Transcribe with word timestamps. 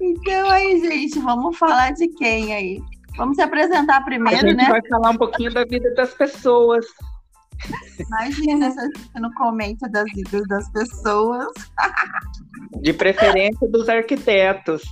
Então 0.00 0.50
aí, 0.50 0.80
gente, 0.80 1.18
vamos 1.20 1.56
falar 1.56 1.92
de 1.92 2.08
quem 2.08 2.52
aí? 2.52 2.82
Vamos 3.16 3.36
se 3.36 3.42
apresentar 3.42 4.04
primeiro, 4.04 4.38
A 4.38 4.48
gente 4.48 4.56
né? 4.56 4.68
vai 4.68 4.80
falar 4.88 5.10
um 5.10 5.16
pouquinho 5.16 5.52
da 5.52 5.64
vida 5.64 5.92
das 5.94 6.12
pessoas. 6.14 6.84
Imagina 7.98 8.70
se 8.70 8.80
a 8.80 8.84
gente 8.84 9.20
não 9.20 9.32
comenta 9.34 9.88
das 9.88 10.04
vidas 10.12 10.46
das 10.48 10.68
pessoas. 10.70 11.46
De 12.82 12.92
preferência 12.92 13.68
dos 13.68 13.88
arquitetos. 13.88 14.82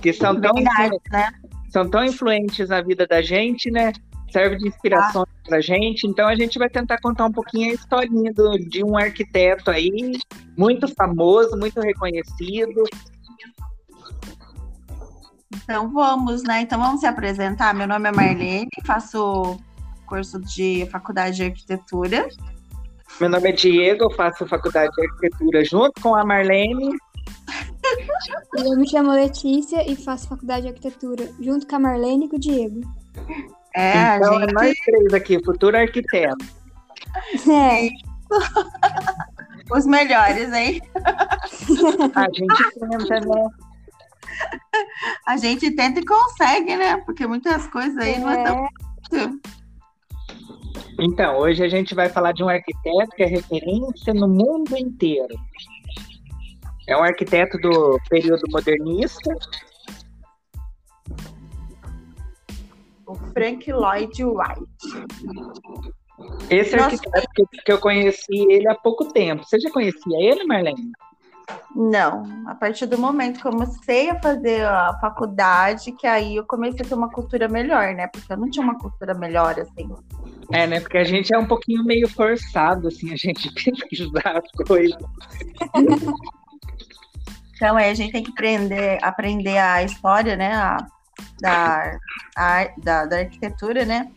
que 0.00 0.12
são 0.12 0.40
tão, 0.40 0.54
Verdade, 0.54 0.98
né? 1.12 1.30
são 1.70 1.88
tão 1.88 2.04
influentes 2.04 2.68
na 2.70 2.80
vida 2.82 3.06
da 3.06 3.20
gente, 3.22 3.70
né? 3.70 3.92
Serve 4.34 4.56
de 4.56 4.66
inspiração 4.66 5.22
Ah. 5.22 5.48
pra 5.48 5.60
gente. 5.60 6.08
Então 6.08 6.26
a 6.26 6.34
gente 6.34 6.58
vai 6.58 6.68
tentar 6.68 7.00
contar 7.00 7.26
um 7.26 7.30
pouquinho 7.30 7.70
a 7.70 7.74
historinha 7.74 8.32
do- 8.34 8.58
de 8.58 8.82
um 8.84 8.96
arquiteto 8.98 9.70
aí, 9.70 10.18
muito 10.58 10.88
famoso, 10.92 11.56
muito 11.56 11.80
reconhecido. 11.80 12.82
Então 15.62 15.92
vamos, 15.92 16.42
né? 16.42 16.62
Então 16.62 16.80
vamos 16.80 16.98
se 16.98 17.06
apresentar. 17.06 17.72
Meu 17.74 17.86
nome 17.86 18.08
é 18.08 18.12
Marlene, 18.12 18.68
faço 18.84 19.56
curso 20.04 20.40
de 20.40 20.84
faculdade 20.90 21.36
de 21.36 21.44
arquitetura. 21.44 22.28
Meu 23.20 23.30
nome 23.30 23.50
é 23.50 23.52
Diego, 23.52 24.02
eu 24.02 24.10
faço 24.10 24.44
faculdade 24.48 24.92
de 24.96 25.02
arquitetura 25.02 25.64
junto 25.64 26.00
com 26.00 26.12
a 26.16 26.24
Marlene. 26.24 26.90
Eu 28.58 28.76
me 28.76 28.88
chamo 28.88 29.12
Letícia 29.12 29.88
e 29.88 29.94
faço 29.94 30.26
faculdade 30.26 30.62
de 30.62 30.68
arquitetura 30.68 31.30
junto 31.40 31.66
com 31.68 31.76
a 31.76 31.78
Marlene 31.78 32.26
e 32.26 32.28
com 32.28 32.36
o 32.36 32.40
Diego. 32.40 32.80
É, 33.76 34.16
então 34.16 34.34
é 34.34 34.40
gente. 34.40 34.52
nós 34.52 34.74
três 34.84 35.14
aqui, 35.14 35.44
futuro 35.44 35.76
arquiteto. 35.76 36.44
É, 37.50 37.88
Os 39.70 39.86
melhores, 39.86 40.52
hein? 40.52 40.80
A 42.14 42.26
gente 42.32 42.70
tenta, 42.78 43.20
né? 43.20 43.48
A 45.26 45.36
gente 45.36 45.70
tenta 45.70 46.00
e 46.00 46.04
consegue, 46.04 46.76
né? 46.76 46.96
Porque 46.98 47.26
muitas 47.26 47.66
coisas 47.68 47.96
aí 47.98 48.18
não 48.18 48.30
é 48.30 48.44
tão. 48.44 48.68
Então, 51.00 51.38
hoje 51.38 51.64
a 51.64 51.68
gente 51.68 51.94
vai 51.94 52.08
falar 52.08 52.32
de 52.32 52.42
um 52.42 52.48
arquiteto 52.48 53.16
que 53.16 53.22
é 53.22 53.26
referência 53.26 54.12
no 54.12 54.28
mundo 54.28 54.76
inteiro. 54.76 55.34
É 56.86 56.96
um 56.96 57.02
arquiteto 57.02 57.56
do 57.58 57.98
período 58.10 58.42
modernista. 58.50 59.34
O 63.14 63.32
Frank 63.32 63.70
Lloyd 63.70 64.24
Wright. 64.24 64.60
Esse 66.50 66.76
Nossa. 66.76 66.94
arquiteto 66.94 67.26
que, 67.34 67.62
que 67.64 67.72
eu 67.72 67.78
conheci 67.78 68.46
ele 68.50 68.68
há 68.68 68.74
pouco 68.74 69.06
tempo. 69.12 69.44
Você 69.44 69.58
já 69.60 69.70
conhecia 69.70 70.18
ele, 70.20 70.44
Marlene? 70.44 70.92
Não, 71.74 72.24
a 72.46 72.54
partir 72.54 72.86
do 72.86 72.98
momento 72.98 73.40
que 73.40 73.46
eu 73.46 73.52
comecei 73.52 74.10
a 74.10 74.20
fazer 74.20 74.64
a 74.64 74.96
faculdade, 75.00 75.92
que 75.92 76.06
aí 76.06 76.36
eu 76.36 76.44
comecei 76.44 76.80
a 76.84 76.88
ter 76.88 76.94
uma 76.94 77.10
cultura 77.10 77.48
melhor, 77.48 77.94
né? 77.94 78.06
Porque 78.06 78.32
eu 78.32 78.36
não 78.36 78.50
tinha 78.50 78.64
uma 78.64 78.78
cultura 78.78 79.14
melhor, 79.14 79.58
assim. 79.60 79.88
É, 80.52 80.66
né? 80.66 80.80
Porque 80.80 80.98
a 80.98 81.04
gente 81.04 81.34
é 81.34 81.38
um 81.38 81.46
pouquinho 81.46 81.84
meio 81.84 82.08
forçado, 82.08 82.88
assim, 82.88 83.12
a 83.12 83.16
gente 83.16 83.52
pesquisar 83.54 84.38
as 84.38 84.66
coisas. 84.66 84.96
Então, 87.56 87.76
aí 87.76 87.90
a 87.90 87.94
gente 87.94 88.12
tem 88.12 88.22
que 88.22 88.30
aprender, 88.30 88.98
aprender 89.02 89.58
a 89.58 89.82
história, 89.82 90.36
né? 90.36 90.54
a- 90.54 90.86
da, 91.40 91.98
a- 92.36 92.68
da, 92.82 93.06
da 93.06 93.18
arquitetura, 93.18 93.84
né? 93.84 94.10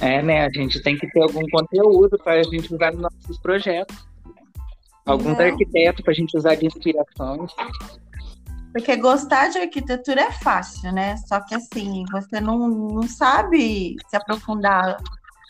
É, 0.00 0.22
né? 0.22 0.46
A 0.46 0.50
gente 0.50 0.82
tem 0.82 0.96
que 0.98 1.06
ter 1.10 1.22
algum 1.22 1.48
conteúdo 1.50 2.18
para 2.18 2.40
a 2.40 2.42
gente 2.42 2.74
usar 2.74 2.92
nos 2.92 3.02
nossos 3.02 3.38
projetos. 3.38 3.96
Alguns 5.06 5.36
Não. 5.36 5.44
arquitetos 5.44 6.02
para 6.02 6.12
a 6.12 6.14
gente 6.14 6.36
usar 6.36 6.54
de 6.54 6.66
inspirações. 6.66 7.52
Porque 8.72 8.96
gostar 8.96 9.48
de 9.48 9.58
arquitetura 9.58 10.22
é 10.22 10.32
fácil, 10.32 10.92
né? 10.92 11.16
Só 11.28 11.40
que 11.40 11.54
assim, 11.54 12.04
você 12.10 12.40
não, 12.40 12.68
não 12.68 13.06
sabe 13.06 13.96
se 14.08 14.16
aprofundar 14.16 14.96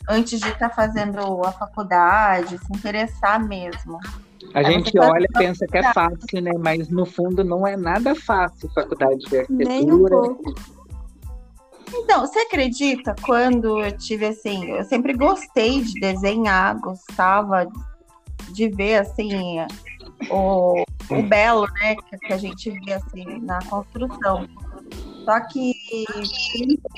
antes 0.08 0.40
de 0.40 0.48
estar 0.48 0.70
fazendo 0.70 1.44
a 1.44 1.52
faculdade, 1.52 2.58
se 2.58 2.72
interessar 2.76 3.42
mesmo. 3.46 3.98
A 4.54 4.62
gente 4.62 4.98
olha 4.98 5.24
e 5.24 5.38
pensa 5.38 5.66
que 5.66 5.78
é 5.78 5.92
fácil, 5.92 6.42
né? 6.42 6.52
Mas 6.58 6.88
no 6.88 7.06
fundo 7.06 7.42
não 7.42 7.66
é 7.66 7.76
nada 7.76 8.14
fácil 8.14 8.70
faculdade 8.74 9.18
de 9.18 9.46
nem 9.48 9.90
um 9.90 10.06
arquitetura. 10.06 10.10
pouco. 10.10 10.54
Então, 11.94 12.20
você 12.20 12.40
acredita 12.40 13.14
quando 13.22 13.80
eu 13.80 13.96
tive 13.96 14.26
assim, 14.26 14.70
eu 14.70 14.84
sempre 14.84 15.12
gostei 15.12 15.82
de 15.82 16.00
desenhar, 16.00 16.78
gostava 16.80 17.66
de 18.50 18.68
ver 18.68 18.96
assim 18.96 19.30
o, 20.30 20.84
o 21.10 21.22
belo, 21.22 21.66
né, 21.74 21.94
que, 21.96 22.18
que 22.18 22.32
a 22.32 22.38
gente 22.38 22.70
vê 22.80 22.94
assim 22.94 23.40
na 23.40 23.58
construção. 23.64 24.48
Só 25.24 25.40
que 25.48 25.72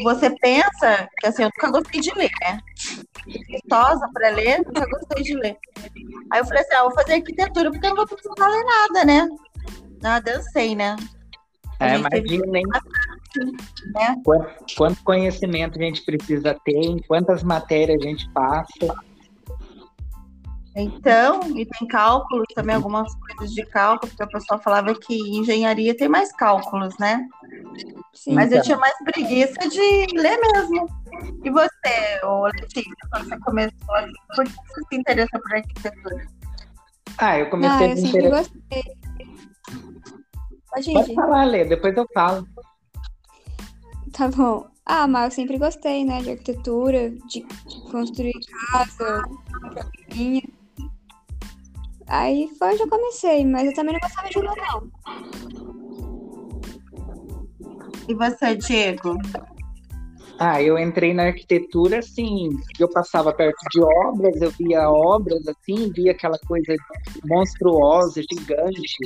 você 0.03 0.31
pensa 0.39 1.09
que 1.19 1.27
assim, 1.27 1.43
eu 1.43 1.51
nunca 1.55 1.71
gostei 1.71 2.01
de 2.01 2.11
ler, 2.15 2.31
né? 2.43 2.59
Gostosa 3.51 4.09
para 4.13 4.31
ler, 4.31 4.63
nunca 4.65 4.87
gostei 4.87 5.23
de 5.23 5.35
ler. 5.35 5.57
Aí 6.31 6.41
eu 6.41 6.45
falei 6.47 6.63
assim, 6.63 6.75
ah, 6.75 6.83
vou 6.83 6.95
fazer 6.95 7.15
arquitetura 7.15 7.71
porque 7.71 7.87
eu 7.87 7.91
não 7.91 7.97
vou 7.97 8.07
precisar 8.07 8.49
ler 8.49 8.65
nada, 8.65 9.05
né? 9.05 9.29
Nada, 10.01 10.31
eu 10.31 10.43
sei, 10.43 10.75
né? 10.75 10.97
A 11.81 11.89
É, 11.89 11.99
imagina, 11.99 12.59
hein? 12.59 12.65
né? 13.95 14.17
Quanto, 14.25 14.75
quanto 14.77 15.03
conhecimento 15.03 15.79
a 15.79 15.83
gente 15.83 16.03
precisa 16.03 16.59
ter, 16.65 16.77
em 16.77 16.99
quantas 17.07 17.43
matérias 17.43 18.01
a 18.01 18.07
gente 18.07 18.29
passa. 18.31 18.95
Então, 20.77 21.41
e 21.57 21.65
tem 21.67 21.87
cálculos 21.87 22.47
também, 22.55 22.75
algumas 22.75 23.13
coisas 23.15 23.55
de 23.55 23.65
cálculo, 23.67 24.11
porque 24.11 24.25
o 24.25 24.29
pessoal 24.29 24.61
falava 24.61 24.93
que 24.95 25.15
engenharia 25.39 25.97
tem 25.97 26.09
mais 26.09 26.33
cálculos, 26.33 26.97
né? 26.99 27.29
Sim. 28.13 28.35
Mas 28.35 28.51
eu 28.51 28.57
Então. 28.59 28.65
tinha 28.65 28.79
mais 28.79 28.97
preguiça 29.05 29.69
de 29.69 30.07
ler 30.17 30.37
mesmo. 30.41 30.89
E 31.45 31.51
você, 31.51 32.25
ô 32.25 32.47
Letícia, 32.47 32.93
quando 33.11 33.29
você 33.29 33.39
começou, 33.41 33.95
por 34.35 34.45
que 34.45 34.53
você 34.53 34.83
se 34.91 34.97
interessou 34.97 35.41
por 35.41 35.55
arquitetura? 35.55 36.27
Ah, 37.19 37.39
eu 37.39 37.51
comecei 37.51 37.77
Ah, 37.77 37.81
a 37.81 37.85
eu 37.85 37.95
me 37.95 38.01
sempre 38.01 38.19
interessar. 38.27 38.45
gostei. 38.45 38.83
Pode 40.93 41.15
falar, 41.15 41.45
Lê, 41.45 41.65
depois 41.65 41.97
eu 41.97 42.07
falo. 42.13 42.49
Tá 44.13 44.29
bom. 44.29 44.67
Ah, 44.85 45.07
mas 45.07 45.25
eu 45.27 45.31
sempre 45.31 45.57
gostei, 45.59 46.05
né, 46.05 46.21
de 46.21 46.31
arquitetura, 46.31 47.11
de 47.11 47.43
construir 47.91 48.35
casa, 48.73 49.23
minha. 50.15 50.43
Aí 52.07 52.49
foi 52.59 52.73
onde 52.73 52.83
eu 52.83 52.89
comecei, 52.89 53.45
mas 53.45 53.67
eu 53.67 53.75
também 53.75 53.95
não 53.95 54.01
gostava 54.01 54.29
de 54.29 54.39
ler, 54.39 54.51
não. 54.57 54.91
E 58.09 58.15
você, 58.15 58.55
Diego? 58.57 59.17
Ah, 60.39 60.61
eu 60.61 60.79
entrei 60.79 61.15
na 61.15 61.25
arquitetura, 61.25 62.01
assim, 62.01 62.51
eu 62.79 62.89
passava 62.91 63.33
perto 63.33 63.57
de 63.71 63.81
obras, 63.81 64.43
eu 64.43 64.51
via 64.51 64.91
obras, 64.91 65.47
assim, 65.47 65.91
via 65.93 66.13
aquela 66.13 66.39
coisa 66.47 66.75
monstruosa, 67.25 68.21
gigante. 68.31 68.97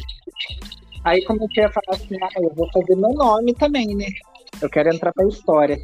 Aí 1.04 1.24
comecei 1.24 1.64
a 1.64 1.70
falar 1.70 1.96
assim, 1.96 2.16
ah, 2.22 2.40
eu 2.40 2.52
vou 2.54 2.68
fazer 2.72 2.96
meu 2.96 3.12
nome 3.12 3.54
também, 3.54 3.94
né? 3.94 4.06
Eu 4.60 4.70
quero 4.70 4.92
entrar 4.92 5.12
pra 5.12 5.28
história. 5.28 5.78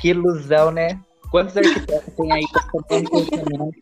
Que 0.00 0.08
ilusão, 0.08 0.70
né? 0.70 0.98
Quantos 1.30 1.56
arquitetos 1.56 2.14
tem 2.14 2.32
aí 2.32 2.42
com 2.70 2.82
tanto 2.82 3.10
pensamento 3.10 3.78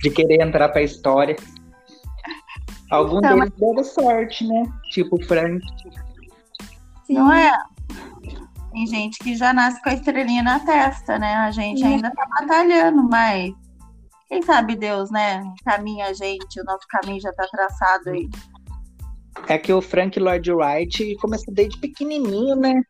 de 0.00 0.10
querer 0.10 0.42
entrar 0.42 0.68
pra 0.70 0.82
história? 0.82 1.36
Algum 2.90 3.18
Então, 3.18 3.38
deles 3.38 3.52
deram 3.58 3.84
sorte, 3.84 4.46
né? 4.46 4.64
Tipo 4.90 5.16
o 5.16 5.24
Frank. 5.24 5.60
Sim. 7.06 7.14
Não 7.14 7.32
é? 7.32 7.52
Tem 8.72 8.86
gente 8.86 9.18
que 9.18 9.34
já 9.34 9.52
nasce 9.52 9.82
com 9.82 9.90
a 9.90 9.94
estrelinha 9.94 10.42
na 10.42 10.60
testa, 10.60 11.18
né? 11.18 11.34
A 11.36 11.50
gente 11.50 11.80
Sim. 11.80 11.94
ainda 11.94 12.10
tá 12.10 12.26
batalhando, 12.40 13.02
mas 13.02 13.52
quem 14.28 14.42
sabe 14.42 14.76
Deus, 14.76 15.10
né? 15.10 15.42
Caminha 15.64 16.06
a 16.06 16.12
gente, 16.12 16.60
o 16.60 16.64
nosso 16.64 16.86
caminho 16.88 17.20
já 17.20 17.32
tá 17.32 17.46
traçado 17.50 18.10
aí. 18.10 18.28
É 19.48 19.58
que 19.58 19.72
o 19.72 19.80
Frank 19.80 20.18
Lloyd 20.18 20.52
Wright 20.52 21.16
começou 21.16 21.52
desde 21.52 21.78
pequenininho, 21.78 22.54
né? 22.54 22.82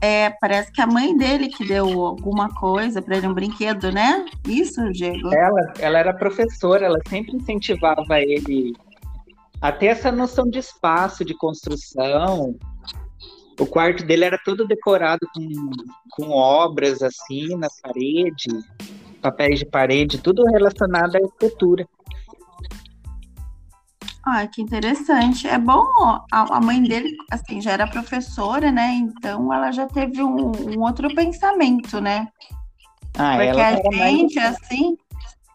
É, 0.00 0.30
parece 0.40 0.70
que 0.70 0.80
a 0.80 0.86
mãe 0.86 1.16
dele 1.16 1.48
que 1.48 1.66
deu 1.66 2.04
alguma 2.04 2.48
coisa 2.54 3.02
pra 3.02 3.16
ele, 3.16 3.26
um 3.26 3.34
brinquedo, 3.34 3.90
né? 3.90 4.24
Isso, 4.46 4.80
Diego? 4.92 5.34
Ela, 5.34 5.72
ela 5.80 5.98
era 5.98 6.14
professora, 6.14 6.86
ela 6.86 7.00
sempre 7.08 7.36
incentivava 7.36 8.20
ele 8.20 8.74
a 9.60 9.72
ter 9.72 9.86
essa 9.86 10.12
noção 10.12 10.48
de 10.48 10.58
espaço, 10.58 11.24
de 11.24 11.34
construção. 11.34 12.56
O 13.58 13.66
quarto 13.66 14.04
dele 14.04 14.24
era 14.24 14.38
todo 14.44 14.68
decorado 14.68 15.26
com, 15.34 15.70
com 16.12 16.30
obras 16.30 17.02
assim 17.02 17.56
na 17.56 17.66
parede, 17.82 18.48
papéis 19.20 19.58
de 19.58 19.66
parede, 19.66 20.18
tudo 20.18 20.44
relacionado 20.44 21.16
à 21.16 21.18
arquitetura. 21.18 21.84
Ah, 24.24 24.46
que 24.46 24.60
interessante. 24.60 25.46
É 25.46 25.58
bom, 25.58 25.86
a, 26.30 26.60
mãe 26.60 26.82
dele, 26.82 27.16
assim, 27.30 27.60
já 27.60 27.72
era 27.72 27.86
professora, 27.86 28.70
né? 28.70 28.92
Então 28.94 29.52
ela 29.52 29.70
já 29.72 29.86
teve 29.86 30.22
um, 30.22 30.52
um 30.52 30.80
outro 30.80 31.14
pensamento, 31.14 32.00
né? 32.00 32.28
Ah, 33.18 33.36
Porque 33.36 33.60
ela 33.60 33.78
a 33.78 33.92
gente, 33.92 34.38
assim, 34.38 34.96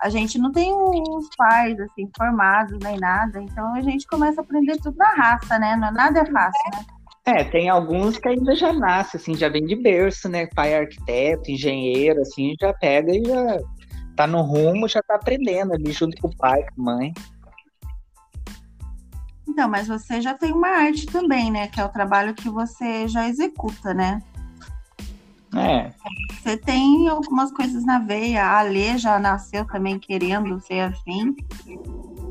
a 0.02 0.10
gente 0.10 0.38
não 0.38 0.52
tem 0.52 0.74
os 0.74 1.30
pais 1.38 1.80
assim 1.80 2.10
formados 2.18 2.78
nem 2.84 3.00
nada, 3.00 3.42
então 3.42 3.74
a 3.74 3.82
gente 3.82 4.06
começa 4.08 4.42
a 4.42 4.44
aprender 4.44 4.78
tudo 4.78 4.98
na 4.98 5.14
raça, 5.14 5.58
né? 5.58 5.76
Não, 5.76 5.92
nada 5.92 6.20
é 6.20 6.26
fácil, 6.26 6.72
né? 6.74 6.86
É, 7.26 7.44
tem 7.46 7.70
alguns 7.70 8.18
que 8.18 8.28
ainda 8.28 8.54
já 8.54 8.74
nasce, 8.74 9.16
assim, 9.16 9.34
já 9.34 9.48
vem 9.48 9.66
de 9.66 9.78
berço, 9.78 10.28
né? 10.28 10.46
Pai 10.48 10.74
é 10.74 10.80
arquiteto, 10.80 11.50
engenheiro, 11.50 12.20
assim, 12.20 12.54
já 12.60 12.74
pega 12.74 13.16
e 13.16 13.24
já 13.24 13.60
tá 14.14 14.28
no 14.28 14.42
rumo, 14.42 14.90
já 14.90 15.02
tá 15.02 15.16
aprendendo 15.16 15.74
ali 15.74 15.94
junto 15.94 16.22
com 16.22 16.28
o 16.28 16.36
pai, 16.36 16.62
com 16.76 16.82
a 16.82 16.96
mãe. 16.96 17.14
Então, 19.54 19.70
mas 19.70 19.88
você 19.88 20.20
já 20.20 20.34
tem 20.34 20.52
uma 20.52 20.68
arte 20.68 21.06
também, 21.06 21.52
né? 21.52 21.68
Que 21.68 21.80
é 21.80 21.86
o 21.86 21.90
trabalho 21.90 22.34
que 22.34 22.50
você 22.50 23.08
já 23.08 23.30
executa, 23.30 23.94
né? 23.94 24.20
É. 25.56 25.92
Você 26.42 26.58
tem 26.58 27.08
algumas 27.08 27.52
coisas 27.52 27.86
na 27.86 28.00
veia. 28.00 28.44
A 28.44 28.62
Alê 28.62 28.98
já 28.98 29.20
nasceu 29.20 29.64
também 29.68 30.00
querendo 30.00 30.60
ser 30.60 30.80
assim. 30.80 31.36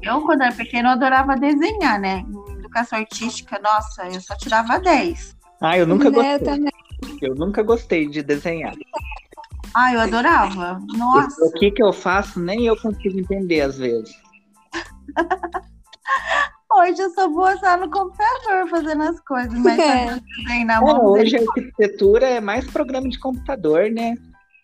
Eu, 0.02 0.22
quando 0.22 0.42
era 0.42 0.52
pequena, 0.52 0.88
eu 0.88 0.92
adorava 0.94 1.36
desenhar, 1.36 2.00
né? 2.00 2.24
Em 2.26 2.52
educação 2.54 2.98
artística, 2.98 3.56
nossa, 3.62 4.02
eu 4.08 4.20
só 4.20 4.36
tirava 4.36 4.80
10. 4.80 5.36
Ah, 5.60 5.78
eu 5.78 5.86
nunca 5.86 6.10
Né, 6.10 6.16
gostei. 6.16 6.34
Eu 6.34 6.44
também. 6.44 6.72
Eu 7.20 7.34
nunca 7.36 7.62
gostei 7.62 8.08
de 8.08 8.20
desenhar. 8.20 8.74
Ah, 9.72 9.94
eu 9.94 10.00
adorava. 10.00 10.82
Nossa. 10.88 11.44
O 11.44 11.52
que 11.52 11.70
que 11.70 11.82
eu 11.84 11.92
faço, 11.92 12.40
nem 12.40 12.66
eu 12.66 12.76
consigo 12.76 13.16
entender 13.16 13.60
às 13.60 13.78
vezes. 13.78 14.12
Hoje 16.76 17.02
eu 17.02 17.10
sou 17.10 17.30
boa 17.30 17.56
só 17.58 17.76
no 17.76 17.90
computador 17.90 18.68
fazendo 18.70 19.02
as 19.02 19.20
coisas, 19.20 19.52
mas 19.58 19.78
É. 19.78 20.18
desenho 20.38 20.66
na 20.66 20.74
É, 20.76 20.80
mão 20.80 21.04
hoje 21.06 21.36
a 21.36 21.40
arquitetura 21.40 22.26
é 22.26 22.40
mais 22.40 22.68
programa 22.70 23.08
de 23.08 23.18
computador, 23.18 23.90
né? 23.90 24.14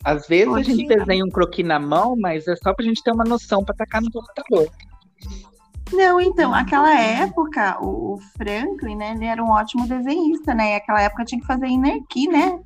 Às 0.05 0.27
vezes 0.27 0.49
a 0.49 0.53
Hoje 0.53 0.75
gente 0.75 0.93
é. 0.93 0.97
desenha 0.97 1.25
um 1.25 1.31
croquis 1.31 1.67
na 1.67 1.79
mão, 1.79 2.17
mas 2.19 2.47
é 2.49 2.57
só 2.57 2.73
pra 2.73 2.85
gente 2.85 3.03
ter 3.03 3.13
uma 3.13 3.25
noção 3.25 3.65
pra 3.65 3.75
tacar 3.75 4.01
no 4.01 4.11
computador. 4.11 4.71
Não, 5.93 6.21
então, 6.21 6.55
aquela 6.55 6.95
época, 6.99 7.79
o 7.83 8.19
Franklin, 8.37 8.95
né, 8.97 9.13
ele 9.15 9.25
era 9.25 9.43
um 9.43 9.51
ótimo 9.51 9.89
desenhista, 9.89 10.55
né? 10.55 10.73
E 10.73 10.77
aquela 10.77 11.01
época 11.01 11.25
tinha 11.25 11.41
que 11.41 11.47
fazer 11.47 11.67
inerqui, 11.67 12.29
né? 12.29 12.61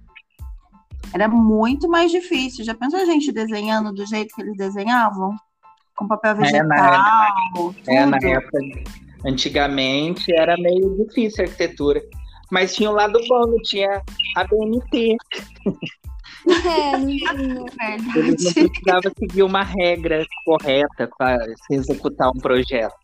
Era 1.15 1.29
muito 1.29 1.89
mais 1.89 2.11
difícil. 2.11 2.65
Já 2.65 2.75
pensou 2.75 3.01
a 3.01 3.05
gente 3.05 3.31
desenhando 3.31 3.93
do 3.93 4.05
jeito 4.07 4.35
que 4.35 4.43
eles 4.43 4.57
desenhavam? 4.57 5.37
Com 5.95 6.09
papel 6.09 6.33
É, 6.33 6.35
na 6.35 6.41
vegetal, 6.43 7.35
tudo. 7.55 7.77
É, 7.87 8.07
na 8.07 8.17
época, 8.17 8.59
antigamente 9.27 10.33
era 10.35 10.57
meio 10.57 10.97
difícil 11.05 11.45
a 11.45 11.47
arquitetura. 11.47 12.03
Mas 12.51 12.75
tinha 12.75 12.91
o 12.91 12.95
lado 12.95 13.19
bom, 13.29 13.47
não 13.47 13.63
tinha 13.63 14.03
a 14.37 14.45
BNT. 14.45 15.17
É, 16.67 16.99
não 16.99 17.07
tinha. 17.07 17.33
Eles 17.33 17.55
não 17.55 17.65
Verdade. 17.65 18.55
precisavam 18.55 19.13
seguir 19.19 19.43
uma 19.43 19.63
regra 19.63 20.27
correta 20.45 21.09
para 21.17 21.39
se 21.67 21.75
executar 21.75 22.29
um 22.29 22.39
projeto. 22.39 22.95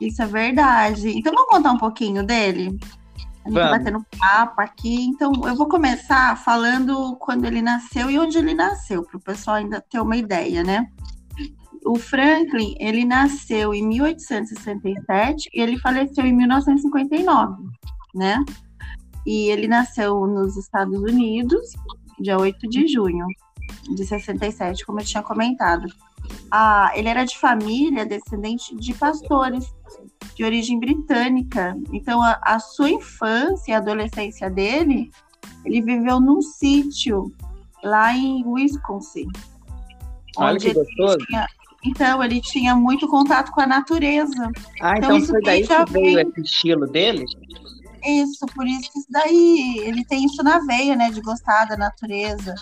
Isso 0.00 0.22
é 0.22 0.26
verdade. 0.26 1.08
Então 1.08 1.32
vamos 1.32 1.48
contar 1.48 1.72
um 1.72 1.78
pouquinho 1.78 2.24
dele? 2.24 2.78
A 3.44 3.48
gente 3.48 3.54
Vamos. 3.54 3.70
vai 3.70 3.78
batendo 3.78 4.06
papo 4.18 4.60
aqui. 4.60 5.04
Então 5.06 5.32
eu 5.44 5.56
vou 5.56 5.68
começar 5.68 6.36
falando 6.38 7.16
quando 7.16 7.44
ele 7.44 7.62
nasceu 7.62 8.10
e 8.10 8.18
onde 8.18 8.38
ele 8.38 8.54
nasceu, 8.54 9.02
para 9.04 9.16
o 9.16 9.20
pessoal 9.20 9.56
ainda 9.56 9.80
ter 9.80 10.00
uma 10.00 10.16
ideia, 10.16 10.62
né? 10.62 10.88
O 11.84 11.98
Franklin, 11.98 12.74
ele 12.78 13.04
nasceu 13.04 13.74
em 13.74 13.86
1867 13.86 15.48
e 15.52 15.60
ele 15.60 15.78
faleceu 15.78 16.24
em 16.24 16.32
1959, 16.32 17.64
né? 18.14 18.42
E 19.26 19.48
ele 19.50 19.66
nasceu 19.68 20.26
nos 20.26 20.56
Estados 20.56 20.98
Unidos, 21.00 21.72
dia 22.20 22.38
8 22.38 22.68
de 22.68 22.86
junho 22.86 23.26
de 23.94 24.04
67, 24.04 24.84
como 24.86 25.00
eu 25.00 25.04
tinha 25.04 25.22
comentado. 25.22 25.86
Ah, 26.50 26.92
ele 26.94 27.08
era 27.08 27.24
de 27.24 27.36
família 27.38 28.06
descendente 28.06 28.76
de 28.76 28.94
pastores 28.94 29.66
de 30.36 30.44
origem 30.44 30.78
britânica. 30.78 31.76
Então, 31.92 32.22
a, 32.22 32.38
a 32.42 32.58
sua 32.60 32.90
infância 32.90 33.72
e 33.72 33.74
adolescência 33.74 34.48
dele, 34.48 35.10
ele 35.64 35.82
viveu 35.82 36.20
num 36.20 36.40
sítio 36.40 37.32
lá 37.82 38.14
em 38.16 38.44
Wisconsin. 38.46 39.26
Olha 40.36 40.58
que 40.58 40.72
gostoso. 40.72 41.18
tinha- 41.26 41.46
então, 41.84 42.22
ele 42.22 42.40
tinha 42.40 42.76
muito 42.76 43.08
contato 43.08 43.50
com 43.50 43.60
a 43.60 43.66
natureza. 43.66 44.50
Ah, 44.80 44.96
Então, 44.96 45.16
então 45.16 45.16
isso 45.16 45.32
foi 45.32 45.42
daí 45.42 45.66
que 45.66 45.92
veio 45.92 46.20
esse 46.20 46.40
estilo 46.40 46.86
dele? 46.86 47.24
Isso, 48.04 48.46
por 48.54 48.66
isso 48.66 48.90
que 48.92 48.98
isso 48.98 49.08
daí, 49.10 49.78
ele 49.84 50.04
tem 50.04 50.24
isso 50.24 50.42
na 50.42 50.60
veia, 50.60 50.94
né, 50.94 51.10
de 51.10 51.20
gostar 51.20 51.64
da 51.64 51.76
natureza. 51.76 52.54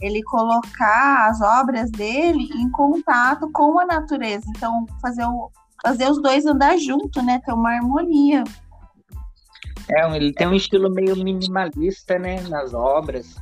Ele 0.00 0.22
colocar 0.24 1.28
as 1.30 1.40
obras 1.40 1.90
dele 1.90 2.48
em 2.54 2.70
contato 2.70 3.50
com 3.50 3.78
a 3.80 3.86
natureza. 3.86 4.44
Então, 4.50 4.86
fazer, 5.00 5.24
o, 5.24 5.50
fazer 5.82 6.10
os 6.10 6.20
dois 6.20 6.44
andar 6.44 6.76
junto, 6.76 7.22
né, 7.22 7.40
ter 7.44 7.52
uma 7.52 7.72
harmonia. 7.72 8.44
É, 9.88 10.16
ele 10.16 10.32
tem 10.34 10.48
um 10.48 10.54
estilo 10.54 10.90
meio 10.90 11.16
minimalista, 11.16 12.18
né, 12.18 12.42
nas 12.48 12.74
obras. 12.74 13.36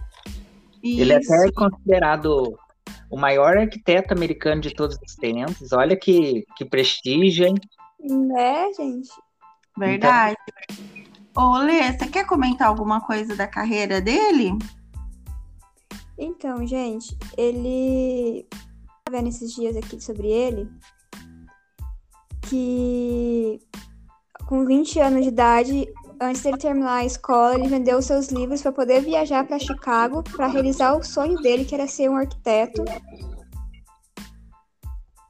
Ele 0.83 1.13
é 1.13 1.19
Isso. 1.19 1.33
até 1.33 1.51
considerado 1.51 2.59
o 3.15 3.17
maior 3.17 3.57
arquiteto 3.57 4.13
americano 4.13 4.61
de 4.61 4.75
todos 4.75 4.99
os 5.01 5.15
tempos. 5.15 5.73
Olha 5.73 5.97
que, 5.97 6.45
que 6.57 6.65
prestígio, 6.65 7.47
hein? 7.47 7.55
Né, 8.01 8.73
gente? 8.73 9.11
Verdade. 9.79 10.37
Ô, 11.37 11.59
Lê, 11.59 11.93
você 11.93 12.09
quer 12.09 12.27
comentar 12.27 12.67
alguma 12.67 13.01
coisa 13.01 13.37
da 13.37 13.47
carreira 13.47 14.01
dele? 14.01 14.59
Então, 16.19 16.67
gente, 16.67 17.17
ele. 17.39 18.49
Tava 19.05 19.19
vendo 19.19 19.29
esses 19.29 19.55
dias 19.55 19.77
aqui 19.77 20.03
sobre 20.03 20.29
ele. 20.29 20.69
Que 22.49 23.61
com 24.47 24.67
20 24.67 24.99
anos 24.99 25.23
de 25.23 25.29
idade, 25.29 25.87
antes 26.21 26.43
dele 26.43 26.59
terminar 26.59 26.97
a 26.97 27.05
escola, 27.05 27.55
ele 27.55 27.69
vendeu 27.69 28.01
seus 28.03 28.29
livros 28.29 28.63
para 28.63 28.73
poder 28.73 29.03
viajar 29.03 29.47
para 29.47 29.59
Chicago 29.59 30.23
para 30.23 30.47
realizar 30.47 30.97
o 30.97 31.03
sonho 31.03 31.37
dele, 31.41 31.65
que 31.65 31.75
era 31.75 31.87
ser 31.87 32.09
um 32.09 32.17
arquiteto. 32.17 32.85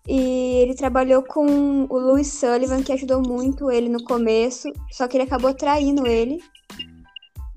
E 0.07 0.61
ele 0.63 0.75
trabalhou 0.75 1.23
com 1.23 1.87
o 1.89 1.99
Louis 1.99 2.27
Sullivan, 2.27 2.83
que 2.83 2.93
ajudou 2.93 3.23
muito 3.23 3.71
ele 3.71 3.89
no 3.89 4.05
começo, 4.05 4.71
só 4.91 5.09
que 5.09 5.17
ele 5.17 5.25
acabou 5.25 5.55
traindo 5.55 6.07
ele, 6.07 6.43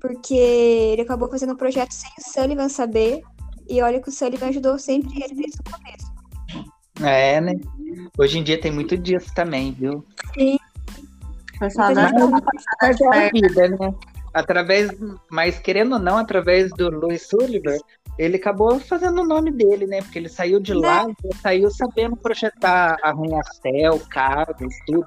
porque 0.00 0.34
ele 0.34 1.02
acabou 1.02 1.28
fazendo 1.28 1.52
o 1.52 1.56
projeto 1.56 1.92
sem 1.92 2.10
o 2.18 2.32
Sullivan 2.32 2.68
saber. 2.68 3.22
E 3.68 3.82
olha 3.82 4.00
que 4.00 4.08
o 4.08 4.12
Sullivan 4.12 4.48
ajudou 4.48 4.78
sempre 4.78 5.22
ele 5.22 5.34
desde 5.34 5.58
o 5.60 5.70
começo. 5.70 6.18
É, 7.06 7.40
né? 7.40 7.52
Hoje 8.18 8.38
em 8.38 8.42
dia 8.42 8.60
tem 8.60 8.72
muito 8.72 8.96
disso 8.96 9.32
também, 9.34 9.72
viu? 9.72 10.04
O 10.36 10.67
passada 11.58 12.10
Mas 12.80 13.00
é 13.00 13.26
a 13.26 13.30
vida, 13.30 13.68
né? 13.68 13.94
Através, 14.34 14.90
mas 15.30 15.58
querendo 15.58 15.94
ou 15.94 15.98
não, 15.98 16.18
através 16.18 16.70
do 16.72 16.90
Louis 16.90 17.26
Sullivan, 17.26 17.78
ele 18.18 18.36
acabou 18.36 18.78
fazendo 18.78 19.22
o 19.22 19.26
nome 19.26 19.50
dele, 19.50 19.86
né? 19.86 20.02
Porque 20.02 20.18
ele 20.18 20.28
saiu 20.28 20.60
de 20.60 20.74
lá, 20.74 21.04
ele 21.04 21.34
saiu 21.40 21.70
sabendo 21.70 22.16
projetar 22.16 22.96
arranha-céu, 23.02 24.00
casas, 24.10 24.74
tudo. 24.86 25.06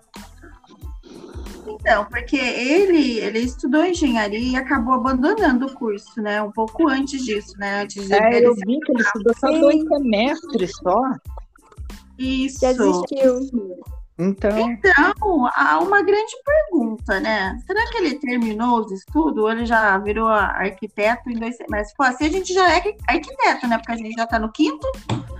Então, 1.67 2.05
porque 2.05 2.37
ele, 2.37 3.19
ele 3.19 3.39
estudou 3.39 3.85
engenharia 3.85 4.39
e 4.39 4.55
acabou 4.55 4.93
abandonando 4.93 5.67
o 5.67 5.73
curso, 5.73 6.21
né? 6.21 6.41
Um 6.41 6.51
pouco 6.51 6.87
antes 6.87 7.23
disso, 7.23 7.53
né? 7.57 7.83
Antes 7.83 8.07
de 8.07 8.13
É, 8.13 8.37
ele 8.37 8.47
eu 8.47 8.55
vi 8.55 8.79
que 8.79 8.91
ele 8.91 9.01
estudou 9.01 9.33
só 9.37 9.51
dois 9.51 9.83
semestres 9.87 10.71
só. 10.81 11.01
isso. 12.17 12.59
Desistiu. 12.59 13.79
Então, 14.21 14.69
Então, 14.69 15.47
há 15.55 15.79
uma 15.79 16.03
grande 16.03 16.33
pergunta, 16.45 17.19
né? 17.19 17.57
Será 17.65 17.89
que 17.89 17.97
ele 17.97 18.19
terminou 18.19 18.81
os 18.81 18.91
estudos 18.91 19.43
ou 19.43 19.51
ele 19.51 19.65
já 19.65 19.97
virou 19.97 20.27
arquiteto 20.27 21.27
em 21.29 21.39
dois 21.39 21.57
semestres? 21.57 21.89
Se 21.89 21.95
for 21.95 22.05
assim, 22.05 22.25
a 22.25 22.29
gente 22.29 22.53
já 22.53 22.69
é 22.71 22.83
arquiteto, 23.07 23.67
né? 23.67 23.77
Porque 23.79 23.91
a 23.93 23.97
gente 23.97 24.13
já 24.13 24.27
tá 24.27 24.37
no 24.37 24.51
quinto. 24.51 24.87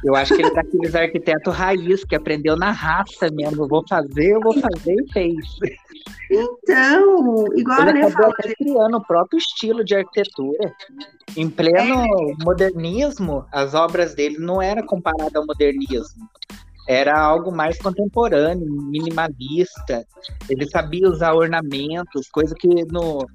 eu 0.04 0.16
acho 0.16 0.36
que 0.36 0.42
ele 0.42 0.50
é 0.50 0.54
daqueles 0.56 0.96
arquitetos 0.96 1.56
raiz, 1.56 2.04
que 2.04 2.16
aprendeu 2.16 2.58
na 2.58 2.72
raça 2.72 3.30
mesmo. 3.32 3.68
Vou 3.68 3.84
fazer, 3.88 4.32
eu 4.32 4.42
vou 4.42 4.54
fazer 4.60 4.96
e 4.96 5.14
fez. 5.14 5.46
Então, 6.32 7.46
igual 7.56 7.82
a 7.82 7.90
Ele 7.90 7.92
Lê 7.92 8.00
acabou 8.00 8.22
falou, 8.22 8.36
até 8.40 8.56
criando 8.56 8.98
o 8.98 9.06
próprio 9.06 9.38
estilo 9.38 9.84
de 9.84 9.96
arquitetura. 9.96 10.74
Em 11.36 11.50
pleno 11.50 12.06
modernismo, 12.44 13.46
as 13.52 13.74
obras 13.74 14.16
dele 14.16 14.38
não 14.40 14.62
eram 14.62 14.86
comparadas 14.86 15.36
ao 15.36 15.46
modernismo. 15.46 16.28
Era 16.88 17.20
algo 17.20 17.52
mais 17.52 17.78
contemporâneo, 17.78 18.68
minimalista. 18.68 20.06
Ele 20.50 20.68
sabia 20.70 21.10
usar 21.10 21.34
ornamentos, 21.34 22.30
coisa 22.30 22.56
que 22.56 22.68
no, 22.86 23.26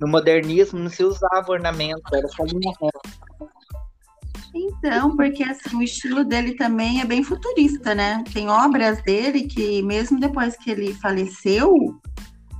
no 0.00 0.08
modernismo 0.08 0.78
não 0.78 0.90
se 0.90 1.02
usava 1.02 1.50
ornamento, 1.52 2.02
era 2.14 2.28
só 2.28 2.44
linha 2.44 2.72
reta. 2.80 3.48
Então, 4.54 5.16
porque 5.16 5.42
assim, 5.42 5.74
o 5.76 5.82
estilo 5.82 6.24
dele 6.24 6.54
também 6.54 7.00
é 7.00 7.06
bem 7.06 7.22
futurista, 7.22 7.94
né? 7.94 8.22
Tem 8.32 8.48
obras 8.48 9.02
dele 9.02 9.44
que, 9.44 9.82
mesmo 9.82 10.20
depois 10.20 10.56
que 10.58 10.70
ele 10.70 10.92
faleceu, 10.94 11.74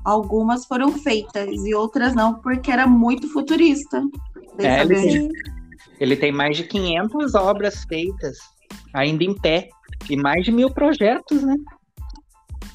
algumas 0.04 0.64
foram 0.64 0.92
feitas 0.92 1.50
e 1.64 1.74
outras 1.74 2.14
não, 2.14 2.34
porque 2.40 2.70
era 2.70 2.86
muito 2.86 3.28
futurista. 3.30 4.02
É, 4.58 4.80
ele 4.80 4.94
tem-. 4.94 5.28
Ele 6.00 6.16
tem 6.16 6.32
mais 6.32 6.56
de 6.56 6.64
500 6.64 7.34
obras 7.34 7.84
feitas. 7.84 8.38
ainda 8.94 9.22
em 9.22 9.34
pé. 9.34 9.68
E 10.08 10.16
mais 10.16 10.44
de 10.44 10.52
mil 10.52 10.70
projetos, 10.70 11.42
né? 11.42 11.56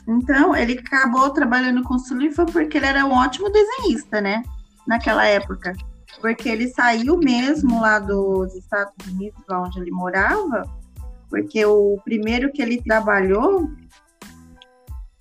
Então, 0.08 0.56
ele 0.56 0.80
acabou 0.80 1.30
trabalhando 1.32 1.84
com 1.84 1.96
o 1.96 2.00
Sullivan 2.00 2.46
porque 2.46 2.78
ele 2.78 2.86
era 2.86 3.06
um 3.06 3.12
ótimo 3.12 3.50
desenhista, 3.52 4.22
né? 4.22 4.42
Naquela 4.88 5.26
época. 5.26 5.74
Porque 6.22 6.48
ele 6.48 6.70
saiu 6.70 7.18
mesmo 7.18 7.82
lá 7.82 8.00
dos 8.00 8.56
Estados 8.56 8.94
Unidos, 9.08 9.44
lá 9.48 9.62
onde 9.62 9.80
ele 9.80 9.92
morava, 9.92 10.64
porque 11.30 11.64
o 11.66 12.00
primeiro 12.04 12.52
que 12.52 12.62
ele 12.62 12.82
trabalhou 12.82 13.70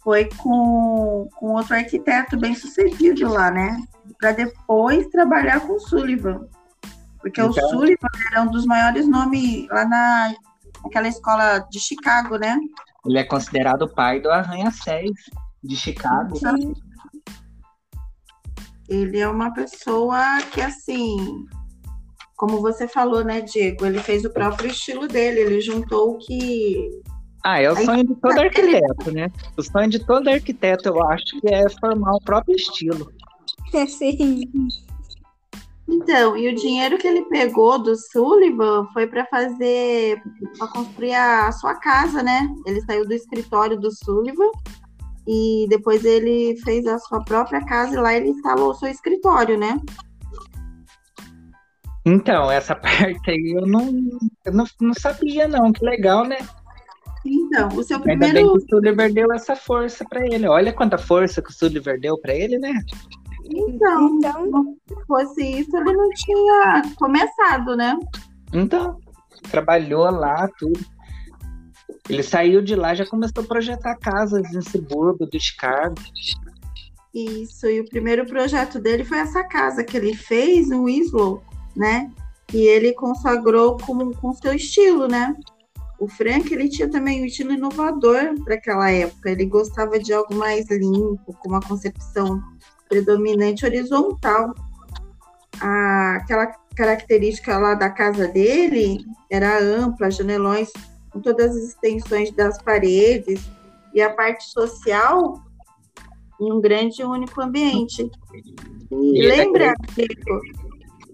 foi 0.02 0.26
com, 0.36 1.28
com 1.34 1.46
outro 1.48 1.75
arquiteto 1.75 2.38
bem 2.38 2.54
sucedido 2.54 3.28
lá, 3.28 3.50
né? 3.50 3.76
Para 4.18 4.32
depois 4.32 5.08
trabalhar 5.08 5.60
com 5.60 5.75
o 5.75 5.80
Sullivan. 5.80 6.46
Porque 7.20 7.40
então... 7.40 7.50
o 7.50 7.70
Sullivan 7.70 8.08
era 8.30 8.42
um 8.42 8.50
dos 8.50 8.64
maiores 8.64 9.08
nomes 9.08 9.66
lá 9.68 9.84
na, 9.84 10.32
naquela 10.87 11.09
escola 11.09 11.59
de 11.71 11.78
Chicago, 11.78 12.37
né? 12.38 12.59
Ele 13.05 13.19
é 13.19 13.25
considerado 13.25 13.83
o 13.83 13.95
pai 13.95 14.21
do 14.21 14.31
Arranha-Céus 14.31 15.19
de 15.62 15.76
Chicago. 15.76 16.37
Sim. 16.37 16.73
Ele 18.88 19.19
é 19.19 19.28
uma 19.28 19.52
pessoa 19.52 20.38
que, 20.52 20.61
assim, 20.61 21.45
como 22.37 22.61
você 22.61 22.87
falou, 22.87 23.25
né, 23.25 23.40
Diego? 23.40 23.85
Ele 23.85 23.99
fez 23.99 24.25
o 24.25 24.31
próprio 24.31 24.71
estilo 24.71 25.09
dele, 25.09 25.40
ele 25.40 25.61
juntou 25.61 26.12
o 26.12 26.19
que. 26.19 27.02
Ah, 27.45 27.61
é 27.61 27.71
o 27.71 27.76
sonho 27.76 28.07
de 28.07 28.14
todo 28.16 28.38
arquiteto, 28.40 29.12
né? 29.12 29.31
O 29.57 29.62
sonho 29.62 29.88
de 29.88 30.05
todo 30.05 30.28
arquiteto, 30.28 30.88
eu 30.88 31.02
acho, 31.02 31.40
que 31.40 31.52
é 31.52 31.69
formar 31.81 32.12
o 32.12 32.21
próprio 32.21 32.55
estilo. 32.55 33.12
É, 33.75 33.87
sim. 33.87 34.43
Então, 35.88 36.37
e 36.37 36.49
o 36.49 36.55
dinheiro 36.55 36.99
que 36.99 37.07
ele 37.07 37.23
pegou 37.26 37.78
do 37.78 37.95
Sullivan 37.95 38.87
foi 38.93 39.07
para 39.07 39.25
fazer, 39.26 40.21
para 40.59 40.66
construir 40.69 41.14
a 41.14 41.52
sua 41.52 41.76
casa, 41.76 42.23
né? 42.23 42.52
Ele 42.66 42.81
saiu 42.83 43.07
do 43.07 43.14
escritório 43.14 43.78
do 43.78 43.90
Sullivan 43.93 44.50
e 45.26 45.66
depois 45.69 46.05
ele 46.05 46.57
fez 46.64 46.87
a 46.87 46.99
sua 46.99 47.23
própria 47.23 47.64
casa 47.64 47.95
e 47.95 48.00
lá 48.00 48.14
ele 48.14 48.31
instalou 48.31 48.71
o 48.71 48.75
seu 48.75 48.88
escritório, 48.88 49.57
né? 49.57 49.81
Então, 52.05 52.50
essa 52.50 52.75
parte 52.76 53.31
aí 53.31 53.55
eu 53.57 53.66
não, 53.66 53.88
eu 54.45 54.52
não, 54.52 54.64
não 54.81 54.95
sabia, 54.95 55.47
não. 55.47 55.73
Que 55.73 55.85
legal, 55.85 56.25
né? 56.25 56.38
Então, 57.25 57.69
o 57.69 57.83
seu 57.83 57.99
primeiro. 58.00 58.38
Ainda 58.38 58.52
bem 58.52 58.61
que 58.61 58.64
o 58.64 58.69
Sullivan 58.69 59.11
deu 59.12 59.33
essa 59.33 59.57
força 59.57 60.05
para 60.09 60.25
ele. 60.25 60.49
Olha 60.49 60.73
quanta 60.73 60.97
força 60.97 61.43
que 61.43 61.50
o 61.50 61.52
Sullivan 61.52 61.99
deu 61.99 62.16
para 62.19 62.35
ele, 62.35 62.59
né? 62.59 62.73
Então, 63.50 64.19
então, 64.19 64.76
se 64.88 65.07
fosse 65.07 65.61
isso, 65.61 65.76
ele 65.76 65.93
não 65.93 66.11
tinha 66.11 66.83
começado, 66.97 67.76
né? 67.76 67.99
Então, 68.53 68.99
trabalhou 69.50 70.11
lá, 70.11 70.49
tudo. 70.59 70.79
Ele 72.09 72.23
saiu 72.23 72.62
de 72.62 72.75
lá 72.75 72.95
já 72.95 73.07
começou 73.07 73.43
a 73.43 73.47
projetar 73.47 73.97
casas 73.97 74.45
em 74.55 74.62
subúrbio 74.62 75.26
do 75.26 75.41
Chicago. 75.41 75.95
Isso, 77.15 77.67
e 77.67 77.81
o 77.81 77.88
primeiro 77.88 78.26
projeto 78.26 78.79
dele 78.79 79.05
foi 79.05 79.19
essa 79.19 79.43
casa 79.45 79.83
que 79.83 79.97
ele 79.97 80.15
fez 80.15 80.69
no 80.69 80.85
Winslow, 80.85 81.43
né? 81.75 82.11
E 82.53 82.59
ele 82.59 82.93
consagrou 82.93 83.76
com, 83.79 84.12
com 84.12 84.33
seu 84.35 84.53
estilo, 84.53 85.09
né? 85.09 85.35
O 85.99 86.07
Frank, 86.07 86.53
ele 86.53 86.69
tinha 86.69 86.88
também 86.88 87.23
um 87.23 87.25
estilo 87.25 87.53
inovador 87.53 88.35
para 88.45 88.55
aquela 88.55 88.91
época. 88.91 89.31
Ele 89.31 89.47
gostava 89.47 89.99
de 89.99 90.12
algo 90.12 90.35
mais 90.35 90.69
limpo, 90.71 91.35
com 91.41 91.49
uma 91.49 91.61
concepção 91.61 92.41
predominante 92.88 93.64
horizontal. 93.64 94.55
A, 95.61 96.16
aquela 96.16 96.47
característica 96.75 97.57
lá 97.59 97.75
da 97.75 97.88
casa 97.88 98.28
dele 98.28 99.05
era 99.31 99.59
ampla, 99.59 100.11
janelões 100.11 100.71
com 101.11 101.21
todas 101.21 101.57
as 101.57 101.62
extensões 101.69 102.31
das 102.33 102.61
paredes 102.62 103.49
e 103.95 104.02
a 104.02 104.12
parte 104.12 104.45
social 104.45 105.43
em 106.38 106.52
um 106.52 106.61
grande 106.61 107.00
e 107.00 107.05
único 107.05 107.40
ambiente. 107.40 108.11
E, 108.90 109.19
e 109.19 109.26
lembra, 109.26 109.75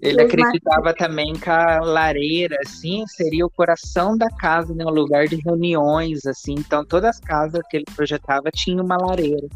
ele 0.03 0.21
acreditava 0.21 0.93
também 0.93 1.33
que 1.35 1.49
a 1.49 1.81
lareira, 1.81 2.59
assim, 2.67 3.07
seria 3.07 3.47
o 3.47 3.51
coração 3.51 4.19
da 4.19 4.29
casa, 4.29 4.75
né? 4.75 4.85
Um 4.85 4.91
lugar 4.91 5.29
de 5.29 5.37
reuniões, 5.37 6.27
assim. 6.27 6.55
Então, 6.59 6.85
todas 6.85 7.11
as 7.11 7.21
casas 7.21 7.63
que 7.71 7.77
ele 7.77 7.85
projetava 7.95 8.51
tinham 8.51 8.85
uma 8.85 8.97
lareira. 8.97 9.47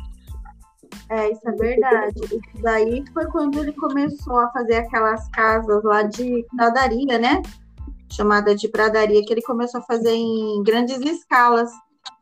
É, 1.10 1.30
isso 1.30 1.48
é 1.48 1.52
verdade. 1.52 2.20
Daí 2.60 3.04
foi 3.12 3.26
quando 3.26 3.60
ele 3.60 3.72
começou 3.72 4.38
a 4.40 4.50
fazer 4.50 4.76
aquelas 4.76 5.28
casas 5.30 5.82
lá 5.84 6.02
de 6.02 6.44
pradaria, 6.56 7.18
né? 7.18 7.42
Chamada 8.12 8.54
de 8.54 8.68
pradaria, 8.68 9.24
que 9.24 9.32
ele 9.32 9.42
começou 9.42 9.80
a 9.80 9.84
fazer 9.84 10.12
em 10.12 10.62
grandes 10.62 11.00
escalas. 11.00 11.70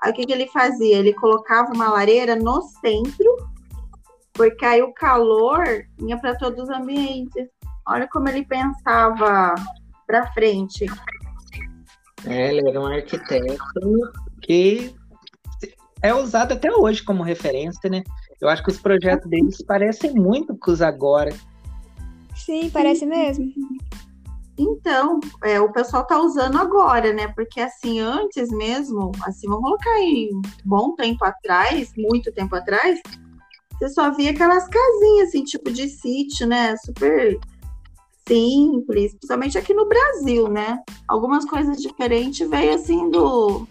Aí 0.02 0.10
o 0.10 0.14
que, 0.14 0.26
que 0.26 0.32
ele 0.32 0.46
fazia? 0.48 0.98
Ele 0.98 1.12
colocava 1.14 1.72
uma 1.72 1.90
lareira 1.90 2.36
no 2.36 2.62
centro, 2.62 3.36
porque 4.32 4.64
aí 4.64 4.82
o 4.82 4.92
calor 4.92 5.64
ia 6.06 6.18
para 6.18 6.36
todos 6.36 6.64
os 6.64 6.70
ambientes. 6.70 7.48
Olha 7.86 8.08
como 8.08 8.28
ele 8.28 8.44
pensava 8.44 9.54
para 10.06 10.32
frente. 10.32 10.86
É, 12.26 12.54
ele 12.54 12.68
era 12.68 12.80
um 12.80 12.86
arquiteto 12.86 13.56
que 14.40 14.94
é 16.04 16.12
usado 16.14 16.52
até 16.52 16.70
hoje 16.70 17.02
como 17.02 17.22
referência, 17.22 17.88
né? 17.88 18.02
Eu 18.40 18.48
acho 18.48 18.62
que 18.62 18.70
os 18.70 18.78
projetos 18.78 19.28
deles 19.28 19.62
parecem 19.62 20.12
muito 20.12 20.56
com 20.56 20.70
os 20.70 20.82
agora. 20.82 21.34
Sim, 22.36 22.68
parece 22.70 23.06
mesmo. 23.06 23.52
Então, 24.58 25.18
é, 25.42 25.60
o 25.60 25.72
pessoal 25.72 26.06
tá 26.06 26.20
usando 26.20 26.58
agora, 26.58 27.12
né? 27.12 27.28
Porque 27.28 27.60
assim, 27.60 28.00
antes 28.00 28.48
mesmo, 28.50 29.10
assim, 29.24 29.48
vamos 29.48 29.64
colocar 29.64 29.90
aí 29.90 30.30
um 30.32 30.42
bom 30.64 30.94
tempo 30.94 31.24
atrás, 31.24 31.92
muito 31.96 32.32
tempo 32.32 32.54
atrás, 32.54 33.00
você 33.72 33.88
só 33.88 34.12
via 34.12 34.30
aquelas 34.30 34.68
casinhas, 34.68 35.28
assim, 35.28 35.42
tipo 35.42 35.72
de 35.72 35.88
sítio, 35.88 36.46
né? 36.46 36.76
Super 36.76 37.38
simples, 38.26 39.12
principalmente 39.14 39.58
aqui 39.58 39.74
no 39.74 39.88
Brasil, 39.88 40.48
né? 40.48 40.80
Algumas 41.08 41.44
coisas 41.44 41.82
diferentes 41.82 42.48
veio 42.48 42.74
assim 42.74 43.10
do 43.10 43.66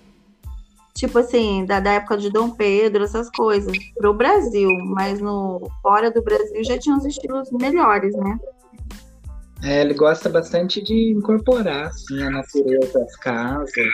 tipo 1.04 1.20
assim, 1.20 1.66
da, 1.66 1.82
da 1.82 1.92
época 1.94 2.18
de 2.18 2.30
Dom 2.30 2.52
Pedro, 2.52 3.04
essas 3.04 3.30
coisas, 3.32 3.78
para 3.98 4.10
o 4.10 4.14
Brasil, 4.14 4.70
mas 4.86 5.20
no 5.20 5.70
fora 5.82 6.10
do 6.10 6.24
Brasil 6.24 6.64
já 6.64 6.78
tinha 6.78 6.96
uns 6.96 7.04
estilos 7.04 7.52
melhores, 7.52 8.16
né? 8.16 8.40
É, 9.62 9.82
ele 9.82 9.94
gosta 9.94 10.30
bastante 10.30 10.82
de 10.82 11.12
incorporar 11.12 11.88
assim, 11.88 12.24
a 12.24 12.30
natureza, 12.30 13.04
as 13.04 13.16
casas, 13.18 13.90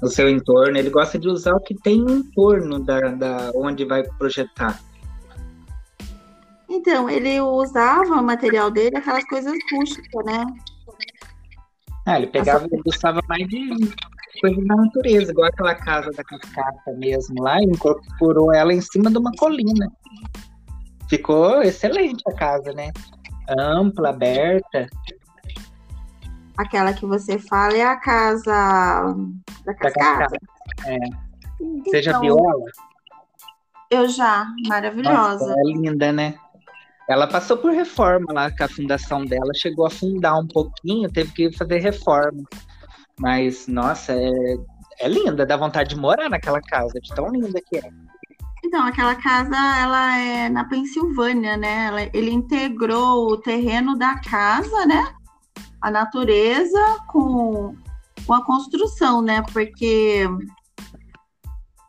o 0.00 0.06
seu 0.06 0.28
entorno. 0.28 0.78
Ele 0.78 0.90
gosta 0.90 1.18
de 1.18 1.28
usar 1.28 1.54
o 1.54 1.60
que 1.60 1.74
tem 1.74 2.02
no 2.02 2.16
entorno 2.18 2.78
da, 2.84 3.00
da 3.00 3.50
onde 3.54 3.84
vai 3.84 4.04
projetar. 4.04 4.80
Então, 6.68 7.10
ele 7.10 7.40
usava 7.40 8.14
o 8.14 8.22
material 8.22 8.70
dele, 8.70 8.96
aquelas 8.96 9.24
coisas 9.24 9.54
rústicas, 9.72 10.24
né? 10.24 10.44
Ah, 12.06 12.16
ele 12.16 12.28
pegava 12.28 12.66
e 12.70 12.82
gostava 12.82 13.20
mais 13.28 13.46
de 13.48 13.70
coisa 14.40 14.60
da 14.64 14.76
natureza, 14.76 15.30
igual 15.30 15.48
aquela 15.48 15.74
casa 15.74 16.10
da 16.10 16.24
cascata 16.24 16.92
mesmo 16.96 17.42
lá, 17.42 17.60
incorporou 17.62 18.52
ela 18.54 18.72
em 18.72 18.80
cima 18.80 19.10
de 19.10 19.18
uma 19.18 19.32
colina. 19.32 19.90
Ficou 21.08 21.62
excelente 21.62 22.22
a 22.26 22.34
casa, 22.34 22.72
né? 22.72 22.90
Ampla, 23.48 24.10
aberta. 24.10 24.86
Aquela 26.56 26.92
que 26.92 27.06
você 27.06 27.38
fala 27.38 27.76
é 27.76 27.84
a 27.84 27.96
casa 27.96 29.16
da 29.64 29.74
cascata. 29.74 30.36
Da. 30.84 30.90
É. 30.90 30.98
Você 31.84 32.02
já 32.02 32.10
então, 32.10 32.20
viu 32.20 32.36
ela? 32.38 32.64
Eu 33.90 34.08
já, 34.08 34.46
maravilhosa. 34.66 35.46
Nossa, 35.46 35.52
é 35.52 35.62
linda, 35.64 36.12
né? 36.12 36.34
Ela 37.08 37.26
passou 37.26 37.56
por 37.56 37.72
reforma 37.72 38.32
lá, 38.34 38.50
que 38.50 38.62
a 38.62 38.68
fundação 38.68 39.24
dela 39.24 39.50
chegou 39.54 39.86
a 39.86 39.90
fundar 39.90 40.38
um 40.38 40.46
pouquinho, 40.46 41.10
teve 41.10 41.32
que 41.32 41.50
fazer 41.56 41.78
reforma. 41.78 42.42
Mas, 43.18 43.66
nossa, 43.66 44.12
é, 44.12 44.56
é 45.00 45.08
linda, 45.08 45.44
dá 45.44 45.56
vontade 45.56 45.90
de 45.90 45.96
morar 45.96 46.28
naquela 46.28 46.60
casa, 46.60 47.00
de 47.00 47.14
tão 47.14 47.28
linda 47.30 47.60
que 47.66 47.78
é. 47.78 47.90
Então, 48.64 48.84
aquela 48.84 49.14
casa, 49.14 49.56
ela 49.56 50.16
é 50.18 50.48
na 50.48 50.64
Pensilvânia, 50.64 51.56
né? 51.56 51.86
Ela, 51.86 52.02
ele 52.12 52.30
integrou 52.30 53.32
o 53.32 53.36
terreno 53.36 53.96
da 53.96 54.18
casa, 54.20 54.84
né? 54.86 55.14
A 55.80 55.90
natureza 55.90 56.78
com, 57.06 57.74
com 58.26 58.34
a 58.34 58.44
construção, 58.44 59.22
né? 59.22 59.42
Porque, 59.52 60.28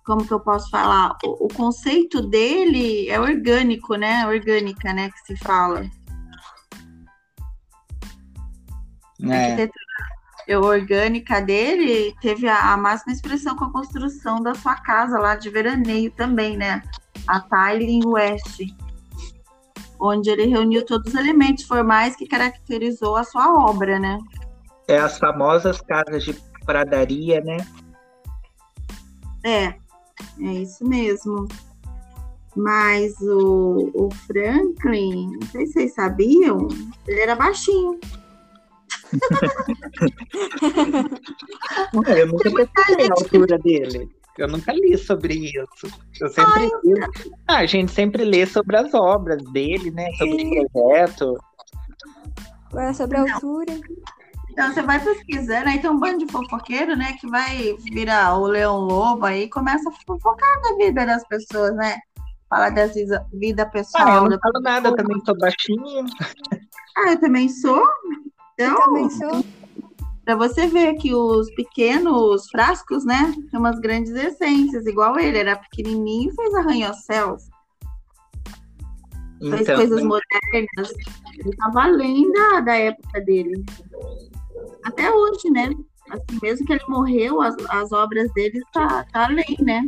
como 0.05 0.25
que 0.25 0.31
eu 0.31 0.39
posso 0.39 0.69
falar? 0.69 1.17
O, 1.23 1.45
o 1.45 1.47
conceito 1.49 2.21
dele 2.21 3.09
é 3.09 3.19
orgânico, 3.19 3.95
né? 3.95 4.25
Orgânica, 4.27 4.93
né? 4.93 5.09
Que 5.09 5.19
se 5.27 5.43
fala. 5.43 5.89
É 9.21 9.69
orgânica 10.57 11.41
dele 11.41 12.15
teve 12.21 12.47
a, 12.47 12.73
a, 12.73 12.77
máxima 12.77 13.13
expressão 13.13 13.55
com 13.55 13.65
a 13.65 13.71
construção 13.71 14.41
da 14.41 14.55
sua 14.55 14.75
casa 14.75 15.19
lá 15.19 15.35
de 15.35 15.49
veraneio 15.49 16.11
também, 16.11 16.57
né? 16.57 16.81
A 17.27 17.39
Tiling 17.41 18.05
West, 18.05 18.61
onde 19.99 20.29
ele 20.29 20.45
reuniu 20.45 20.85
todos 20.85 21.13
os 21.13 21.19
elementos 21.19 21.65
formais 21.65 22.15
que 22.15 22.27
caracterizou 22.27 23.15
a 23.15 23.23
sua 23.23 23.53
obra, 23.53 23.99
né? 23.99 24.17
É 24.87 24.97
as 24.97 25.19
famosas 25.19 25.81
casas 25.81 26.23
de 26.23 26.33
pradaria, 26.65 27.41
né? 27.41 27.57
É, 29.43 29.75
é 30.41 30.53
isso 30.53 30.87
mesmo. 30.87 31.47
Mas 32.55 33.13
o, 33.21 33.91
o 33.93 34.09
Franklin, 34.25 35.37
não 35.39 35.47
sei 35.47 35.67
se 35.67 35.73
vocês 35.73 35.93
sabiam, 35.93 36.67
ele 37.07 37.19
era 37.19 37.35
baixinho. 37.35 37.99
Eu 42.17 42.27
nunca 42.27 42.51
pesquisei 42.51 43.07
a 43.07 43.13
altura 43.13 43.57
dele. 43.59 44.09
Eu 44.37 44.47
nunca 44.47 44.71
li 44.71 44.97
sobre 44.97 45.33
isso. 45.33 45.87
Eu 46.21 46.29
sempre 46.29 46.61
Ai, 46.61 46.69
li. 46.83 46.93
Ah, 47.47 47.57
a 47.57 47.65
gente 47.65 47.91
sempre 47.91 48.23
lê 48.23 48.45
sobre 48.45 48.77
as 48.77 48.93
obras 48.93 49.43
dele, 49.51 49.91
né? 49.91 50.09
Sobre 50.17 50.45
o 50.45 50.69
projeto. 50.71 51.37
Agora 52.71 52.93
sobre 52.93 53.17
a 53.17 53.33
altura. 53.33 53.77
Então 54.51 54.73
você 54.73 54.81
vai 54.81 54.99
pesquisando, 55.03 55.69
aí 55.69 55.79
tem 55.79 55.89
um 55.89 55.99
bando 55.99 56.25
de 56.25 56.31
fofoqueiro, 56.31 56.95
né? 56.95 57.13
Que 57.19 57.27
vai 57.27 57.75
virar 57.91 58.37
o 58.37 58.45
Leão 58.45 58.79
Lobo 58.79 59.25
aí 59.25 59.49
começa 59.49 59.89
a 59.89 59.93
fofocar 60.05 60.61
da 60.61 60.75
vida 60.75 61.05
das 61.05 61.25
pessoas, 61.27 61.75
né? 61.75 61.97
Falar 62.49 62.69
das 62.71 62.93
vida, 62.93 63.25
vida 63.33 63.65
pessoal. 63.69 64.07
Ah, 64.07 64.15
eu 64.15 64.29
não 64.29 64.39
falo 64.39 64.59
nada, 64.61 64.89
eu 64.89 64.95
também 64.95 65.21
sou 65.23 65.37
baixinho. 65.37 66.05
Ah, 66.97 67.11
eu 67.11 67.19
também 67.19 67.47
sou. 67.47 67.83
Então. 68.59 69.43
Pra 70.25 70.35
você 70.35 70.67
ver 70.67 70.93
que 70.95 71.13
os 71.13 71.49
pequenos 71.55 72.47
frascos, 72.49 73.03
né? 73.03 73.33
Tem 73.49 73.59
umas 73.59 73.79
grandes 73.79 74.11
essências, 74.11 74.85
igual 74.85 75.17
ele, 75.17 75.39
era 75.39 75.55
pequenininho 75.55 76.31
e 76.31 76.35
fez 76.35 76.53
arranha-céus. 76.53 77.49
Então, 79.41 79.57
fez 79.57 79.67
coisas 79.67 80.03
né? 80.03 80.07
modernas. 80.07 80.93
Ele 81.35 81.55
tava 81.57 81.83
além 81.83 82.31
da, 82.31 82.59
da 82.59 82.75
época 82.75 83.21
dele. 83.21 83.65
Até 84.83 85.09
hoje, 85.09 85.49
né? 85.49 85.71
Assim, 86.11 86.39
mesmo 86.41 86.65
que 86.65 86.73
ele 86.73 86.83
morreu, 86.87 87.41
as, 87.41 87.55
as 87.69 87.91
obras 87.91 88.31
dele 88.33 88.61
tá, 88.73 89.05
tá 89.11 89.25
além, 89.25 89.57
né? 89.61 89.83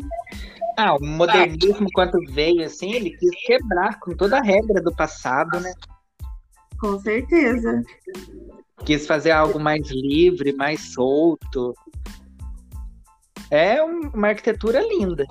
Ah, 0.77 0.95
o 0.95 1.05
modernismo, 1.05 1.87
quando 1.93 2.17
veio, 2.31 2.65
assim, 2.65 2.93
ele 2.93 3.11
quis 3.11 3.29
quebrar 3.45 3.99
com 3.99 4.15
toda 4.15 4.39
a 4.39 4.41
regra 4.41 4.81
do 4.81 4.95
passado, 4.95 5.59
né? 5.59 5.73
Com 6.79 6.97
certeza. 6.99 7.83
Quis 8.85 9.05
fazer 9.05 9.31
algo 9.31 9.59
mais 9.59 9.89
livre, 9.89 10.53
mais 10.53 10.93
solto. 10.93 11.73
É 13.49 13.81
uma 13.83 14.29
arquitetura 14.29 14.81
linda. 14.81 15.25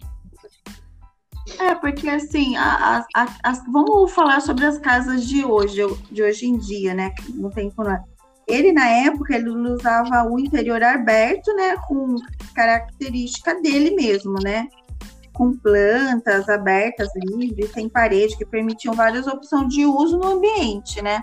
É, 1.59 1.75
porque 1.75 2.09
assim, 2.09 2.57
a, 2.57 3.05
a, 3.15 3.25
a, 3.43 3.53
vamos 3.73 4.13
falar 4.13 4.41
sobre 4.41 4.65
as 4.65 4.79
casas 4.79 5.27
de 5.27 5.45
hoje, 5.45 5.81
de 6.11 6.23
hoje 6.23 6.47
em 6.47 6.59
dia, 6.59 6.95
né? 6.95 7.13
No 7.35 7.51
tempo, 7.51 7.83
né? 7.83 8.03
Ele, 8.47 8.73
na 8.73 8.87
época, 8.87 9.35
ele 9.35 9.49
usava 9.49 10.25
o 10.29 10.39
interior 10.39 10.83
aberto, 10.83 11.55
né? 11.55 11.77
Com 11.89 12.17
característica 12.55 13.61
dele 13.61 13.93
mesmo, 13.93 14.35
né? 14.43 14.69
Com 15.33 15.57
plantas 15.57 16.49
abertas, 16.49 17.09
livres, 17.17 17.73
sem 17.73 17.89
parede, 17.89 18.37
que 18.37 18.45
permitiam 18.45 18.95
várias 18.95 19.27
opções 19.27 19.73
de 19.73 19.87
uso 19.87 20.19
no 20.19 20.27
ambiente, 20.27 21.01
né? 21.01 21.21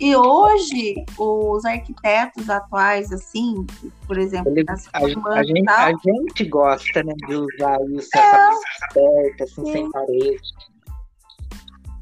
E 0.00 0.16
hoje, 0.16 1.04
os 1.16 1.64
arquitetos 1.64 2.50
atuais, 2.50 3.12
assim, 3.12 3.64
por 4.06 4.18
exemplo, 4.18 4.50
Ele, 4.50 4.64
a, 4.68 4.98
a, 4.98 5.06
gente, 5.42 5.68
a, 5.68 5.92
gente, 5.92 6.44
gosta 6.46 7.02
né, 7.04 7.14
de 7.26 7.36
usar 7.36 7.78
isso, 7.90 8.10
é, 8.14 8.18
essa 8.18 8.60
aberta, 8.90 9.44
assim, 9.44 9.64
sim. 9.64 9.72
sem 9.72 9.90
parede. 9.90 10.40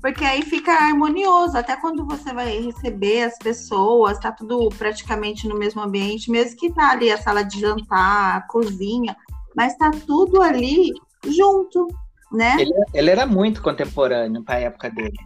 Porque 0.00 0.24
aí 0.24 0.42
fica 0.42 0.72
harmonioso, 0.72 1.56
até 1.56 1.76
quando 1.76 2.04
você 2.04 2.32
vai 2.32 2.58
receber 2.60 3.22
as 3.22 3.38
pessoas, 3.38 4.18
tá 4.18 4.32
tudo 4.32 4.68
praticamente 4.70 5.46
no 5.46 5.56
mesmo 5.56 5.80
ambiente, 5.80 6.30
mesmo 6.30 6.58
que 6.58 6.72
tá 6.72 6.90
ali 6.90 7.12
a 7.12 7.18
sala 7.18 7.44
de 7.44 7.60
jantar, 7.60 8.36
a 8.38 8.40
cozinha, 8.48 9.14
mas 9.54 9.76
tá 9.76 9.92
tudo 10.06 10.42
ali 10.42 10.90
junto, 11.24 11.86
né? 12.32 12.56
Ele, 12.58 12.72
ele 12.94 13.10
era 13.10 13.26
muito 13.26 13.62
contemporâneo 13.62 14.42
para 14.42 14.56
a 14.56 14.60
época 14.60 14.90
dele. 14.90 15.16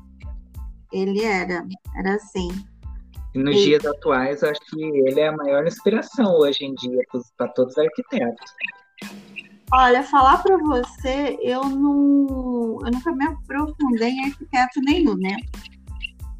Ele 0.93 1.23
era, 1.23 1.67
era 1.97 2.15
assim. 2.15 2.49
E 3.35 3.39
nos 3.39 3.57
e... 3.57 3.65
dias 3.65 3.85
atuais, 3.85 4.43
eu 4.43 4.51
acho 4.51 4.61
que 4.71 4.83
ele 4.83 5.21
é 5.21 5.29
a 5.29 5.37
maior 5.37 5.67
inspiração 5.67 6.39
hoje 6.39 6.65
em 6.65 6.75
dia 6.75 7.01
para 7.37 7.49
todos 7.49 7.77
os 7.77 7.79
arquitetos. 7.79 8.53
Olha, 9.73 10.03
falar 10.03 10.43
para 10.43 10.57
você, 10.57 11.37
eu 11.43 11.65
não, 11.65 12.79
eu 12.85 12.91
nunca 12.93 13.13
me 13.13 13.27
aprofundei 13.27 14.11
em 14.11 14.25
arquiteto 14.27 14.81
nenhum, 14.81 15.17
né? 15.17 15.37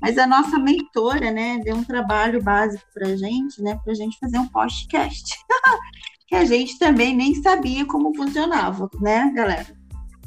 Mas 0.01 0.17
a 0.19 0.27
nossa 0.27 0.59
mentora, 0.59 1.31
né, 1.31 1.59
deu 1.65 1.75
um 1.75 1.85
trabalho 1.85 2.43
básico 2.43 2.85
para 2.95 3.17
gente, 3.17 3.61
né, 3.63 3.79
para 3.83 3.95
gente 3.95 4.19
fazer 4.19 4.39
um 4.39 4.47
podcast, 4.49 5.35
que 6.29 6.37
a 6.37 6.45
gente 6.45 6.79
também 6.79 7.17
nem 7.17 7.35
sabia 7.35 7.85
como 7.87 8.15
funcionava, 8.15 8.89
né, 9.01 9.33
galera? 9.35 9.67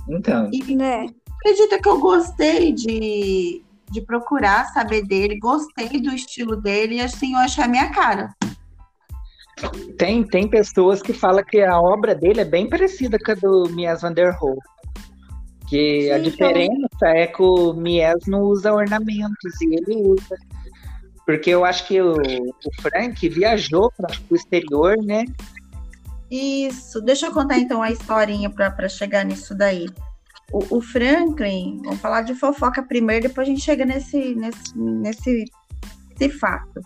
Então. 0.09 0.49
E, 0.51 0.75
né, 0.75 1.05
acredita 1.39 1.79
que 1.81 1.87
eu 1.87 1.99
gostei 1.99 2.73
de, 2.73 3.63
de 3.91 4.01
procurar 4.01 4.65
saber 4.65 5.03
dele, 5.05 5.39
gostei 5.39 5.99
do 5.99 6.13
estilo 6.13 6.55
dele 6.55 6.95
e 6.95 7.01
assim 7.01 7.33
eu 7.33 7.39
achei 7.39 7.63
a 7.63 7.67
minha 7.67 7.89
cara. 7.89 8.33
Tem, 9.97 10.23
tem 10.23 10.47
pessoas 10.47 11.01
que 11.01 11.11
falam 11.11 11.43
que 11.43 11.61
a 11.61 11.79
obra 11.79 12.15
dele 12.15 12.41
é 12.41 12.45
bem 12.45 12.69
parecida 12.69 13.17
com 13.19 13.31
a 13.31 13.35
do 13.35 13.69
Mies 13.71 14.01
van 14.01 14.13
der 14.13 14.33
Rohe. 14.33 14.57
Que 15.67 16.03
Sim, 16.03 16.11
a 16.11 16.19
diferença 16.19 16.87
então... 16.95 17.09
é 17.09 17.27
que 17.27 17.41
o 17.41 17.73
Mies 17.73 18.25
não 18.27 18.41
usa 18.43 18.73
ornamentos 18.73 19.61
e 19.61 19.75
ele 19.75 20.01
usa. 20.07 20.37
Porque 21.25 21.49
eu 21.49 21.65
acho 21.65 21.85
que 21.85 22.01
o, 22.01 22.13
o 22.13 22.81
Frank 22.81 23.27
viajou 23.29 23.91
para 23.95 24.09
o 24.29 24.35
exterior, 24.35 24.95
né? 25.03 25.25
Isso. 26.31 27.01
Deixa 27.01 27.27
eu 27.27 27.33
contar 27.33 27.59
então 27.59 27.83
a 27.83 27.91
historinha 27.91 28.49
para 28.49 28.87
chegar 28.87 29.25
nisso 29.25 29.53
daí 29.53 29.87
o, 30.51 30.77
o, 30.77 30.81
Franklin, 30.81 31.81
vamos 31.83 31.99
falar 31.99 32.21
de 32.21 32.33
fofoca 32.33 32.81
primeiro, 32.83 33.27
depois 33.27 33.47
a 33.47 33.51
gente 33.51 33.61
chega 33.61 33.85
nesse, 33.85 34.35
nesse, 34.35 34.77
nesse, 34.77 35.45
nesse 36.09 36.37
fato. 36.37 36.81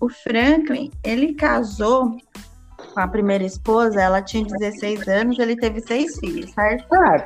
O 0.00 0.08
Franklin, 0.08 0.90
ele 1.04 1.34
casou 1.34 2.16
com 2.94 3.00
a 3.00 3.06
primeira 3.06 3.44
esposa, 3.44 4.00
ela 4.00 4.22
tinha 4.22 4.44
16 4.44 5.06
anos, 5.08 5.38
ele 5.38 5.56
teve 5.56 5.80
seis 5.80 6.18
filhos, 6.18 6.50
certo? 6.52 6.86
Ah, 6.94 7.16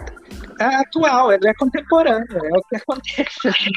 é 0.61 0.77
atual, 0.77 1.33
ele 1.33 1.49
é 1.49 1.55
contemporâneo, 1.55 2.27
é 2.33 2.59
o 2.59 2.63
que 2.63 2.77
acontece. 2.77 3.71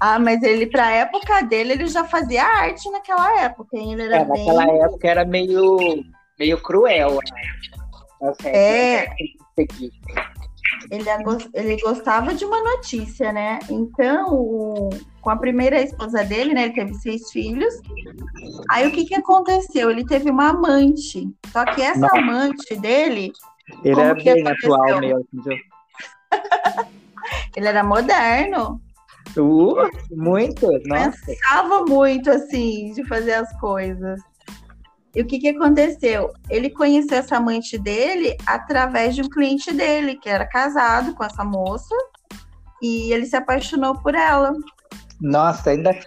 ah, 0.00 0.18
mas 0.18 0.42
ele, 0.42 0.66
para 0.66 0.86
a 0.86 0.92
época 0.92 1.42
dele, 1.42 1.72
ele 1.72 1.86
já 1.86 2.04
fazia 2.04 2.44
arte 2.44 2.90
naquela 2.90 3.40
época, 3.42 3.76
hein? 3.76 3.92
Ele 3.92 4.02
era 4.02 4.16
é, 4.16 4.24
bem... 4.24 4.46
naquela 4.46 4.84
época 4.84 5.08
era 5.08 5.24
meio, 5.24 6.04
meio 6.38 6.60
cruel. 6.60 7.14
Né? 7.14 8.32
É. 8.44 9.04
é 9.04 9.08
ele, 10.90 11.08
ele 11.54 11.80
gostava 11.80 12.34
de 12.34 12.44
uma 12.44 12.62
notícia, 12.62 13.32
né? 13.32 13.58
Então, 13.70 14.34
o, 14.34 14.90
com 15.20 15.30
a 15.30 15.36
primeira 15.36 15.80
esposa 15.80 16.24
dele, 16.24 16.54
né? 16.54 16.64
Ele 16.64 16.74
teve 16.74 16.94
seis 16.94 17.30
filhos. 17.30 17.74
Aí 18.70 18.86
o 18.86 18.92
que 18.92 19.04
que 19.04 19.14
aconteceu? 19.14 19.90
Ele 19.90 20.04
teve 20.04 20.30
uma 20.30 20.50
amante. 20.50 21.28
Só 21.52 21.64
que 21.64 21.82
essa 21.82 22.06
amante 22.16 22.76
dele. 22.76 23.32
Ele 23.84 24.00
era 24.00 24.14
bem 24.14 24.42
aconteceu? 24.42 24.74
atual 24.74 25.00
mesmo. 25.00 25.24
ele 27.56 27.68
era 27.68 27.84
moderno. 27.84 28.80
Uh, 29.36 29.88
muito, 30.10 30.66
nossa. 30.86 31.18
Pensava 31.26 31.84
muito, 31.84 32.30
assim, 32.30 32.92
de 32.94 33.04
fazer 33.04 33.34
as 33.34 33.60
coisas. 33.60 34.20
E 35.14 35.22
o 35.22 35.26
que, 35.26 35.38
que 35.38 35.48
aconteceu? 35.48 36.32
Ele 36.50 36.70
conheceu 36.70 37.18
essa 37.18 37.36
amante 37.36 37.78
dele 37.78 38.36
através 38.46 39.14
de 39.14 39.22
um 39.22 39.28
cliente 39.28 39.72
dele, 39.72 40.16
que 40.16 40.28
era 40.28 40.46
casado 40.46 41.14
com 41.14 41.24
essa 41.24 41.44
moça, 41.44 41.94
e 42.82 43.12
ele 43.12 43.26
se 43.26 43.36
apaixonou 43.36 43.94
por 43.94 44.14
ela. 44.14 44.52
Nossa, 45.20 45.70
ainda. 45.70 45.98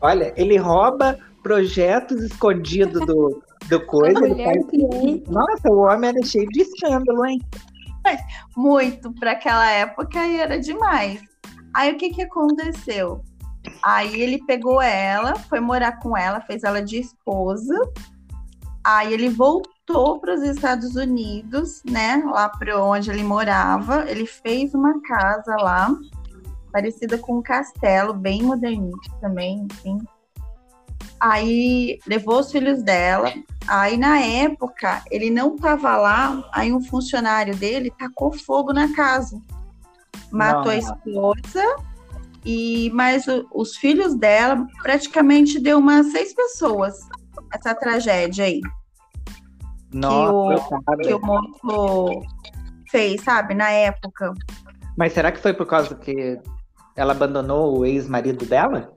Olha, 0.00 0.32
ele 0.36 0.56
rouba 0.56 1.18
projetos 1.42 2.22
escondidos 2.22 3.06
do, 3.06 3.42
do 3.68 3.86
coisa. 3.86 4.20
Faz... 4.20 4.66
Nossa, 5.28 5.70
o 5.70 5.78
homem 5.82 6.10
era 6.10 6.24
cheio 6.24 6.48
de 6.48 6.62
escândalo, 6.62 7.24
hein? 7.26 7.40
Muito, 8.56 9.12
para 9.14 9.32
aquela 9.32 9.70
época 9.70 10.26
e 10.26 10.38
era 10.38 10.58
demais. 10.58 11.20
Aí 11.74 11.92
o 11.92 11.96
que, 11.96 12.10
que 12.10 12.22
aconteceu? 12.22 13.22
Aí 13.82 14.20
ele 14.20 14.42
pegou 14.46 14.80
ela, 14.80 15.36
foi 15.36 15.60
morar 15.60 15.98
com 15.98 16.16
ela, 16.16 16.40
fez 16.40 16.64
ela 16.64 16.80
de 16.80 16.98
esposa, 16.98 17.74
Aí 18.86 19.12
ele 19.12 19.28
voltou 19.28 20.20
para 20.20 20.34
os 20.34 20.42
Estados 20.42 20.94
Unidos, 20.94 21.82
né? 21.84 22.22
Lá 22.24 22.48
para 22.48 22.80
onde 22.80 23.10
ele 23.10 23.24
morava. 23.24 24.08
Ele 24.08 24.24
fez 24.26 24.72
uma 24.74 25.02
casa 25.02 25.56
lá, 25.56 25.92
parecida 26.70 27.18
com 27.18 27.38
um 27.38 27.42
castelo, 27.42 28.14
bem 28.14 28.44
modernista 28.44 29.12
também, 29.20 29.66
enfim. 29.68 29.98
Aí 31.18 31.98
levou 32.06 32.38
os 32.38 32.52
filhos 32.52 32.80
dela. 32.80 33.32
Aí 33.66 33.96
na 33.96 34.20
época 34.20 35.02
ele 35.10 35.30
não 35.30 35.56
estava 35.56 35.96
lá. 35.96 36.48
Aí 36.52 36.72
um 36.72 36.80
funcionário 36.80 37.56
dele 37.56 37.92
tacou 37.98 38.32
fogo 38.32 38.72
na 38.72 38.94
casa, 38.94 39.42
matou 40.30 40.66
não. 40.66 40.70
a 40.70 40.76
esposa 40.76 41.76
e 42.44 42.88
mais 42.94 43.24
os 43.52 43.76
filhos 43.76 44.14
dela 44.14 44.64
praticamente 44.80 45.58
deu 45.58 45.78
umas 45.78 46.12
seis 46.12 46.32
pessoas 46.32 47.00
essa 47.52 47.74
tragédia 47.74 48.44
aí. 48.44 48.60
Nossa, 49.92 50.78
que, 51.02 51.12
o, 51.14 51.20
que 51.20 51.66
o 51.66 52.22
fez, 52.90 53.22
sabe, 53.22 53.54
na 53.54 53.70
época. 53.70 54.32
Mas 54.96 55.12
será 55.12 55.30
que 55.30 55.38
foi 55.38 55.52
por 55.52 55.66
causa 55.66 55.94
que 55.94 56.38
ela 56.96 57.12
abandonou 57.12 57.78
o 57.78 57.84
ex-marido 57.84 58.44
dela? 58.46 58.92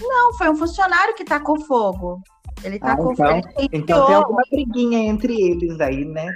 Não, 0.00 0.34
foi 0.34 0.50
um 0.50 0.56
funcionário 0.56 1.14
que 1.14 1.24
tacou 1.24 1.60
fogo. 1.64 2.20
Ele 2.62 2.78
tacou 2.78 3.10
ah, 3.10 3.12
então, 3.12 3.42
fogo. 3.42 3.68
Então 3.72 4.06
tem 4.06 4.14
alguma 4.14 4.42
briguinha 4.50 4.98
entre 4.98 5.40
eles 5.40 5.80
aí, 5.80 6.04
né? 6.04 6.28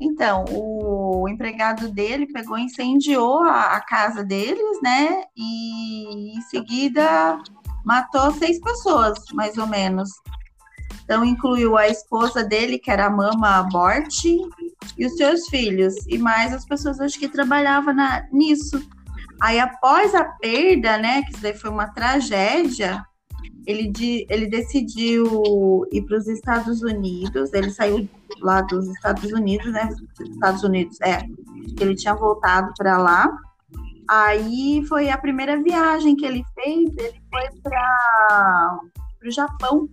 Então, 0.00 0.46
o 0.48 1.28
empregado 1.28 1.88
dele 1.88 2.26
pegou 2.32 2.56
e 2.56 2.62
incendiou 2.62 3.42
a, 3.42 3.76
a 3.76 3.80
casa 3.80 4.24
deles, 4.24 4.80
né? 4.82 5.24
E 5.36 6.38
em 6.38 6.40
seguida 6.42 7.38
matou 7.84 8.32
seis 8.32 8.60
pessoas, 8.60 9.18
mais 9.32 9.56
ou 9.58 9.66
menos. 9.66 10.10
Então, 11.04 11.24
incluiu 11.24 11.76
a 11.76 11.88
esposa 11.88 12.44
dele, 12.44 12.78
que 12.78 12.90
era 12.90 13.06
a 13.06 13.10
Mama 13.10 13.62
Borte, 13.64 14.38
e 14.96 15.06
os 15.06 15.16
seus 15.16 15.48
filhos, 15.48 15.94
e 16.06 16.16
mais 16.18 16.52
as 16.52 16.64
pessoas 16.64 17.00
acho 17.00 17.18
que 17.18 17.28
trabalhavam 17.28 17.92
na, 17.92 18.26
nisso. 18.32 18.80
Aí, 19.40 19.58
após 19.58 20.14
a 20.14 20.24
perda, 20.24 20.98
né, 20.98 21.22
que 21.22 21.32
isso 21.32 21.42
daí 21.42 21.54
foi 21.54 21.70
uma 21.70 21.88
tragédia, 21.88 23.04
ele, 23.66 23.90
de, 23.90 24.26
ele 24.28 24.46
decidiu 24.46 25.86
ir 25.90 26.02
para 26.02 26.18
os 26.18 26.28
Estados 26.28 26.82
Unidos, 26.82 27.52
ele 27.52 27.70
saiu 27.70 28.08
lá 28.40 28.60
dos 28.62 28.86
Estados 28.88 29.32
Unidos, 29.32 29.72
né, 29.72 29.88
Estados 30.20 30.62
Unidos, 30.62 31.00
é, 31.00 31.22
ele 31.80 31.94
tinha 31.94 32.14
voltado 32.14 32.72
para 32.76 32.98
lá, 32.98 33.30
aí 34.10 34.84
foi 34.88 35.08
a 35.08 35.16
primeira 35.16 35.62
viagem 35.62 36.16
que 36.16 36.26
ele 36.26 36.42
fez, 36.52 36.90
ele 36.98 37.22
foi 37.30 37.60
para 37.62 38.80
o 39.24 39.30
Japão, 39.30 39.88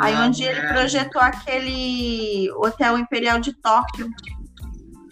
aí 0.00 0.12
ah, 0.12 0.24
onde 0.24 0.42
ele 0.42 0.60
projetou 0.66 1.22
aquele 1.22 2.50
Hotel 2.56 2.98
Imperial 2.98 3.38
de 3.38 3.52
Tóquio, 3.52 4.10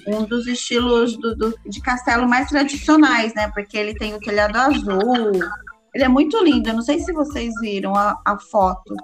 um 0.08 0.24
dos 0.24 0.48
estilos 0.48 1.16
do, 1.16 1.36
do, 1.36 1.54
de 1.66 1.80
castelo 1.80 2.28
mais 2.28 2.48
tradicionais, 2.48 3.32
né? 3.34 3.48
Porque 3.54 3.78
ele 3.78 3.94
tem 3.94 4.14
o 4.14 4.18
telhado 4.18 4.56
azul. 4.56 5.30
Ele 5.94 6.04
é 6.04 6.08
muito 6.08 6.42
lindo. 6.42 6.68
Eu 6.68 6.74
não 6.74 6.82
sei 6.82 6.98
se 6.98 7.12
vocês 7.12 7.52
viram 7.60 7.94
a, 7.94 8.20
a 8.24 8.38
foto. 8.38 8.94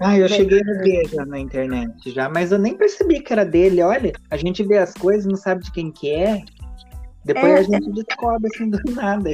Ah, 0.00 0.16
eu 0.16 0.28
cheguei 0.28 0.60
a 0.60 0.82
ver 0.82 1.08
já 1.08 1.26
na 1.26 1.40
internet 1.40 2.12
já, 2.12 2.28
mas 2.28 2.52
eu 2.52 2.58
nem 2.58 2.76
percebi 2.76 3.20
que 3.20 3.32
era 3.32 3.44
dele. 3.44 3.82
Olha, 3.82 4.12
a 4.30 4.36
gente 4.36 4.62
vê 4.62 4.78
as 4.78 4.94
coisas, 4.94 5.26
não 5.26 5.36
sabe 5.36 5.64
de 5.64 5.72
quem 5.72 5.90
que 5.90 6.08
é. 6.08 6.40
Depois 7.28 7.52
é, 7.52 7.58
a 7.58 7.62
gente 7.62 7.92
descobre 7.92 8.48
assim 8.48 8.70
do 8.70 8.78
nada. 8.92 9.30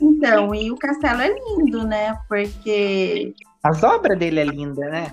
Então, 0.00 0.54
e 0.54 0.70
o 0.70 0.76
castelo 0.76 1.20
é 1.20 1.34
lindo, 1.34 1.84
né? 1.84 2.16
Porque. 2.28 3.34
As 3.64 3.82
obras 3.82 4.16
dele 4.16 4.38
é 4.38 4.44
linda, 4.44 4.88
né? 4.88 5.10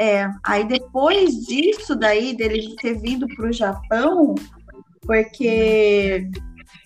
É, 0.00 0.26
aí 0.42 0.64
depois 0.64 1.46
disso 1.46 1.94
daí, 1.94 2.34
dele 2.34 2.74
ter 2.80 2.94
vindo 2.94 3.26
para 3.36 3.48
o 3.48 3.52
Japão, 3.52 4.34
porque 5.02 6.26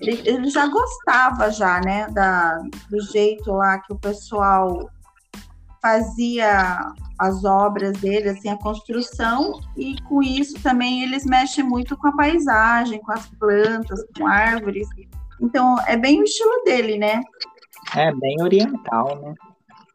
ele, 0.01 0.23
ele, 0.25 0.51
já 0.51 0.67
gostava 0.67 1.51
já, 1.51 1.81
né, 1.81 2.09
da, 2.09 2.61
do 2.91 3.01
jeito 3.01 3.53
lá 3.53 3.79
que 3.79 3.93
o 3.93 3.99
pessoal 3.99 4.91
fazia 5.81 6.93
as 7.19 7.45
obras 7.45 7.93
dele, 7.99 8.31
assim, 8.31 8.49
a 8.49 8.59
construção, 8.59 9.61
e 9.77 10.01
com 10.03 10.23
isso 10.23 10.55
também 10.63 11.03
eles 11.03 11.25
mexem 11.25 11.65
muito 11.65 11.97
com 11.97 12.09
a 12.09 12.17
paisagem, 12.17 13.01
com 13.01 13.13
as 13.13 13.27
plantas, 13.27 14.05
com 14.17 14.27
árvores. 14.27 14.87
Então, 15.41 15.77
é 15.87 15.97
bem 15.97 16.21
o 16.21 16.25
estilo 16.25 16.63
dele, 16.65 16.97
né? 16.99 17.21
É, 17.97 18.13
bem 18.15 18.41
oriental, 18.43 19.21
né? 19.21 19.35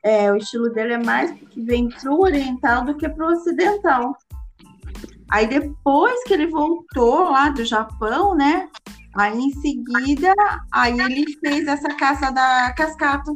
É, 0.03 0.31
o 0.31 0.36
estilo 0.36 0.69
dele 0.69 0.93
é 0.93 0.97
mais 0.97 1.31
que 1.49 1.62
vem 1.62 1.88
pro 1.88 2.19
oriental 2.19 2.83
do 2.83 2.95
que 2.95 3.07
pro 3.07 3.31
ocidental. 3.31 4.17
Aí 5.31 5.47
depois 5.47 6.21
que 6.25 6.33
ele 6.33 6.47
voltou 6.47 7.29
lá 7.29 7.49
do 7.49 7.63
Japão, 7.63 8.36
né? 8.36 8.67
Aí 9.15 9.38
em 9.38 9.51
seguida, 9.62 10.33
aí 10.71 10.99
ele 10.99 11.38
fez 11.39 11.67
essa 11.67 11.88
caça 11.95 12.31
da 12.31 12.73
cascata. 12.73 13.31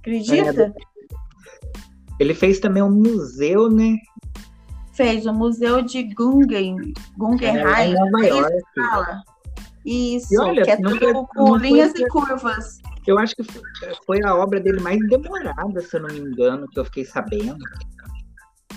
Acredita? 0.00 0.74
Ele 2.18 2.34
fez 2.34 2.58
também 2.58 2.82
um 2.82 2.90
museu, 2.90 3.70
né? 3.70 3.96
Fez 4.92 5.26
o 5.26 5.32
museu 5.32 5.82
de 5.82 6.02
Gungen, 6.02 6.92
Guggenheim. 7.16 7.92
É, 7.92 7.94
Nova 7.94 8.26
York. 8.26 8.56
Isso, 9.84 10.42
olha, 10.42 10.64
que 10.64 10.70
é 10.70 10.76
tudo 10.76 11.26
com 11.28 11.56
linhas 11.56 11.94
e 11.94 12.06
curvas. 12.08 12.78
Eu 13.06 13.18
acho 13.18 13.34
que 13.34 13.42
foi 14.04 14.22
a 14.22 14.34
obra 14.34 14.60
dele 14.60 14.80
mais 14.80 14.98
demorada, 15.08 15.80
se 15.80 15.96
eu 15.96 16.02
não 16.02 16.08
me 16.08 16.18
engano, 16.18 16.68
que 16.68 16.78
eu 16.78 16.84
fiquei 16.84 17.04
sabendo. 17.04 17.56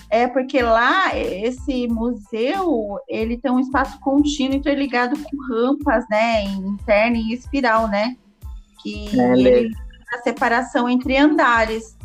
É 0.10 0.28
porque 0.28 0.62
lá 0.62 1.18
esse 1.18 1.88
museu 1.88 2.98
ele 3.10 3.38
tem 3.38 3.52
um 3.52 3.60
espaço 3.60 4.00
contínuo 4.00 4.56
interligado 4.56 5.18
com 5.18 5.54
rampas, 5.54 6.06
né, 6.10 6.44
interna 6.44 7.18
e 7.18 7.34
espiral, 7.34 7.88
né, 7.88 8.16
que 8.82 9.20
é, 9.20 9.34
ele 9.34 9.72
a 10.14 10.18
separação 10.20 10.90
entre 10.90 11.18
andares 11.18 11.98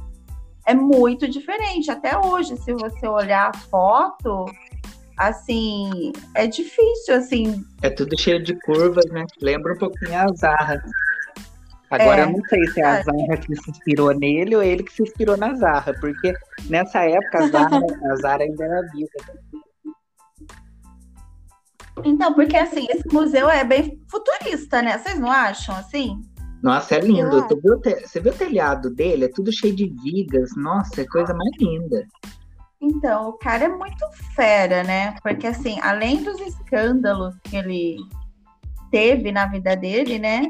é 0.67 0.75
muito 0.75 1.29
diferente 1.29 1.91
até 1.91 2.19
hoje. 2.19 2.57
Se 2.59 2.73
você 2.75 3.07
olhar 3.07 3.51
a 3.51 3.57
foto, 3.57 4.47
assim, 5.17 6.13
é 6.35 6.47
difícil, 6.47 7.15
assim. 7.15 7.65
É 7.83 7.91
tudo 7.91 8.19
cheio 8.19 8.43
de 8.43 8.55
curvas, 8.61 9.07
né? 9.07 9.25
Lembra 9.41 9.75
um 9.75 9.79
pouquinho 9.79 10.19
a 10.19 10.27
Zarra. 10.35 10.83
Agora 11.89 12.23
é, 12.23 12.25
eu 12.25 12.33
não 12.33 12.45
sei 12.49 12.67
se 12.67 12.81
é 12.81 12.85
a 12.85 13.03
Zara 13.03 13.37
que 13.37 13.55
se 13.55 13.71
inspirou 13.71 14.13
nele 14.13 14.57
ou 14.57 14.63
ele 14.63 14.83
que 14.83 14.93
se 14.93 15.05
inspirou 15.05 15.37
na 15.37 15.55
Zara, 15.55 15.95
porque 16.01 16.35
nessa 16.69 17.05
época 17.05 17.39
a 17.39 17.47
Zara, 17.47 17.87
a 18.11 18.17
Zara 18.17 18.43
ainda 18.43 18.65
era 18.65 18.83
viva. 18.91 19.09
Então, 22.05 22.35
porque 22.35 22.57
assim, 22.57 22.87
esse 22.91 23.07
museu 23.09 23.49
é 23.49 23.65
bem 23.65 24.03
futurista, 24.11 24.83
né? 24.83 24.99
Vocês 24.99 25.19
não 25.19 25.31
acham 25.31 25.77
assim? 25.77 26.21
Nossa, 26.67 26.97
é 26.97 26.99
lindo. 26.99 27.31
Você 27.31 27.55
viu, 27.55 27.79
você 27.79 28.21
viu 28.21 28.33
o 28.33 28.37
telhado 28.37 28.91
dele? 28.91 29.27
É 29.27 29.29
tudo 29.29 29.53
cheio 29.53 29.73
de 29.73 29.87
vigas. 30.03 30.51
Nossa, 30.57 31.01
é 31.01 31.07
coisa 31.07 31.33
mais 31.33 31.51
linda. 31.61 32.05
Então, 32.81 33.29
o 33.29 33.33
cara 33.35 33.67
é 33.67 33.69
muito 33.69 34.05
fera, 34.35 34.83
né? 34.83 35.15
Porque 35.23 35.47
assim, 35.47 35.79
além 35.81 36.25
dos 36.25 36.41
escândalos 36.41 37.37
que 37.45 37.57
ele 37.57 37.99
teve 38.91 39.31
na 39.31 39.47
vida 39.47 39.77
dele, 39.77 40.19
né? 40.19 40.45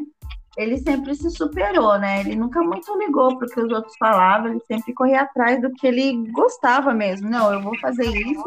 ele 0.57 0.79
sempre 0.79 1.15
se 1.15 1.31
superou, 1.31 1.99
né? 1.99 2.21
Ele 2.21 2.35
nunca 2.35 2.63
muito 2.63 2.97
ligou 2.99 3.37
para 3.37 3.47
o 3.47 3.51
que 3.51 3.61
os 3.61 3.71
outros 3.71 3.95
falavam, 3.99 4.53
ele 4.53 4.61
sempre 4.67 4.95
corria 4.95 5.21
atrás 5.21 5.61
do 5.61 5.71
que 5.71 5.87
ele 5.87 6.31
gostava 6.33 6.95
mesmo. 6.95 7.29
Não, 7.29 7.53
eu 7.53 7.61
vou 7.61 7.79
fazer 7.79 8.07
isso 8.07 8.43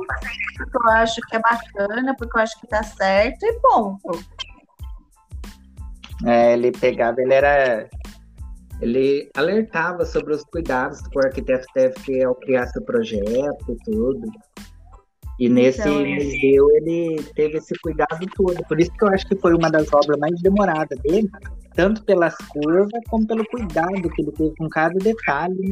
porque 0.57 0.77
eu 0.77 0.91
acho 0.93 1.21
que 1.21 1.35
é 1.35 1.39
bacana, 1.39 2.15
porque 2.17 2.35
eu 2.35 2.41
acho 2.41 2.59
que 2.59 2.67
tá 2.67 2.81
certo 2.81 3.43
e 3.43 3.53
ponto. 3.61 4.25
É, 6.25 6.53
ele 6.53 6.71
pegava, 6.71 7.21
ele 7.21 7.33
era. 7.33 7.89
Ele 8.81 9.29
alertava 9.35 10.05
sobre 10.05 10.33
os 10.33 10.43
cuidados 10.45 11.01
que 11.01 11.17
o 11.17 11.21
arquiteto 11.21 11.65
deve 11.75 11.93
ter 11.95 12.23
ao 12.23 12.33
criar 12.35 12.65
seu 12.67 12.81
projeto 12.83 13.65
e 13.67 13.75
tudo. 13.83 14.31
E 15.37 15.47
nesse 15.47 15.79
então, 15.81 16.05
museu 16.05 16.69
ele 16.75 17.23
teve 17.33 17.57
esse 17.57 17.73
cuidado 17.81 18.25
todo. 18.35 18.61
Por 18.67 18.79
isso 18.79 18.91
que 18.91 19.03
eu 19.05 19.09
acho 19.09 19.25
que 19.27 19.37
foi 19.37 19.53
uma 19.53 19.69
das 19.69 19.91
obras 19.93 20.17
mais 20.19 20.41
demoradas 20.41 20.99
dele, 20.99 21.29
tanto 21.75 22.03
pelas 22.03 22.35
curvas 22.35 23.01
como 23.09 23.25
pelo 23.25 23.45
cuidado 23.45 24.09
que 24.09 24.21
ele 24.21 24.31
teve 24.33 24.53
com 24.57 24.67
cada 24.69 24.97
detalhe. 24.99 25.71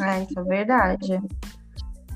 Ah, 0.00 0.20
isso 0.20 0.38
é 0.38 0.42
verdade. 0.44 1.20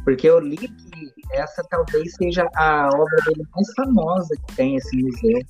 Porque 0.04 0.28
eu 0.28 0.38
li 0.38 0.56
que 0.56 1.12
essa 1.32 1.64
talvez 1.70 2.14
seja 2.14 2.48
a 2.56 2.88
obra 2.88 3.16
dele 3.26 3.44
mais 3.52 3.72
famosa 3.74 4.34
que 4.46 4.56
tem 4.56 4.76
esse 4.76 4.96
museu. 4.96 5.40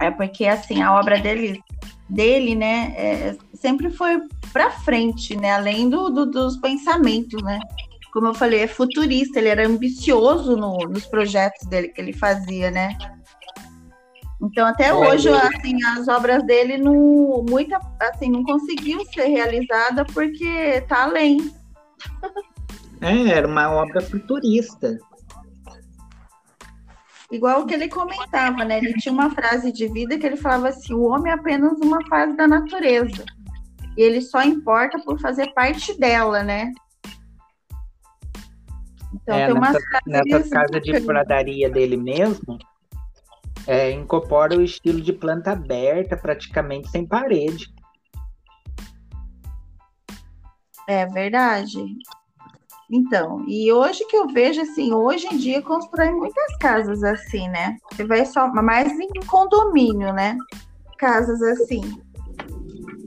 É 0.00 0.10
porque 0.10 0.46
assim, 0.46 0.82
a 0.82 0.94
obra 0.94 1.18
dele, 1.18 1.62
dele 2.08 2.54
né, 2.54 2.92
é, 2.96 3.36
sempre 3.54 3.90
foi 3.90 4.20
para 4.52 4.70
frente, 4.70 5.36
né? 5.36 5.52
Além 5.52 5.88
do, 5.88 6.10
do, 6.10 6.26
dos 6.26 6.56
pensamentos, 6.58 7.42
né? 7.42 7.58
Como 8.12 8.28
eu 8.28 8.34
falei, 8.34 8.60
é 8.60 8.66
futurista, 8.66 9.38
ele 9.38 9.48
era 9.48 9.66
ambicioso 9.66 10.56
no, 10.56 10.78
nos 10.88 11.06
projetos 11.06 11.66
dele 11.68 11.88
que 11.88 12.00
ele 12.00 12.12
fazia, 12.12 12.70
né? 12.70 12.96
Então 14.40 14.66
até 14.66 14.88
é, 14.88 14.94
hoje, 14.94 15.28
assim, 15.28 15.82
as 15.84 16.08
obras 16.08 16.42
dele 16.44 16.78
não, 16.78 17.44
muita, 17.48 17.80
assim, 18.00 18.30
não 18.30 18.42
conseguiu 18.44 19.04
ser 19.06 19.26
realizada 19.26 20.04
porque 20.04 20.80
tá 20.88 21.04
além. 21.04 21.50
É, 23.00 23.28
era 23.28 23.46
uma 23.46 23.70
obra 23.70 24.00
futurista. 24.00 24.98
Igual 27.30 27.62
o 27.62 27.66
que 27.66 27.74
ele 27.74 27.88
comentava, 27.88 28.64
né? 28.64 28.78
Ele 28.78 28.94
tinha 28.94 29.12
uma 29.12 29.30
frase 29.30 29.72
de 29.72 29.88
vida 29.88 30.18
que 30.18 30.26
ele 30.26 30.36
falava 30.36 30.68
assim: 30.68 30.94
o 30.94 31.02
homem 31.02 31.32
é 31.32 31.34
apenas 31.34 31.78
uma 31.80 32.04
fase 32.08 32.36
da 32.36 32.46
natureza 32.46 33.24
e 33.96 34.02
ele 34.02 34.20
só 34.20 34.42
importa 34.42 34.98
por 34.98 35.18
fazer 35.18 35.52
parte 35.54 35.98
dela, 35.98 36.42
né? 36.42 36.70
Então 39.14 39.36
é, 39.36 39.46
tem 39.46 39.54
umas 39.54 39.72
nessa, 39.72 40.24
nessa 40.28 40.50
casa 40.50 40.80
de 40.80 41.00
pradaria 41.00 41.70
dele 41.70 41.96
mesmo, 41.96 42.58
é, 43.66 43.90
incorpora 43.90 44.56
o 44.56 44.62
estilo 44.62 45.00
de 45.00 45.12
planta 45.12 45.52
aberta, 45.52 46.16
praticamente 46.16 46.90
sem 46.90 47.06
parede. 47.06 47.74
É 50.86 51.06
verdade. 51.06 51.82
Então, 52.90 53.44
e 53.48 53.72
hoje 53.72 54.04
que 54.06 54.16
eu 54.16 54.28
vejo 54.28 54.60
assim, 54.60 54.92
hoje 54.92 55.26
em 55.26 55.36
dia 55.36 55.60
constroem 55.60 56.14
muitas 56.14 56.56
casas 56.58 57.02
assim, 57.02 57.48
né? 57.48 57.76
Você 57.90 58.04
vai 58.04 58.24
só 58.24 58.46
mais 58.52 58.92
em 58.92 59.10
condomínio, 59.26 60.12
né? 60.12 60.36
Casas 60.98 61.42
assim. 61.42 61.80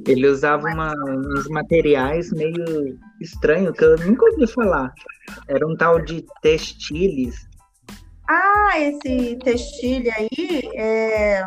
Ele 0.05 0.27
usava 0.27 0.67
uma, 0.67 0.93
uns 1.05 1.47
materiais 1.47 2.31
meio 2.31 2.97
estranhos 3.21 3.77
que 3.77 3.85
eu 3.85 3.97
nunca 3.99 4.25
ouvi 4.31 4.47
falar. 4.47 4.93
Era 5.47 5.65
um 5.65 5.75
tal 5.77 5.99
de 5.99 6.25
textiles. 6.41 7.47
Ah, 8.27 8.79
esse 8.79 9.37
textile 9.43 10.11
aí, 10.11 10.69
é... 10.75 11.45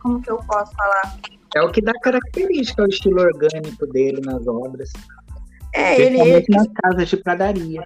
como 0.00 0.20
que 0.20 0.30
eu 0.30 0.38
posso 0.38 0.72
falar? 0.74 1.16
É 1.54 1.62
o 1.62 1.70
que 1.70 1.82
dá 1.82 1.92
característica 2.00 2.82
ao 2.82 2.88
estilo 2.88 3.20
orgânico 3.20 3.86
dele 3.86 4.20
nas 4.24 4.46
obras. 4.46 4.90
É, 5.74 6.00
ele, 6.00 6.20
ele... 6.20 6.46
nas 6.50 6.68
casas 6.68 7.08
de 7.08 7.16
pradaria. 7.16 7.82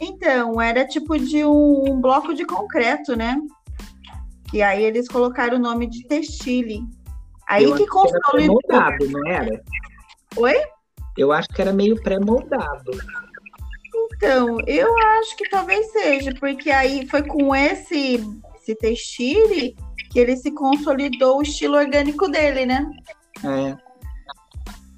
Então, 0.00 0.60
era 0.60 0.86
tipo 0.86 1.16
de 1.18 1.44
um, 1.44 2.00
bloco 2.00 2.34
de 2.34 2.44
concreto, 2.44 3.16
né? 3.16 3.36
E 4.52 4.62
aí 4.62 4.84
eles 4.84 5.08
colocaram 5.08 5.56
o 5.56 5.60
nome 5.60 5.86
de 5.86 6.06
textile. 6.06 6.82
Aí 7.48 7.64
Eu 7.64 7.76
que 7.76 7.86
consolidou. 7.86 8.58
Pré-moldado, 8.66 9.10
não 9.10 9.26
era? 9.26 9.62
Oi? 10.36 10.56
Eu 11.16 11.32
acho 11.32 11.48
que 11.48 11.62
era 11.62 11.72
meio 11.72 12.00
pré-moldado. 12.02 12.90
Então, 14.16 14.58
eu 14.66 14.96
acho 15.18 15.36
que 15.36 15.48
talvez 15.48 15.90
seja, 15.92 16.32
porque 16.40 16.70
aí 16.70 17.06
foi 17.08 17.22
com 17.22 17.54
esse, 17.54 18.20
esse 18.56 18.74
textile 18.76 19.76
que 20.10 20.18
ele 20.18 20.36
se 20.36 20.50
consolidou 20.52 21.38
o 21.38 21.42
estilo 21.42 21.76
orgânico 21.76 22.28
dele, 22.28 22.66
né? 22.66 22.90
É. 23.44 23.83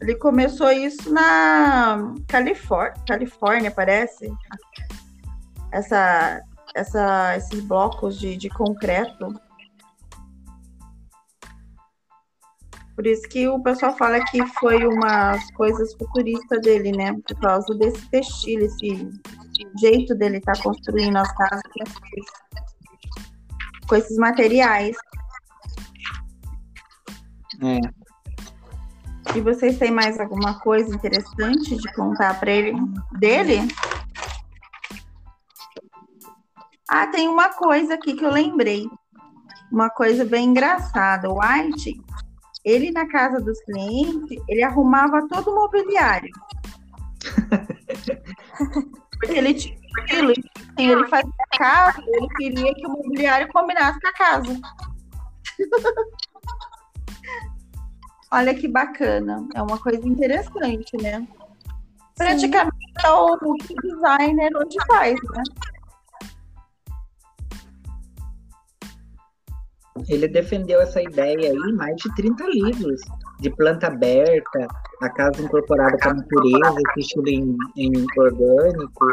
Ele 0.07 0.15
começou 0.15 0.71
isso 0.71 1.13
na 1.13 2.15
Califórnia, 2.29 2.95
Califórnia 3.09 3.73
parece. 3.73 4.33
Essa, 5.73 6.41
essa, 6.77 7.37
esses 7.37 7.61
blocos 7.65 8.17
de, 8.17 8.37
de 8.37 8.49
concreto. 8.49 9.35
Por 12.95 13.05
isso 13.05 13.29
que 13.29 13.49
o 13.49 13.61
pessoal 13.61 13.97
fala 13.97 14.25
que 14.27 14.47
foi 14.61 14.87
umas 14.87 15.45
coisas 15.55 15.93
futuristas 15.95 16.61
dele, 16.63 16.93
né? 16.93 17.13
Por 17.27 17.41
causa 17.41 17.75
desse 17.75 18.09
textil, 18.09 18.61
esse 18.61 19.11
jeito 19.81 20.15
dele 20.15 20.37
estar 20.39 20.53
tá 20.53 20.63
construindo 20.63 21.17
as 21.17 21.33
casas 21.37 21.63
com 23.89 23.97
esses 23.97 24.17
materiais. 24.19 24.97
É. 27.61 28.06
E 29.37 29.41
vocês 29.43 29.79
têm 29.79 29.91
mais 29.91 30.19
alguma 30.19 30.59
coisa 30.61 30.95
interessante 30.95 31.77
de 31.77 31.95
contar 31.95 32.41
para 32.41 32.51
ele 32.51 32.73
dele? 33.19 33.69
Ah, 36.89 37.07
tem 37.09 37.29
uma 37.29 37.51
coisa 37.51 37.95
aqui 37.95 38.15
que 38.15 38.25
eu 38.25 38.31
lembrei. 38.31 38.89
Uma 39.71 39.91
coisa 39.91 40.25
bem 40.25 40.47
engraçada. 40.47 41.29
O 41.29 41.39
White, 41.39 42.01
ele 42.65 42.91
na 42.93 43.07
casa 43.09 43.39
dos 43.39 43.61
clientes, 43.65 44.43
ele 44.49 44.63
arrumava 44.63 45.29
todo 45.29 45.51
o 45.51 45.55
mobiliário. 45.55 46.33
Porque 49.21 49.37
ele 49.37 49.53
tinha 49.53 49.77
aquilo, 50.01 50.33
ele 50.79 51.07
fazia 51.09 51.31
a 51.53 51.59
casa, 51.59 52.03
ele 52.07 52.29
queria 52.37 52.75
que 52.75 52.87
o 52.87 52.91
mobiliário 52.91 53.53
combinasse 53.53 54.01
com 54.01 54.09
a 54.09 54.13
casa. 54.15 54.59
Olha 58.33 58.55
que 58.55 58.67
bacana. 58.67 59.47
É 59.55 59.63
uma 59.63 59.79
coisa 59.79 60.07
interessante, 60.07 60.97
né? 61.01 61.27
Praticamente 62.17 62.75
é 63.05 63.11
o 63.11 63.37
que 63.37 63.73
o 63.73 63.83
designer 63.83 64.51
hoje 64.57 64.77
faz, 64.89 65.15
né? 65.31 65.43
Ele 70.09 70.29
defendeu 70.29 70.81
essa 70.81 71.03
ideia 71.03 71.51
aí 71.51 71.57
em 71.57 71.75
mais 71.75 71.97
de 71.97 72.15
30 72.15 72.45
livros. 72.45 73.01
De 73.41 73.51
planta 73.51 73.89
aberta, 73.89 74.67
a 75.03 75.11
casa 75.11 75.43
incorporada 75.43 75.97
com 75.99 76.09
a 76.09 76.15
natureza, 76.15 76.81
esse 76.89 77.01
estilo 77.01 77.29
em, 77.29 77.57
em 77.77 77.93
orgânico. 78.17 79.07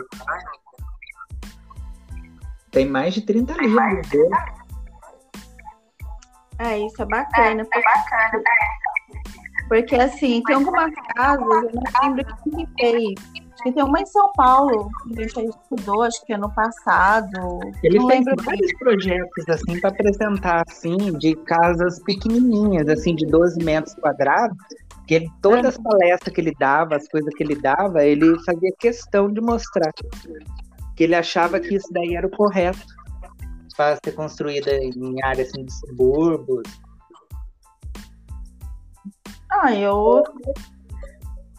Tem 2.71 2.88
mais 2.88 3.13
de 3.13 3.21
30 3.21 3.54
livros 3.54 4.10
dele. 4.10 4.36
É, 6.60 6.80
isso 6.80 7.02
é 7.02 7.06
bacana. 7.06 7.65
Porque, 7.65 7.82
porque 9.74 9.96
assim, 9.96 10.44
tem 10.44 10.56
algumas 10.56 10.94
casas, 11.16 11.42
eu 11.42 11.72
não 11.74 11.84
lembro 12.04 12.26
quem 12.44 12.64
que 12.64 12.72
fez. 12.80 13.14
Acho 13.54 13.64
que 13.64 13.72
tem 13.72 13.84
uma 13.84 14.02
em 14.02 14.06
São 14.06 14.32
Paulo, 14.34 14.88
que 15.08 15.20
a 15.20 15.28
gente 15.28 15.50
estudou, 15.50 16.04
acho 16.04 16.24
que 16.28 16.34
ano 16.34 16.54
passado. 16.54 17.60
Ele 17.82 17.98
não 17.98 18.08
fez 18.08 18.24
lembro 18.24 18.44
vários 18.44 18.72
projetos 18.78 19.50
assim 19.50 19.80
para 19.80 19.90
apresentar 19.90 20.64
assim 20.70 21.18
de 21.18 21.36
casas 21.38 22.00
pequenininhas, 22.04 22.88
assim 22.88 23.16
de 23.16 23.26
12 23.26 23.64
metros 23.64 23.96
quadrados. 23.96 24.56
Que 25.08 25.16
ele, 25.16 25.32
todas 25.42 25.66
as 25.66 25.78
palestras 25.80 26.36
que 26.36 26.40
ele 26.40 26.54
dava, 26.60 26.96
as 26.96 27.08
coisas 27.08 27.34
que 27.34 27.44
ele 27.44 27.56
dava, 27.56 28.06
ele 28.06 28.38
fazia 28.46 28.72
questão 28.80 29.28
de 29.28 29.42
mostrar 29.42 29.92
que 30.96 31.04
ele 31.04 31.16
achava 31.16 31.60
que 31.60 31.74
isso 31.74 31.92
daí 31.92 32.16
era 32.16 32.28
o 32.28 32.30
correto 32.30 32.86
para 33.76 33.98
ser 34.06 34.12
construída 34.12 34.72
em 34.72 35.24
áreas 35.24 35.50
assim, 35.50 35.66
de 35.66 35.74
subúrbios. 35.74 36.62
Ah, 39.62 39.74
eu 39.74 40.24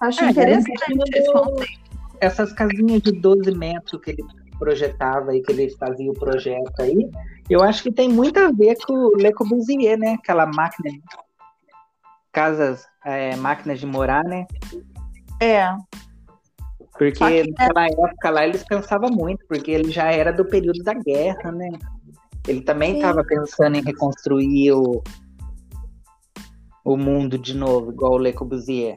acho 0.01 0.25
É, 0.25 0.31
interessante 0.31 1.09
esse 1.15 1.33
conceito. 1.33 1.85
Essas 2.21 2.53
casinhas 2.53 3.03
de 3.03 3.13
12 3.13 3.51
metros 3.53 4.01
que 4.03 4.11
ele 4.11 4.25
projetava 4.59 5.35
e 5.35 5.43
que 5.43 5.53
ele 5.53 5.71
fazia 5.77 6.11
o 6.11 6.15
projeto 6.15 6.73
aí, 6.81 7.11
eu 7.51 7.63
acho 7.63 7.83
que 7.83 7.93
tem 7.93 8.09
muito 8.09 8.39
a 8.39 8.51
ver 8.51 8.77
com 8.87 8.93
o 8.93 9.17
Le 9.17 9.33
Corbusier, 9.33 9.99
né? 9.99 10.15
Aquela 10.15 10.47
máquina, 10.47 10.91
casas, 12.33 12.87
é, 13.05 13.37
máquinas 13.37 13.79
de 13.81 13.87
morar, 13.87 14.25
né? 14.25 14.47
É, 15.41 15.75
Porque 16.97 17.43
que- 17.43 17.51
naquela 17.51 17.87
época 17.87 18.31
lá 18.31 18.47
eles 18.47 18.65
pensavam 18.65 19.11
muito, 19.11 19.45
porque 19.49 19.71
ele 19.71 19.91
já 19.91 20.11
era 20.11 20.33
do 20.33 20.45
período 20.45 20.83
da 20.83 20.95
guerra, 20.95 21.51
né? 21.53 21.71
Ele 22.47 22.61
também 22.63 22.97
estava 22.97 23.25
pensando 23.25 23.77
em 23.77 23.83
reconstruir 23.83 24.73
o, 24.73 25.03
o 26.85 26.97
mundo 26.97 27.39
de 27.39 27.55
novo, 27.55 27.91
igual 27.91 28.13
o 28.13 28.19
Le 28.19 28.33
Corbusier. 28.33 28.95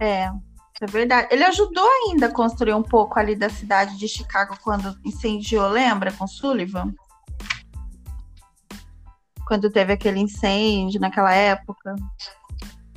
é, 0.00 0.30
é 0.80 0.86
verdade. 0.86 1.28
Ele 1.30 1.44
ajudou 1.44 1.86
ainda 1.86 2.26
a 2.26 2.32
construir 2.32 2.74
um 2.74 2.82
pouco 2.82 3.18
ali 3.18 3.34
da 3.34 3.48
cidade 3.48 3.98
de 3.98 4.06
Chicago 4.06 4.56
quando 4.62 4.96
incendiou, 5.04 5.68
lembra, 5.68 6.12
com 6.12 6.26
Sullivan? 6.26 6.94
Quando 9.46 9.70
teve 9.70 9.92
aquele 9.92 10.20
incêndio 10.20 11.00
naquela 11.00 11.32
época. 11.34 11.94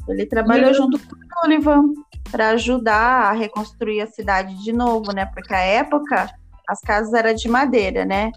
Ele 0.07 0.25
trabalhou 0.25 0.67
Não. 0.67 0.73
junto 0.73 0.99
com 0.99 1.15
o 1.15 1.41
Sullivan 1.41 1.83
para 2.31 2.49
ajudar 2.49 3.29
a 3.29 3.31
reconstruir 3.33 4.01
a 4.01 4.07
cidade 4.07 4.55
de 4.63 4.71
novo, 4.71 5.11
né? 5.13 5.25
Porque 5.25 5.53
a 5.53 5.59
época 5.59 6.29
as 6.67 6.81
casas 6.81 7.13
eram 7.13 7.33
de 7.33 7.47
madeira, 7.47 8.05
né? 8.05 8.31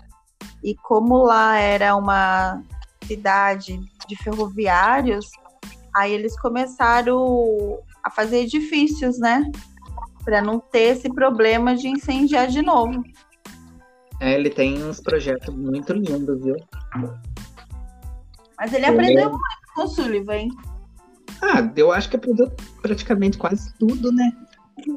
E 0.62 0.74
como 0.76 1.22
lá 1.22 1.56
era 1.56 1.96
uma 1.96 2.62
cidade 3.04 3.80
de 4.10 4.16
ferroviários, 4.16 5.30
aí 5.94 6.12
eles 6.12 6.38
começaram 6.40 7.78
a 8.02 8.10
fazer 8.10 8.40
edifícios, 8.40 9.18
né? 9.18 9.50
Para 10.24 10.42
não 10.42 10.58
ter 10.58 10.96
esse 10.96 11.08
problema 11.12 11.76
de 11.76 11.88
incendiar 11.88 12.48
de 12.48 12.60
novo. 12.60 13.02
É, 14.20 14.34
ele 14.34 14.50
tem 14.50 14.82
uns 14.84 15.00
projetos 15.00 15.54
muito 15.54 15.92
lindos, 15.92 16.42
viu? 16.42 16.56
Mas 18.58 18.72
ele 18.72 18.84
Ele- 18.84 18.94
aprendeu 18.94 19.30
muito 19.30 19.74
com 19.74 19.82
o 19.82 19.88
Sullivan, 19.88 20.34
hein? 20.34 20.50
Ah, 21.40 21.72
eu 21.74 21.90
acho 21.90 22.10
que 22.10 22.16
aprendeu 22.16 22.52
praticamente 22.82 23.38
quase 23.38 23.72
tudo, 23.78 24.12
né? 24.12 24.30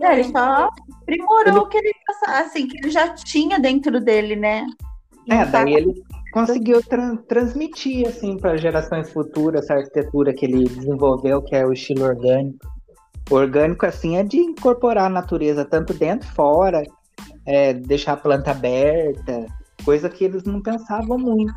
É, 0.02 0.13
ele 0.13 0.23
só 0.26 0.69
aprimorou 1.02 1.60
o 1.60 1.67
que 1.67 1.78
ele 1.78 1.93
assim, 2.28 2.67
que 2.67 2.78
ele 2.78 2.89
já 2.89 3.13
tinha 3.13 3.60
dentro 3.60 3.99
dele, 4.02 4.36
né? 4.36 4.65
É, 5.30 5.45
daí 5.45 5.73
ele 5.73 6.04
conseguiu 6.33 6.81
tran- 6.81 7.17
transmitir 7.27 8.07
assim 8.07 8.35
para 8.37 8.57
gerações 8.57 9.13
futuras 9.13 9.63
essa 9.63 9.75
arquitetura 9.75 10.33
que 10.33 10.45
ele 10.45 10.67
desenvolveu, 10.67 11.41
que 11.43 11.55
é 11.55 11.65
o 11.65 11.71
estilo 11.71 12.03
orgânico. 12.05 12.57
O 13.29 13.35
orgânico 13.35 13.85
assim 13.85 14.17
é 14.17 14.23
de 14.23 14.37
incorporar 14.37 15.05
a 15.05 15.09
natureza 15.09 15.63
tanto 15.63 15.93
dentro 15.93 16.27
fora, 16.33 16.83
é, 17.45 17.73
deixar 17.73 18.13
a 18.13 18.17
planta 18.17 18.51
aberta, 18.51 19.45
coisa 19.85 20.09
que 20.09 20.25
eles 20.25 20.43
não 20.43 20.59
pensavam 20.61 21.17
muito. 21.19 21.53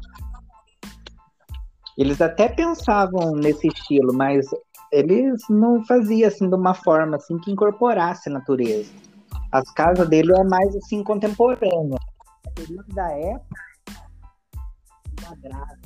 Eles 1.96 2.20
até 2.20 2.46
pensavam 2.46 3.32
nesse 3.32 3.68
estilo, 3.68 4.12
mas 4.12 4.46
eles 4.92 5.40
não 5.48 5.82
faziam 5.86 6.28
assim 6.28 6.48
de 6.48 6.54
uma 6.54 6.74
forma 6.74 7.16
assim 7.16 7.38
que 7.38 7.50
incorporasse 7.50 8.28
a 8.28 8.32
natureza. 8.32 8.92
As 9.50 9.72
casas 9.72 10.06
dele 10.06 10.32
é 10.38 10.44
mais 10.44 10.76
assim 10.76 11.02
contemporânea. 11.02 11.98
Da 12.94 13.10
época 13.10 13.65
quadrado, 15.16 15.80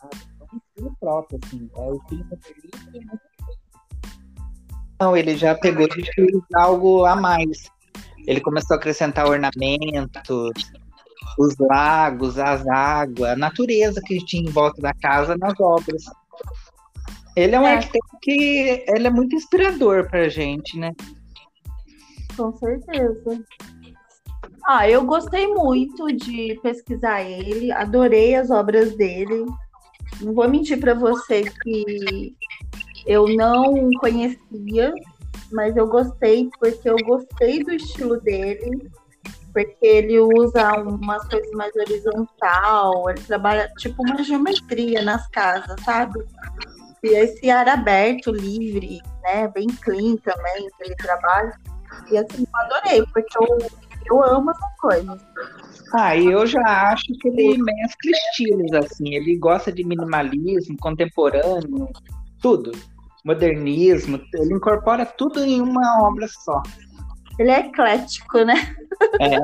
sabe? 0.00 0.16
É 0.40 0.44
um 0.54 0.58
estilo 0.58 0.96
próprio, 1.00 1.40
assim. 1.44 1.70
É 1.76 1.80
o 1.80 2.00
mas 2.30 3.20
Não, 5.00 5.16
ele 5.16 5.36
já 5.36 5.54
pegou 5.54 5.88
de 5.88 6.04
algo 6.54 7.04
a 7.04 7.16
mais. 7.16 7.68
Ele 8.26 8.40
começou 8.40 8.74
a 8.74 8.78
acrescentar 8.78 9.26
ornamentos, 9.26 10.72
os 11.38 11.56
lagos, 11.58 12.38
as 12.38 12.66
águas, 12.66 13.32
a 13.32 13.36
natureza 13.36 14.00
que 14.04 14.24
tinha 14.24 14.48
em 14.48 14.52
volta 14.52 14.80
da 14.82 14.92
casa 14.94 15.36
nas 15.38 15.58
obras. 15.58 16.04
Ele 17.36 17.54
é 17.54 17.60
um 17.60 17.66
é. 17.66 17.76
arquiteto 17.76 18.18
que 18.20 18.84
ele 18.88 19.06
é 19.06 19.10
muito 19.10 19.34
inspirador 19.34 20.08
para 20.08 20.22
a 20.22 20.28
gente, 20.28 20.78
né? 20.78 20.92
Com 22.36 22.52
certeza. 22.56 23.42
Ah, 24.66 24.88
eu 24.88 25.04
gostei 25.04 25.46
muito 25.48 26.12
de 26.12 26.58
pesquisar 26.62 27.22
ele, 27.22 27.72
adorei 27.72 28.34
as 28.34 28.50
obras 28.50 28.94
dele. 28.96 29.46
Não 30.20 30.34
vou 30.34 30.48
mentir 30.48 30.78
para 30.78 30.94
você 30.94 31.42
que 31.42 32.34
eu 33.06 33.26
não 33.28 33.90
conhecia, 34.00 34.92
mas 35.52 35.76
eu 35.76 35.86
gostei 35.86 36.48
porque 36.58 36.88
eu 36.88 36.96
gostei 37.04 37.62
do 37.64 37.72
estilo 37.72 38.20
dele, 38.20 38.90
porque 39.52 39.86
ele 39.86 40.18
usa 40.20 40.74
umas 40.82 41.26
coisas 41.28 41.50
mais 41.52 41.74
horizontal, 41.74 43.10
ele 43.10 43.20
trabalha 43.22 43.70
tipo 43.78 44.02
uma 44.02 44.22
geometria 44.22 45.02
nas 45.02 45.26
casas, 45.28 45.80
sabe? 45.84 46.22
E 47.02 47.08
esse 47.08 47.50
ar 47.50 47.66
aberto, 47.66 48.30
livre, 48.30 49.00
né? 49.22 49.48
Bem 49.48 49.66
clean 49.68 50.16
também, 50.18 50.68
que 50.76 50.84
ele 50.84 50.96
trabalha. 50.96 51.52
E 52.10 52.18
assim, 52.18 52.44
eu 52.44 52.60
adorei, 52.60 53.04
porque 53.12 53.38
eu, 53.38 53.58
eu 54.10 54.22
amo 54.24 54.50
essas 54.50 54.76
coisas. 54.78 55.26
Ah, 55.94 56.16
e 56.16 56.26
eu 56.26 56.46
já 56.46 56.62
acho 56.90 57.06
que 57.20 57.28
ele 57.28 57.58
mescla 57.58 58.10
estilos, 58.10 58.72
assim. 58.72 59.14
Ele 59.14 59.36
gosta 59.38 59.72
de 59.72 59.84
minimalismo, 59.84 60.76
contemporâneo, 60.78 61.88
tudo. 62.40 62.72
Modernismo, 63.24 64.20
ele 64.34 64.54
incorpora 64.54 65.04
tudo 65.04 65.44
em 65.44 65.60
uma 65.60 66.02
obra 66.02 66.26
só. 66.28 66.62
Ele 67.38 67.50
é 67.50 67.60
eclético, 67.60 68.44
né? 68.44 68.54
É, 69.20 69.36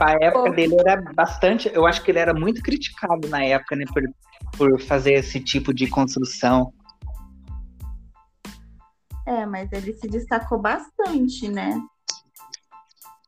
a 0.00 0.12
época 0.20 0.50
dele 0.54 0.76
era 0.78 1.00
bastante. 1.14 1.70
Eu 1.72 1.86
acho 1.86 2.02
que 2.02 2.10
ele 2.10 2.18
era 2.18 2.34
muito 2.34 2.62
criticado 2.62 3.28
na 3.28 3.42
época, 3.42 3.74
né? 3.76 3.84
Por, 3.92 4.02
por 4.56 4.80
fazer 4.82 5.14
esse 5.14 5.40
tipo 5.40 5.72
de 5.72 5.88
construção. 5.88 6.72
É, 9.26 9.44
mas 9.44 9.70
ele 9.72 9.92
se 9.94 10.06
destacou 10.06 10.60
bastante, 10.60 11.48
né? 11.48 11.80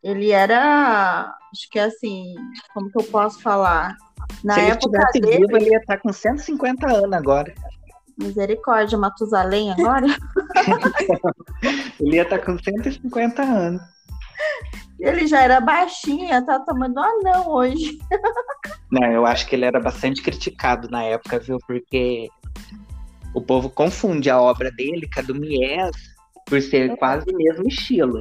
Ele 0.02 0.30
era, 0.30 1.34
acho 1.52 1.68
que 1.70 1.78
assim, 1.78 2.34
como 2.72 2.90
que 2.90 2.98
eu 2.98 3.04
posso 3.04 3.40
falar? 3.40 3.96
Na 4.44 4.54
Se 4.54 4.60
época 4.60 4.96
ele 4.96 5.04
estivesse 5.04 5.20
dele, 5.20 5.46
vivo, 5.46 5.56
ele 5.56 5.70
ia 5.70 5.78
estar 5.78 5.98
com 5.98 6.12
150 6.12 6.86
anos 6.86 7.12
agora. 7.12 7.54
Misericórdia, 8.16 8.98
Matusalém 8.98 9.72
agora? 9.72 10.06
ele 12.00 12.16
ia 12.16 12.22
estar 12.22 12.38
com 12.38 12.58
150 12.58 13.42
anos. 13.42 13.82
Ele 14.98 15.26
já 15.26 15.42
era 15.42 15.60
baixinho, 15.60 16.24
ia 16.26 16.38
estar 16.38 16.60
tomando 16.60 16.98
anão 16.98 17.48
hoje. 17.48 17.98
Não, 18.90 19.04
eu 19.12 19.24
acho 19.26 19.46
que 19.46 19.54
ele 19.54 19.64
era 19.64 19.78
bastante 19.78 20.22
criticado 20.22 20.88
na 20.90 21.02
época, 21.04 21.38
viu? 21.38 21.58
Porque 21.66 22.28
o 23.32 23.40
povo 23.40 23.70
confunde 23.70 24.28
a 24.28 24.40
obra 24.40 24.70
dele 24.72 25.08
com 25.12 25.20
a 25.20 25.22
do 25.22 25.34
Mies 25.34 25.96
por 26.46 26.60
ser 26.60 26.90
é. 26.90 26.96
quase 26.96 27.30
o 27.30 27.36
mesmo 27.36 27.68
estilo. 27.68 28.20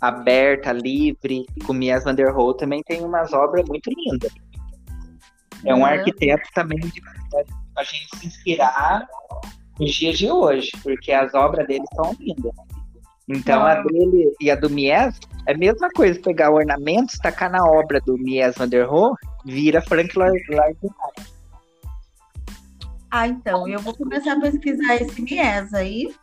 Aberta, 0.00 0.72
livre, 0.72 1.46
com 1.66 1.72
Mies 1.72 2.04
van 2.04 2.14
der 2.14 2.32
Rohe 2.32 2.56
também 2.56 2.82
tem 2.84 3.02
umas 3.02 3.32
obras 3.32 3.68
muito 3.68 3.90
lindas. 3.90 4.32
É 5.64 5.74
um 5.74 5.84
arquiteto 5.84 6.48
também 6.54 6.78
de 6.78 7.02
a 7.76 7.84
gente 7.84 8.16
se 8.16 8.26
inspirar 8.26 9.06
nos 9.78 9.92
dias 9.92 10.18
de 10.18 10.30
hoje, 10.30 10.70
porque 10.82 11.12
as 11.12 11.34
obras 11.34 11.66
dele 11.66 11.84
são 11.94 12.14
lindas. 12.18 12.52
Então 13.28 13.64
a 13.64 13.76
dele 13.82 14.34
e 14.40 14.50
a 14.50 14.56
do 14.56 14.68
Mies 14.68 15.18
é 15.46 15.52
a 15.52 15.58
mesma 15.58 15.88
coisa, 15.90 16.20
pegar 16.20 16.50
ornamentos, 16.50 17.18
tacar 17.18 17.50
na 17.50 17.64
obra 17.64 18.00
do 18.00 18.18
Mies 18.18 18.56
van 18.56 18.68
der 18.68 18.86
Rohe, 18.86 19.14
vira 19.44 19.80
Frank 19.82 20.18
Lloyd 20.18 20.42
Wright. 20.50 20.78
Ah, 23.10 23.26
então, 23.26 23.66
eu 23.68 23.80
vou 23.80 23.94
começar 23.94 24.32
a 24.32 24.40
pesquisar 24.40 24.96
esse 24.96 25.20
Mies 25.22 25.74
aí, 25.74 26.14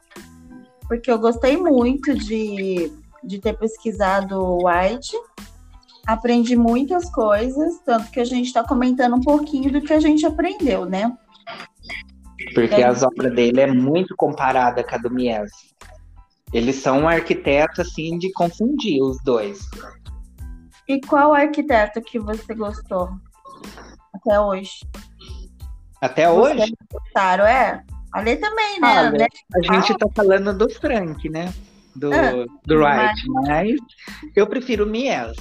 porque 0.88 1.12
eu 1.12 1.20
gostei 1.20 1.58
muito 1.58 2.14
de, 2.14 2.92
de 3.24 3.40
ter 3.40 3.58
pesquisado 3.58 4.40
o 4.40 4.68
White. 4.68 5.16
Aprendi 6.06 6.56
muitas 6.56 7.10
coisas, 7.12 7.80
tanto 7.86 8.10
que 8.12 8.20
a 8.20 8.26
gente 8.26 8.46
está 8.48 8.64
comentando 8.64 9.16
um 9.16 9.22
pouquinho 9.22 9.72
do 9.72 9.82
que 9.82 9.94
a 9.94 10.00
gente 10.00 10.26
aprendeu, 10.26 10.86
né? 10.86 11.16
Porque 12.54 12.76
é. 12.76 12.86
as 12.86 13.04
obras 13.04 13.34
dele 13.36 13.62
é 13.62 13.68
muito 13.68 14.16
comparada 14.16 14.84
com 14.84 14.96
a 14.96 14.98
do 14.98 15.12
Mies. 15.12 15.52
Eles 16.54 16.78
são 16.78 17.02
um 17.02 17.10
arquiteto, 17.10 17.82
assim, 17.82 18.18
de 18.18 18.32
confundir 18.32 19.02
os 19.02 19.18
dois. 19.24 19.60
E 20.88 21.02
qual 21.02 21.34
arquiteto 21.34 22.02
que 22.02 22.18
você 22.18 22.54
gostou 22.56 23.10
até 24.14 24.40
hoje? 24.40 24.80
Até 26.02 26.30
hoje? 26.30 26.74
Gostaram, 26.90 27.46
é? 27.46 27.84
Ali 28.14 28.38
também, 28.38 28.80
né? 28.80 29.12
Né? 29.12 29.28
A 29.54 29.74
gente 29.74 29.92
ah. 29.92 29.98
tá 29.98 30.08
falando 30.16 30.58
do 30.58 30.70
Frank, 30.70 31.30
né? 31.30 31.54
Do, 31.98 32.14
ah, 32.14 32.46
do 32.66 32.78
Wright, 32.78 33.22
mas 33.46 33.76
eu 34.36 34.48
prefiro 34.48 34.86
o 34.86 34.88
Mies. 34.88 35.36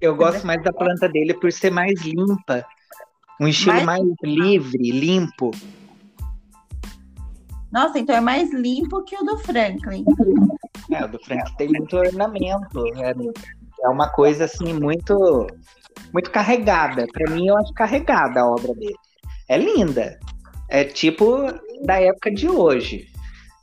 Eu 0.00 0.16
gosto 0.16 0.46
mais 0.46 0.62
da 0.62 0.72
planta 0.72 1.08
dele 1.08 1.34
por 1.34 1.52
ser 1.52 1.70
mais 1.70 2.00
limpa. 2.02 2.64
Um 3.38 3.46
estilo 3.46 3.84
mais, 3.84 4.02
mais 4.02 4.16
livre, 4.22 4.90
limpo. 4.90 5.50
Nossa, 7.70 7.98
então 7.98 8.16
é 8.16 8.20
mais 8.20 8.52
limpo 8.52 9.04
que 9.04 9.16
o 9.16 9.22
do 9.22 9.38
Franklin. 9.38 10.04
É, 10.90 11.04
o 11.04 11.08
do 11.08 11.18
Franklin 11.20 11.54
tem 11.56 11.68
muito 11.68 11.96
ornamento. 11.96 12.86
É, 12.96 13.14
é 13.84 13.88
uma 13.88 14.08
coisa 14.08 14.44
assim 14.44 14.72
muito 14.72 15.46
muito 16.12 16.30
carregada. 16.30 17.06
Para 17.12 17.32
mim, 17.32 17.46
eu 17.46 17.56
acho 17.58 17.72
carregada 17.74 18.40
a 18.40 18.46
obra 18.46 18.74
dele 18.74 18.96
é 19.48 19.58
linda. 19.58 20.18
É 20.68 20.84
tipo 20.84 21.46
da 21.84 22.00
época 22.00 22.30
de 22.30 22.48
hoje. 22.48 23.09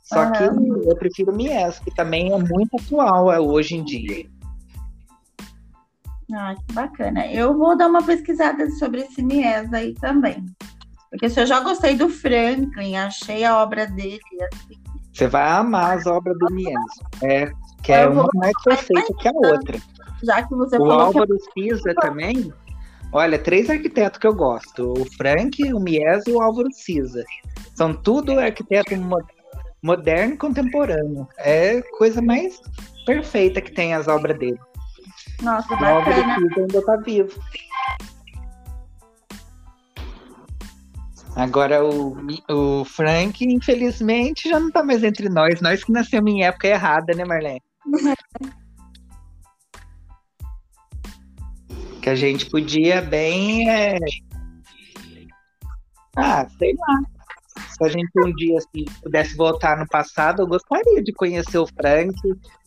Só 0.08 0.24
uhum. 0.24 0.32
que 0.32 0.88
eu 0.88 0.96
prefiro 0.96 1.34
Mies, 1.34 1.78
que 1.80 1.94
também 1.94 2.32
é 2.32 2.38
muito 2.38 2.76
atual 2.80 3.30
é, 3.30 3.38
hoje 3.38 3.76
em 3.76 3.84
dia. 3.84 4.26
Ah, 6.32 6.54
que 6.54 6.74
bacana. 6.74 7.26
Eu 7.26 7.56
vou 7.56 7.76
dar 7.76 7.88
uma 7.88 8.02
pesquisada 8.02 8.70
sobre 8.72 9.02
esse 9.02 9.22
Mies 9.22 9.72
aí 9.72 9.94
também. 9.94 10.44
Porque 11.10 11.28
se 11.28 11.40
eu 11.40 11.46
já 11.46 11.60
gostei 11.60 11.96
do 11.96 12.08
Franklin, 12.08 12.96
achei 12.96 13.44
a 13.44 13.62
obra 13.62 13.86
dele 13.86 14.20
assim. 14.52 14.80
Você 15.12 15.26
vai 15.26 15.50
amar 15.50 15.98
as 15.98 16.06
obras 16.06 16.36
do 16.38 16.54
Mies. 16.54 16.74
É, 17.22 17.50
que 17.82 17.92
é 17.92 18.06
uma 18.06 18.26
mais 18.34 18.54
perfeita 18.64 19.14
que 19.18 19.28
a 19.28 19.32
outra. 19.32 19.78
Já 20.22 20.42
que 20.42 20.54
você 20.54 20.78
o 20.78 20.90
Álvaro 20.90 21.36
que... 21.38 21.52
Pisa 21.54 21.94
também 22.00 22.52
Olha, 23.12 23.38
três 23.38 23.70
arquitetos 23.70 24.18
que 24.18 24.26
eu 24.26 24.34
gosto: 24.34 24.92
o 24.92 25.04
Frank, 25.16 25.62
o 25.72 25.80
Mies 25.80 26.26
e 26.26 26.32
o 26.32 26.42
Álvaro 26.42 26.68
Cisa. 26.72 27.24
São 27.74 27.94
tudo 27.94 28.38
arquiteto 28.38 28.92
moderno 29.82 30.34
e 30.34 30.38
contemporâneo. 30.38 31.28
É 31.38 31.80
coisa 31.98 32.20
mais 32.20 32.60
perfeita 33.06 33.60
que 33.60 33.72
tem 33.72 33.94
as 33.94 34.08
obras 34.08 34.38
dele. 34.38 34.58
Nossa, 35.42 35.72
o 35.72 35.84
Álvaro 35.84 36.14
Cisa 36.14 36.60
ainda 36.60 36.78
está 36.78 36.96
vivo. 36.96 37.40
Agora 41.36 41.84
o, 41.84 42.16
o 42.50 42.84
Frank, 42.84 43.44
infelizmente, 43.44 44.48
já 44.48 44.58
não 44.58 44.68
está 44.68 44.82
mais 44.82 45.04
entre 45.04 45.28
nós. 45.28 45.60
Nós 45.60 45.84
que 45.84 45.92
nascemos 45.92 46.32
em 46.32 46.42
época 46.42 46.66
errada, 46.66 47.14
né, 47.14 47.24
Marlene? 47.24 47.62
que 52.02 52.10
a 52.10 52.16
gente 52.16 52.46
podia 52.46 53.02
bem. 53.02 53.68
É... 53.68 53.98
Ah, 56.16 56.48
sei 56.58 56.74
lá. 56.74 57.17
Se 57.78 57.84
a 57.84 57.88
gente 57.88 58.10
um 58.16 58.34
dia 58.34 58.58
assim, 58.58 58.84
pudesse 59.02 59.36
voltar 59.36 59.78
no 59.78 59.86
passado, 59.86 60.42
eu 60.42 60.46
gostaria 60.46 61.02
de 61.02 61.12
conhecer 61.12 61.58
o 61.58 61.66
Frank, 61.66 62.14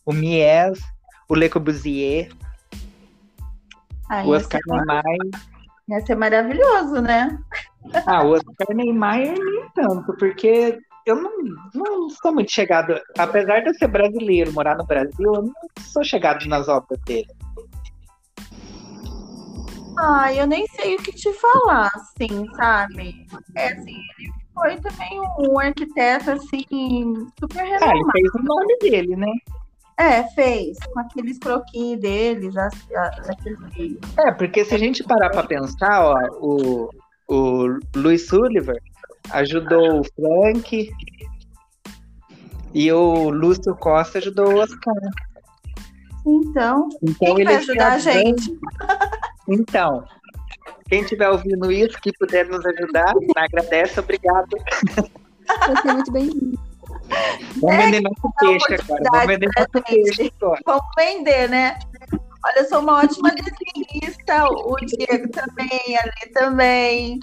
o 0.05 0.13
Mies, 0.13 0.81
o 1.27 1.35
Le 1.35 1.49
Corbusier, 1.49 2.29
ah, 4.09 4.23
o 4.23 4.29
Oscar 4.31 4.61
Niemeyer. 4.67 5.29
Ia 5.89 6.05
ser 6.05 6.15
maravilhoso, 6.15 7.01
né? 7.01 7.37
Ah, 8.05 8.23
o 8.23 8.31
Oscar 8.31 8.75
Niemeyer 8.75 9.37
nem 9.37 9.69
tanto, 9.75 10.13
porque 10.17 10.79
eu 11.05 11.15
não, 11.15 11.31
não 11.73 12.09
sou 12.09 12.33
muito 12.33 12.51
chegado, 12.51 12.99
apesar 13.17 13.61
de 13.61 13.69
eu 13.69 13.73
ser 13.73 13.87
brasileiro, 13.87 14.53
morar 14.53 14.77
no 14.77 14.85
Brasil, 14.85 15.33
eu 15.33 15.43
não 15.43 15.53
sou 15.81 16.03
chegado 16.03 16.45
nas 16.45 16.67
obras 16.67 16.99
dele. 17.01 17.27
Ah, 19.97 20.33
eu 20.33 20.47
nem 20.47 20.65
sei 20.67 20.95
o 20.95 21.03
que 21.03 21.11
te 21.11 21.31
falar, 21.33 21.91
assim, 21.95 22.45
sabe? 22.55 23.25
É 23.55 23.67
assim, 23.67 23.97
ele 24.19 24.40
foi 24.53 24.77
também 24.77 25.21
um 25.39 25.59
arquiteto, 25.59 26.31
assim, 26.31 27.27
super 27.39 27.63
renomado. 27.63 27.91
Ah, 27.91 27.95
ele 27.95 28.11
fez 28.11 28.33
o 28.35 28.43
nome 28.43 28.77
dele, 28.79 29.15
né? 29.15 29.31
É, 29.97 30.23
fez, 30.29 30.77
com 30.93 30.99
aqueles 30.99 31.37
croquinhos 31.37 31.99
deles, 31.99 32.55
aqueles... 32.57 33.97
É, 34.17 34.31
porque 34.31 34.65
se 34.65 34.73
a 34.73 34.77
gente 34.77 35.03
parar 35.03 35.29
para 35.29 35.43
pensar, 35.43 36.03
ó, 36.03 36.15
o, 36.39 36.89
o 37.27 37.79
Louis 37.95 38.27
Sullivan 38.27 38.73
ajudou 39.31 40.01
o 40.01 40.03
Frank, 40.03 40.91
E 42.73 42.91
o 42.91 43.29
Lúcio 43.29 43.75
Costa 43.75 44.17
ajudou 44.19 44.53
o 44.53 44.57
Oscar. 44.59 44.95
Então, 46.25 46.89
Então 47.03 47.35
quem 47.35 47.45
vai 47.45 47.55
ele 47.55 47.63
ajudar 47.63 47.93
a 47.93 47.99
gente? 47.99 48.59
Então, 49.49 50.03
quem 50.91 51.03
estiver 51.03 51.29
ouvindo 51.29 51.71
isso, 51.71 51.97
que 52.01 52.11
puder 52.11 52.45
nos 52.47 52.65
ajudar, 52.65 53.13
agradece, 53.37 53.97
obrigado. 53.97 54.49
Vai 55.47 55.81
ser 55.81 55.93
muito 55.93 56.11
bem-vindo. 56.11 56.59
Vamos 57.61 57.75
É, 57.77 57.85
vender 57.85 58.01
nosso 58.01 58.33
peixe 58.37 58.73
agora. 58.73 59.03
Vamos 59.09 59.27
vender 59.27 59.49
pra 59.53 59.67
nosso 59.73 59.85
peixe 59.85 60.33
agora. 60.41 60.61
Vamos 60.65 60.85
vender, 60.97 61.49
né? 61.49 61.79
Olha, 62.45 62.57
eu 62.57 62.65
sou 62.65 62.79
uma 62.81 62.99
ótima 62.99 63.29
desenhista. 63.31 64.45
O 64.49 64.75
Diego 64.75 65.29
também, 65.31 65.97
a 65.97 66.03
Lê 66.03 66.31
também. 66.33 67.19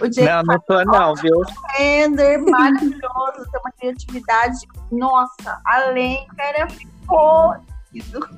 O 0.00 0.08
Diego 0.08 0.28
Não, 0.28 0.42
não 0.42 0.58
tô 0.66 0.84
não, 0.84 1.14
viu? 1.14 1.40
Render, 1.76 2.38
maravilhoso, 2.38 3.48
tem 3.52 3.60
uma 3.60 3.72
criatividade. 3.78 4.58
Nossa, 4.90 5.60
além, 5.66 6.26
cara, 6.36 6.68
ficou. 6.68 7.54
Isso. 7.94 8.18
Não 8.18 8.28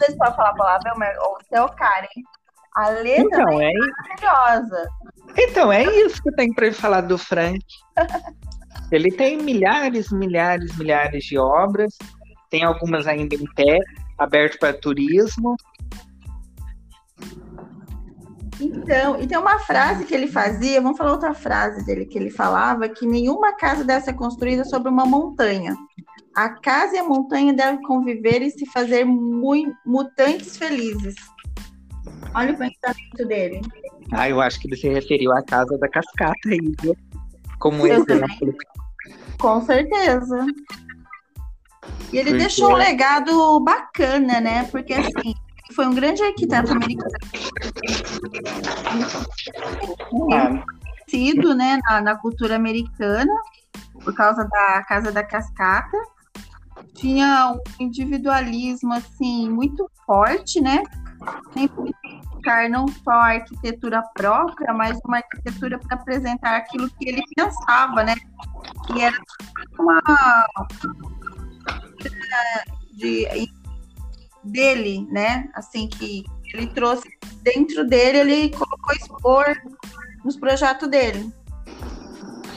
sei 0.00 0.10
se 0.10 0.18
pode 0.18 0.34
falar 0.34 0.50
a 0.50 0.54
palavra, 0.54 0.94
mas 0.96 1.16
é 1.52 1.62
o 1.62 1.68
cara, 1.68 2.08
hein? 2.16 2.24
A 2.76 2.90
Lê 2.90 3.16
também 3.28 3.28
Então, 3.28 3.60
é, 3.60 3.70
é 3.70 4.22
maravilhosa. 4.22 4.88
então, 5.36 5.72
é 5.72 5.84
isso 5.84 6.22
que 6.22 6.28
eu 6.28 6.36
tenho 6.36 6.54
para 6.54 6.72
falar 6.72 7.02
do 7.02 7.18
Frank. 7.18 7.64
Ele 8.92 9.10
tem 9.10 9.38
milhares, 9.38 10.10
milhares, 10.10 10.76
milhares 10.76 11.24
de 11.24 11.38
obras. 11.38 11.96
Tem 12.50 12.64
algumas 12.64 13.06
ainda 13.06 13.36
em 13.36 13.44
pé, 13.54 13.78
aberto 14.18 14.58
para 14.58 14.72
turismo. 14.72 15.54
Então, 18.60 19.18
e 19.20 19.26
tem 19.26 19.38
uma 19.38 19.58
frase 19.60 20.04
que 20.04 20.14
ele 20.14 20.26
fazia, 20.26 20.82
vamos 20.82 20.98
falar 20.98 21.12
outra 21.12 21.32
frase 21.32 21.84
dele, 21.86 22.04
que 22.04 22.18
ele 22.18 22.30
falava 22.30 22.88
que 22.88 23.06
nenhuma 23.06 23.54
casa 23.54 23.82
deve 23.84 24.04
ser 24.04 24.12
construída 24.12 24.64
sobre 24.64 24.90
uma 24.90 25.06
montanha. 25.06 25.74
A 26.36 26.50
casa 26.50 26.96
e 26.96 26.98
a 26.98 27.04
montanha 27.04 27.54
devem 27.54 27.80
conviver 27.82 28.42
e 28.42 28.50
se 28.50 28.66
fazer 28.66 29.06
mutantes 29.86 30.56
felizes. 30.56 31.14
Olha 32.34 32.52
o 32.52 32.56
pensamento 32.58 33.26
dele. 33.26 33.60
Ah, 34.12 34.28
eu 34.28 34.40
acho 34.40 34.60
que 34.60 34.68
ele 34.68 34.76
se 34.76 34.88
referiu 34.88 35.32
à 35.32 35.42
casa 35.42 35.76
da 35.78 35.88
cascata 35.88 36.34
aí, 36.48 36.74
viu? 36.80 36.96
Como 37.58 37.86
Eu 37.86 38.02
exemplo. 38.02 38.54
Com 39.38 39.60
certeza. 39.62 40.46
E 42.12 42.18
ele 42.18 42.30
Porque- 42.30 42.38
deixou 42.38 42.72
um 42.72 42.76
legado 42.76 43.60
bacana, 43.60 44.40
né? 44.40 44.64
Porque 44.64 44.92
assim, 44.94 45.12
ele 45.64 45.74
foi 45.74 45.86
um 45.86 45.94
grande 45.94 46.22
arquiteto 46.22 46.72
americano, 46.72 47.10
Ah, 50.32 50.64
conhecido, 51.10 51.54
né, 51.54 51.78
na, 51.88 52.00
na 52.00 52.16
cultura 52.16 52.56
americana, 52.56 53.32
por 54.04 54.14
causa 54.14 54.44
da 54.44 54.82
Casa 54.84 55.12
da 55.12 55.22
Cascata. 55.22 55.96
Tinha 56.94 57.52
um 57.52 57.60
individualismo 57.84 58.92
assim 58.92 59.48
muito 59.48 59.88
forte, 60.06 60.60
né? 60.60 60.82
Sempre 61.52 61.94
buscar 62.40 62.68
não 62.70 62.88
só 62.88 63.10
a 63.10 63.32
arquitetura 63.34 64.02
própria, 64.14 64.72
mas 64.72 64.98
uma 65.04 65.18
arquitetura 65.18 65.78
para 65.78 65.96
apresentar 65.96 66.56
aquilo 66.56 66.90
que 66.90 67.08
ele 67.08 67.22
pensava, 67.34 68.02
né? 68.02 68.14
Que 68.86 69.02
era 69.02 69.16
uma 69.78 70.00
de 72.94 73.26
dele, 74.44 75.06
né? 75.10 75.48
Assim 75.54 75.88
que 75.88 76.24
ele 76.54 76.66
trouxe 76.68 77.08
dentro 77.42 77.86
dele, 77.86 78.18
ele 78.18 78.50
colocou 78.50 78.94
expor 78.94 79.46
nos 80.24 80.36
projetos 80.36 80.88
dele. 80.88 81.30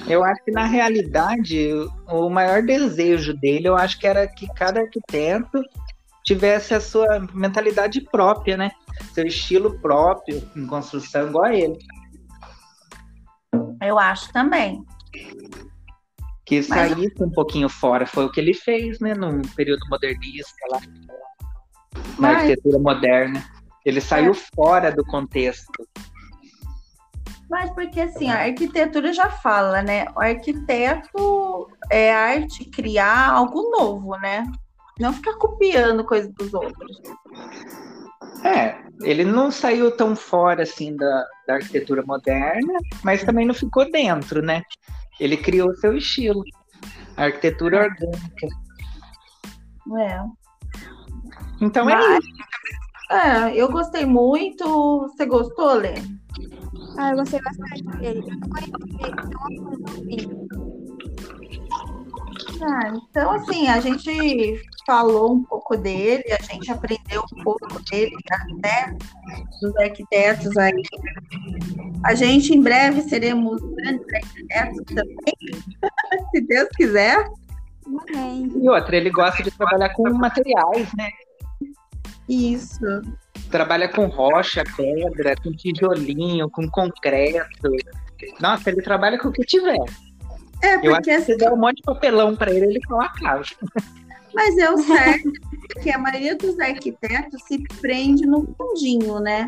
Eu 0.07 0.23
acho 0.23 0.43
que 0.43 0.51
na 0.51 0.65
realidade 0.65 1.69
o 2.09 2.29
maior 2.29 2.61
desejo 2.61 3.33
dele, 3.33 3.67
eu 3.67 3.75
acho 3.75 3.97
que 3.99 4.05
era 4.05 4.27
que 4.27 4.47
cada 4.53 4.81
arquiteto 4.81 5.63
tivesse 6.23 6.73
a 6.73 6.79
sua 6.81 7.27
mentalidade 7.33 8.01
própria, 8.01 8.57
né? 8.57 8.71
Seu 9.13 9.25
estilo 9.25 9.79
próprio 9.79 10.41
em 10.55 10.65
construção 10.65 11.27
igual 11.27 11.45
a 11.45 11.55
ele. 11.55 11.77
Eu 13.81 13.99
acho 13.99 14.31
também. 14.31 14.83
Que 16.45 16.57
Mas- 16.57 16.67
saísse 16.67 17.23
um 17.23 17.31
pouquinho 17.31 17.69
fora, 17.69 18.05
foi 18.05 18.25
o 18.25 18.31
que 18.31 18.39
ele 18.39 18.53
fez, 18.53 18.99
né? 18.99 19.13
No 19.13 19.41
período 19.55 19.85
modernista 19.89 20.55
lá, 20.71 20.79
na 20.81 22.01
Mas- 22.17 22.37
arquitetura 22.37 22.79
moderna. 22.79 23.43
Ele 23.85 23.99
saiu 23.99 24.33
fora 24.33 24.91
do 24.93 25.03
contexto. 25.05 25.85
Mas 27.49 27.69
porque 27.71 27.99
assim, 27.99 28.29
a 28.29 28.43
arquitetura 28.43 29.11
já 29.11 29.29
fala, 29.29 29.81
né? 29.81 30.05
O 30.15 30.21
arquiteto 30.21 31.67
é 31.91 32.13
arte 32.13 32.65
criar 32.65 33.31
algo 33.31 33.69
novo, 33.77 34.15
né? 34.17 34.49
Não 34.99 35.13
ficar 35.13 35.33
copiando 35.37 36.03
coisa 36.05 36.31
dos 36.33 36.53
outros. 36.53 37.01
É, 38.43 38.77
ele 39.01 39.23
não 39.23 39.49
saiu 39.51 39.89
tão 39.95 40.15
fora 40.15 40.63
assim 40.63 40.95
da, 40.95 41.25
da 41.47 41.53
arquitetura 41.55 42.03
moderna, 42.05 42.73
mas 43.03 43.23
também 43.23 43.45
não 43.45 43.53
ficou 43.53 43.89
dentro, 43.89 44.41
né? 44.41 44.63
Ele 45.19 45.37
criou 45.37 45.73
seu 45.75 45.95
estilo. 45.95 46.43
A 47.15 47.25
arquitetura 47.25 47.83
orgânica. 47.83 48.47
É. 49.99 50.19
Então 51.61 51.89
é 51.89 51.93
Mas- 51.95 52.23
isso. 52.23 52.33
É, 53.11 53.55
eu 53.55 53.71
gostei 53.71 54.05
muito. 54.05 55.01
Você 55.01 55.25
gostou, 55.25 55.73
Lê? 55.73 55.93
Ah, 56.97 57.11
eu 57.11 57.17
gostei 57.17 57.39
bastante 57.41 57.83
dele. 57.99 58.23
Eu 58.25 58.39
não 58.39 58.49
conheci 58.49 58.97
ele 59.03 59.15
tão 59.15 59.41
a 59.41 59.47
fundo 59.57 59.83
assim. 59.89 60.47
Ah, 62.63 62.93
então, 62.95 63.31
assim, 63.31 63.67
a 63.67 63.79
gente 63.79 64.61
falou 64.85 65.33
um 65.33 65.43
pouco 65.43 65.77
dele, 65.77 66.23
a 66.31 66.41
gente 66.41 66.71
aprendeu 66.71 67.23
um 67.33 67.43
pouco 67.43 67.81
dele, 67.89 68.15
né? 68.63 68.97
Dos 69.61 69.75
arquitetos 69.77 70.55
aí. 70.57 70.81
A 72.03 72.13
gente, 72.15 72.53
em 72.53 72.61
breve, 72.61 73.01
seremos 73.01 73.61
grandes 73.75 74.05
arquitetos 74.13 74.83
também, 74.85 75.63
se 76.31 76.41
Deus 76.41 76.69
quiser. 76.75 77.25
Amém. 77.85 78.51
E 78.61 78.69
outra, 78.69 78.95
ele 78.95 79.09
gosta 79.09 79.43
de 79.43 79.51
trabalhar 79.51 79.89
com 79.89 80.09
materiais, 80.13 80.93
né? 80.97 81.09
Isso. 82.27 82.79
Trabalha 83.51 83.89
com 83.89 84.07
rocha, 84.07 84.63
pedra, 84.75 85.35
com 85.35 85.51
tijolinho, 85.51 86.49
com 86.49 86.67
concreto. 86.69 87.69
Nossa, 88.39 88.69
ele 88.69 88.81
trabalha 88.81 89.19
com 89.19 89.27
o 89.27 89.31
que 89.31 89.43
tiver. 89.43 89.77
É, 90.61 90.75
Eu 90.75 90.95
acho 90.95 91.01
porque 91.01 91.15
que 91.17 91.21
se 91.21 91.37
der 91.37 91.51
um 91.51 91.57
monte 91.57 91.77
de 91.77 91.83
papelão 91.83 92.35
pra 92.35 92.49
ele, 92.49 92.65
ele 92.65 92.79
fala 92.87 93.05
a 93.05 93.09
casa. 93.09 93.43
Mas 94.33 94.57
é 94.57 94.69
o 94.69 94.77
certo, 94.77 95.31
porque 95.67 95.91
a 95.91 95.97
maioria 95.97 96.35
dos 96.35 96.59
arquitetos 96.59 97.41
se 97.43 97.61
prende 97.81 98.25
no 98.25 98.45
fundinho, 98.57 99.19
né? 99.19 99.47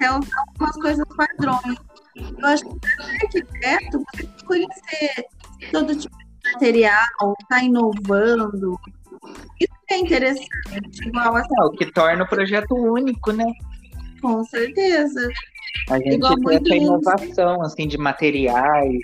É 0.00 0.06
algumas 0.06 0.76
coisas 0.80 1.04
padrões. 1.16 1.78
Eu 2.16 2.46
acho 2.46 2.64
que 2.64 2.78
para 2.78 3.04
arquiteto, 3.04 3.98
você 3.98 4.22
tem 4.22 4.26
que 4.26 4.44
conhecer 4.44 5.26
todo 5.72 5.96
tipo 5.96 6.16
de 6.16 6.52
material, 6.52 7.36
tá 7.48 7.62
inovando. 7.62 8.78
Isso 9.60 9.72
é 9.90 9.98
interessante, 9.98 11.06
igual 11.06 11.36
assim, 11.36 11.54
É 11.60 11.64
o 11.64 11.70
que 11.72 11.92
torna 11.92 12.24
o 12.24 12.28
projeto 12.28 12.74
único, 12.74 13.32
né? 13.32 13.44
com 14.24 14.42
certeza. 14.44 15.28
A 15.90 15.98
gente 15.98 16.14
Igual 16.14 16.36
tem 16.36 16.56
essa 16.56 16.76
inovação, 16.76 17.60
assim, 17.60 17.86
de 17.86 17.98
materiais, 17.98 18.98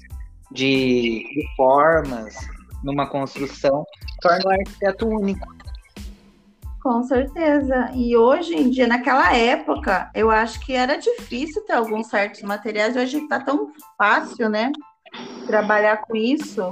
de, 0.51 1.25
de 1.35 1.45
formas 1.57 2.35
numa 2.83 3.07
construção, 3.07 3.85
torna 4.21 4.45
o 4.47 4.51
arquiteto 4.51 5.09
único. 5.09 5.47
Com 6.83 7.03
certeza. 7.03 7.91
E 7.95 8.17
hoje 8.17 8.55
em 8.55 8.71
dia, 8.71 8.87
naquela 8.87 9.37
época, 9.37 10.11
eu 10.15 10.31
acho 10.31 10.59
que 10.61 10.73
era 10.73 10.97
difícil 10.97 11.63
ter 11.67 11.75
alguns 11.75 12.07
certos 12.07 12.43
materiais. 12.43 12.97
Hoje 12.97 13.29
tá 13.29 13.39
tão 13.39 13.71
fácil, 13.99 14.49
né? 14.49 14.73
Trabalhar 15.47 15.99
com 15.99 16.17
isso. 16.17 16.71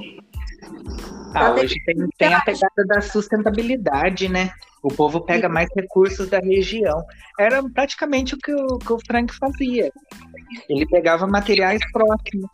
Ah, 1.35 1.51
hoje 1.53 1.75
tem, 1.85 2.09
tem 2.17 2.35
a 2.35 2.41
pegada 2.41 2.85
da 2.87 3.01
sustentabilidade, 3.03 4.31
né? 4.31 4.51
O 4.83 4.89
povo 4.89 5.21
pega 5.21 5.49
mais 5.49 5.69
recursos 5.77 6.29
da 6.29 6.39
região. 6.39 7.05
Era 7.39 7.63
praticamente 7.69 8.35
o 8.35 8.39
que 8.39 8.55
o, 8.55 8.79
que 8.79 8.93
o 8.93 8.99
Frank 9.07 9.35
fazia. 9.35 9.93
Ele 10.69 10.87
pegava 10.87 11.27
materiais 11.27 11.81
próximos. 11.93 12.49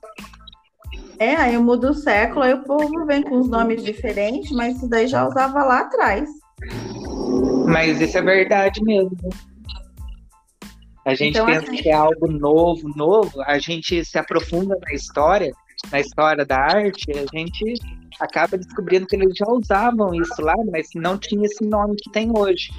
É, 1.19 1.37
aí 1.37 1.57
muda 1.59 1.91
o 1.91 1.95
século, 1.95 2.43
aí 2.43 2.55
o 2.55 2.63
povo 2.65 3.07
vem 3.07 3.23
com 3.23 3.39
os 3.41 3.49
nomes 3.49 3.83
diferentes, 3.85 4.51
mas 4.53 4.77
isso 4.77 4.89
daí 4.89 5.07
já 5.07 5.27
usava 5.27 5.63
lá 5.65 5.81
atrás. 5.81 6.29
Mas 7.67 8.01
isso 8.01 8.19
é 8.19 8.23
verdade 8.23 8.83
mesmo. 8.83 9.17
A 11.05 11.15
gente 11.15 11.35
Então, 11.35 11.47
pensa 11.47 11.71
assim- 11.71 11.77
que 11.83 11.89
é 11.91 11.95
algo 11.95 12.27
novo, 12.31 12.89
novo, 12.97 13.43
a 13.43 13.59
gente 13.59 14.05
se 14.05 14.19
aprofunda 14.19 14.77
na 14.87 14.95
história, 14.95 15.53
na 15.93 16.01
história 16.01 16.45
da 16.47 16.57
arte, 16.59 17.05
a 17.13 17.37
gente 17.37 17.75
acaba 18.21 18.57
descobrindo 18.57 19.07
que 19.07 19.17
eles 19.17 19.35
já 19.37 19.47
usavam 19.49 20.15
isso 20.15 20.41
lá, 20.41 20.55
mas 20.73 20.87
não 20.95 21.19
tinha 21.19 21.45
esse 21.45 21.65
nome 21.65 21.95
que 21.97 22.11
tem 22.11 22.31
hoje. 22.37 22.71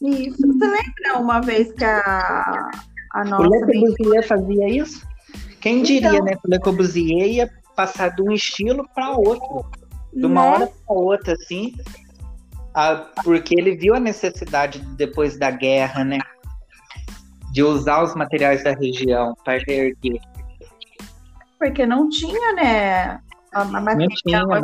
Isso. 0.00 0.36
Você 0.46 0.64
lembra 0.64 1.18
uma 1.18 1.40
vez 1.40 1.72
que 1.72 1.84
a, 1.84 2.70
a 3.14 3.20
O 3.22 3.24
nossa. 3.24 3.42
Le 3.66 3.80
Corbusier 3.80 4.26
fazia 4.26 4.68
isso? 4.68 5.09
Quem 5.60 5.82
diria, 5.82 6.08
Então. 6.10 6.24
né? 6.24 6.32
Que 6.32 6.46
o 6.48 6.50
Le 6.50 6.58
Corbusier 6.60 7.28
ia 7.28 7.50
passar 7.76 8.08
de 8.10 8.22
um 8.22 8.32
estilo 8.32 8.88
para 8.94 9.10
outro. 9.10 9.64
De 10.12 10.26
uma 10.26 10.42
Né? 10.42 10.48
hora 10.50 10.66
para 10.66 10.96
outra, 10.96 11.34
assim, 11.34 11.74
a- 12.74 13.06
porque 13.22 13.54
ele 13.58 13.76
viu 13.76 13.94
a 13.94 14.00
necessidade 14.00 14.78
depois 14.96 15.38
da 15.38 15.50
guerra, 15.50 16.04
né? 16.04 16.18
De 17.52 17.62
usar 17.62 18.02
os 18.02 18.14
materiais 18.14 18.64
da 18.64 18.72
região 18.72 19.34
para 19.44 19.58
reerguer. 19.66 20.20
Porque 21.58 21.84
não 21.86 22.08
tinha, 22.08 22.52
né? 22.54 23.20
A, 23.52 23.62
a 23.62 23.64
Não 23.64 24.08
tinha, 24.08 24.46
mas 24.46 24.62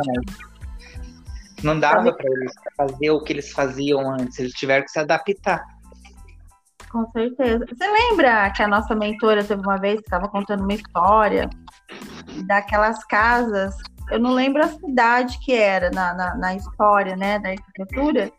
não 1.63 1.79
dava 1.79 2.13
para 2.13 2.25
eles 2.31 2.53
fazer 2.75 3.11
o 3.11 3.21
que 3.23 3.33
eles 3.33 3.51
faziam 3.51 4.09
antes. 4.11 4.39
Eles 4.39 4.53
tiveram 4.53 4.83
que 4.85 4.91
se 4.91 4.99
adaptar. 4.99 5.63
Com 6.91 7.09
certeza. 7.11 7.65
Você 7.65 7.87
lembra 7.87 8.49
que 8.51 8.63
a 8.63 8.67
nossa 8.67 8.95
mentora 8.95 9.43
teve 9.43 9.61
uma 9.61 9.77
vez 9.77 9.95
que 9.99 10.05
estava 10.05 10.27
contando 10.27 10.63
uma 10.63 10.73
história 10.73 11.49
daquelas 12.45 13.03
casas? 13.05 13.75
Eu 14.09 14.19
não 14.19 14.33
lembro 14.33 14.63
a 14.63 14.69
cidade 14.69 15.37
que 15.39 15.53
era 15.53 15.89
na, 15.91 16.13
na, 16.13 16.35
na 16.35 16.55
história, 16.55 17.15
né, 17.15 17.39
da 17.39 17.49
arquitetura. 17.49 18.31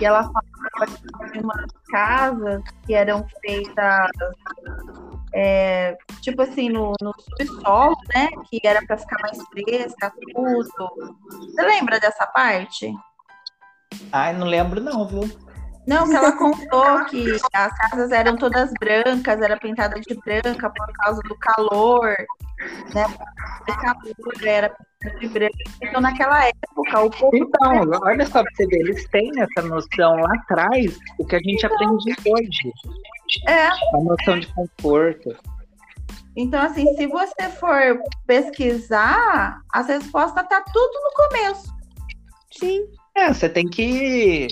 E 0.00 0.04
ela 0.04 0.22
falava 0.22 1.32
de 1.32 1.38
umas 1.40 1.66
casas 1.90 2.62
que 2.86 2.94
eram 2.94 3.26
feitas, 3.40 4.08
é, 5.34 5.96
tipo 6.20 6.42
assim, 6.42 6.68
no, 6.68 6.92
no 7.02 7.12
subsolo, 7.18 7.96
né? 8.14 8.28
Que 8.48 8.60
era 8.64 8.84
para 8.86 8.98
ficar 8.98 9.16
mais 9.20 9.38
fresca, 9.48 10.12
tudo. 10.32 11.10
Você 11.28 11.62
lembra 11.62 11.98
dessa 11.98 12.26
parte? 12.28 12.94
Ai, 14.12 14.32
não 14.32 14.46
lembro 14.46 14.80
não, 14.80 15.06
viu? 15.06 15.28
Não, 15.90 16.08
que 16.08 16.14
ela 16.14 16.30
contou 16.30 17.04
que 17.06 17.32
as 17.52 17.76
casas 17.76 18.12
eram 18.12 18.36
todas 18.36 18.70
brancas, 18.78 19.42
era 19.42 19.58
pintada 19.58 20.00
de 20.00 20.14
branca 20.24 20.70
por 20.70 20.86
causa 20.92 21.20
do 21.22 21.36
calor, 21.36 22.14
né? 22.94 23.06
O 23.68 23.76
calor 23.76 24.46
era 24.46 24.72
de 25.18 25.26
branco. 25.26 25.56
Então, 25.82 26.00
naquela 26.00 26.46
época, 26.46 27.00
o 27.00 27.10
povo. 27.10 27.30
Então, 27.34 27.90
olha 28.04 28.24
só 28.24 28.40
pra 28.44 28.52
você 28.54 28.68
ver, 28.68 28.76
eles 28.82 29.08
têm 29.08 29.32
essa 29.40 29.66
noção 29.66 30.14
lá 30.14 30.32
atrás, 30.34 30.96
o 31.18 31.26
que 31.26 31.34
a 31.34 31.40
gente 31.40 31.66
aprende 31.66 32.14
hoje. 32.24 32.72
É, 33.48 33.66
A 33.66 34.00
noção 34.00 34.38
de 34.38 34.46
conforto. 34.54 35.36
então, 36.36 36.62
assim, 36.62 36.86
se 36.94 37.08
você 37.08 37.48
for 37.58 38.00
pesquisar, 38.28 39.60
as 39.72 39.88
respostas 39.88 40.46
tá 40.46 40.62
tudo 40.72 41.00
no 41.02 41.28
começo. 41.28 41.74
Sim. 42.52 42.86
É, 43.16 43.32
você 43.34 43.48
tem 43.48 43.68
que 43.68 44.48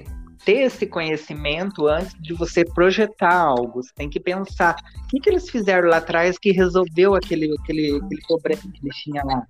ter 0.49 0.62
esse 0.62 0.86
conhecimento 0.86 1.86
antes 1.86 2.14
de 2.22 2.32
você 2.32 2.64
projetar 2.64 3.34
algo. 3.34 3.82
Você 3.82 3.92
tem 3.94 4.09
que 4.09 4.18
pensar 4.18 4.76
o 5.05 5.07
que, 5.09 5.20
que 5.20 5.28
eles 5.28 5.51
fizeram 5.51 5.90
lá 5.90 5.99
atrás 5.99 6.38
que 6.38 6.53
resolveu 6.53 7.14
aquele, 7.14 7.55
aquele, 7.61 8.01
aquele 8.03 8.22
problema 8.26 8.62
que 8.62 8.80
eles 8.82 8.96
tinham 8.96 9.26
lá. 9.26 9.42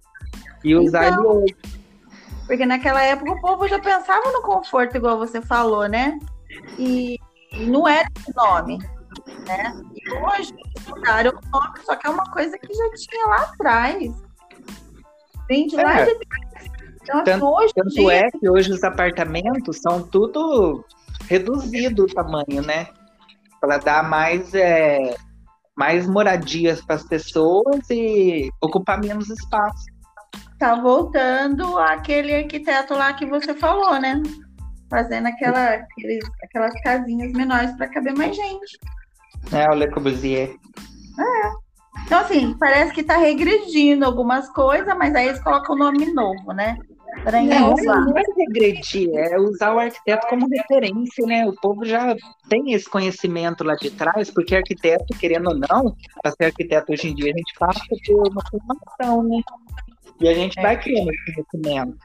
E 0.64 0.74
usar 0.74 1.06
Então, 1.06 1.20
ele 1.20 1.44
hoje. 1.44 1.56
Porque 2.48 2.66
naquela 2.66 3.00
época 3.00 3.30
o 3.30 3.40
povo 3.40 3.68
já 3.68 3.78
pensava 3.78 4.32
no 4.32 4.42
conforto, 4.42 4.96
igual 4.96 5.16
você 5.16 5.40
falou, 5.40 5.88
né? 5.88 6.18
E, 6.76 7.16
e 7.52 7.66
não 7.66 7.86
era 7.86 8.08
esse 8.18 8.34
nome, 8.34 8.78
né? 9.46 9.80
E 9.94 10.12
hoje 10.14 10.52
mudaram 10.88 11.30
o 11.30 11.48
nome, 11.60 11.78
só 11.84 11.94
que 11.94 12.08
é 12.08 12.10
uma 12.10 12.28
coisa 12.32 12.58
que 12.58 12.74
já 12.74 12.90
tinha 12.96 13.24
lá 13.26 13.42
atrás. 13.42 14.12
Vem 15.46 15.68
de 15.68 15.76
lá 15.76 16.00
É. 16.00 16.06
de 16.06 16.18
trás. 16.18 16.77
Então, 17.08 17.20
assim, 17.20 17.30
Tanto- 17.32 17.46
hoje 17.46 17.72
em 17.76 17.82
Tanto 17.82 17.94
dia, 17.94 18.12
é 18.12 18.30
que 18.30 18.50
hoje 18.50 18.70
os 18.70 18.84
apartamentos 18.84 19.78
são 19.78 20.02
tudo 20.02 20.84
reduzido 21.28 22.04
o 22.04 22.06
tamanho, 22.06 22.62
né? 22.62 22.88
Para 23.60 23.78
dar 23.78 24.08
mais, 24.08 24.54
é, 24.54 25.16
mais 25.76 26.06
moradias 26.06 26.80
para 26.82 26.96
as 26.96 27.02
pessoas 27.04 27.88
e 27.90 28.50
ocupar 28.62 29.00
menos 29.00 29.30
espaço. 29.30 29.86
tá 30.58 30.74
voltando 30.74 31.78
aquele 31.78 32.34
arquiteto 32.34 32.92
lá 32.92 33.12
que 33.12 33.24
você 33.24 33.54
falou, 33.54 33.98
né? 34.00 34.20
Fazendo 34.90 35.26
aquela, 35.26 35.74
aqueles, 35.74 36.24
aquelas 36.42 36.74
casinhas 36.82 37.32
menores 37.32 37.70
para 37.76 37.88
caber 37.88 38.14
mais 38.16 38.34
gente. 38.34 38.78
É, 39.52 39.70
o 39.70 39.74
Le 39.74 39.88
Corbusier. 39.90 40.56
Então, 42.06 42.18
assim, 42.20 42.56
parece 42.58 42.92
que 42.92 43.02
tá 43.04 43.16
regredindo 43.18 44.04
algumas 44.04 44.48
coisas, 44.48 44.96
mas 44.96 45.14
aí 45.14 45.28
eles 45.28 45.40
colocam 45.42 45.74
o 45.74 45.78
nome 45.78 46.12
novo, 46.12 46.52
né? 46.52 46.76
Pra 47.22 47.42
Não, 47.42 47.74
não 47.74 48.18
é 48.18 48.22
regredir, 48.36 49.10
é 49.14 49.38
usar 49.38 49.74
o 49.74 49.78
arquiteto 49.78 50.26
como 50.28 50.46
referência, 50.48 51.26
né? 51.26 51.46
O 51.46 51.54
povo 51.54 51.84
já 51.84 52.14
tem 52.48 52.72
esse 52.72 52.88
conhecimento 52.88 53.64
lá 53.64 53.74
de 53.74 53.90
trás, 53.90 54.30
porque 54.30 54.54
arquiteto, 54.56 55.16
querendo 55.18 55.48
ou 55.48 55.56
não, 55.56 55.96
para 56.22 56.32
ser 56.32 56.44
arquiteto 56.46 56.92
hoje 56.92 57.08
em 57.08 57.14
dia, 57.14 57.32
a 57.32 57.36
gente 57.36 57.54
passa 57.58 57.80
por 58.06 58.28
uma 58.28 58.42
formação, 58.50 59.22
né? 59.24 59.40
E 60.20 60.28
a 60.28 60.34
gente 60.34 60.58
É. 60.58 60.62
vai 60.62 60.80
criando 60.80 61.10
esse 61.10 61.32
conhecimento. 61.34 61.98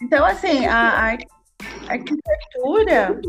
Então, 0.00 0.24
assim, 0.24 0.66
a, 0.66 1.12
a 1.12 1.18
arquitetura, 1.88 3.20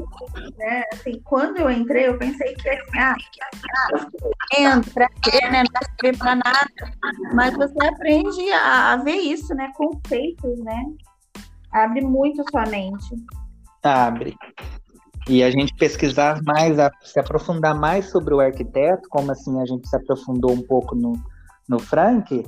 né, 0.58 0.84
assim, 0.94 1.20
quando 1.24 1.58
eu 1.58 1.70
entrei, 1.70 2.08
eu 2.08 2.18
pensei 2.18 2.54
que 2.56 2.70
assim, 2.70 3.00
ah, 3.00 3.16
ah, 3.76 4.08
entra, 4.58 5.08
quê, 5.22 5.40
né, 5.50 5.64
não 5.64 5.72
vai 5.74 5.84
servir 6.02 6.18
para 6.18 6.36
nada, 6.36 6.70
mas 7.34 7.54
você 7.56 7.86
aprende 7.86 8.52
a, 8.52 8.94
a 8.94 8.98
ver 8.98 9.18
isso, 9.18 9.54
né, 9.56 9.72
conceitos, 9.76 10.60
né, 10.60 10.84
abre 11.72 12.02
muito 12.02 12.44
sua 12.50 12.66
mente. 12.66 13.16
Abre. 13.84 14.36
E 15.28 15.42
a 15.42 15.50
gente 15.50 15.74
pesquisar 15.76 16.42
mais, 16.44 16.78
a- 16.80 16.92
se 17.02 17.20
aprofundar 17.20 17.74
mais 17.76 18.10
sobre 18.10 18.34
o 18.34 18.40
arquiteto, 18.40 19.08
como 19.10 19.32
assim 19.32 19.62
a 19.62 19.66
gente 19.66 19.88
se 19.88 19.96
aprofundou 19.96 20.52
um 20.52 20.62
pouco 20.62 20.96
no, 20.96 21.14
no 21.68 21.80
Frank, 21.80 22.46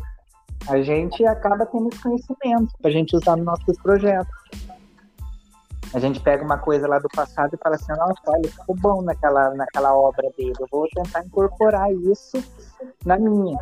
a 0.67 0.81
gente 0.81 1.25
acaba 1.25 1.65
tendo 1.65 1.87
esse 1.89 2.01
conhecimento 2.01 2.73
para 2.81 2.89
a 2.89 2.93
gente 2.93 3.15
usar 3.15 3.35
nos 3.37 3.45
nossos 3.45 3.77
projetos. 3.81 4.27
A 5.95 5.99
gente 5.99 6.19
pega 6.19 6.43
uma 6.43 6.57
coisa 6.57 6.89
lá 6.89 6.99
do 6.99 7.07
passado 7.07 7.53
e 7.53 7.57
fala 7.57 7.75
assim, 7.75 7.93
nossa, 7.93 8.19
olha, 8.27 8.51
ficou 8.51 8.75
bom 8.75 9.01
naquela, 9.01 9.53
naquela 9.55 9.95
obra 9.95 10.29
dele, 10.37 10.53
eu 10.59 10.67
vou 10.69 10.85
tentar 10.93 11.23
incorporar 11.23 11.89
isso 11.89 12.43
na 13.05 13.17
minha. 13.17 13.57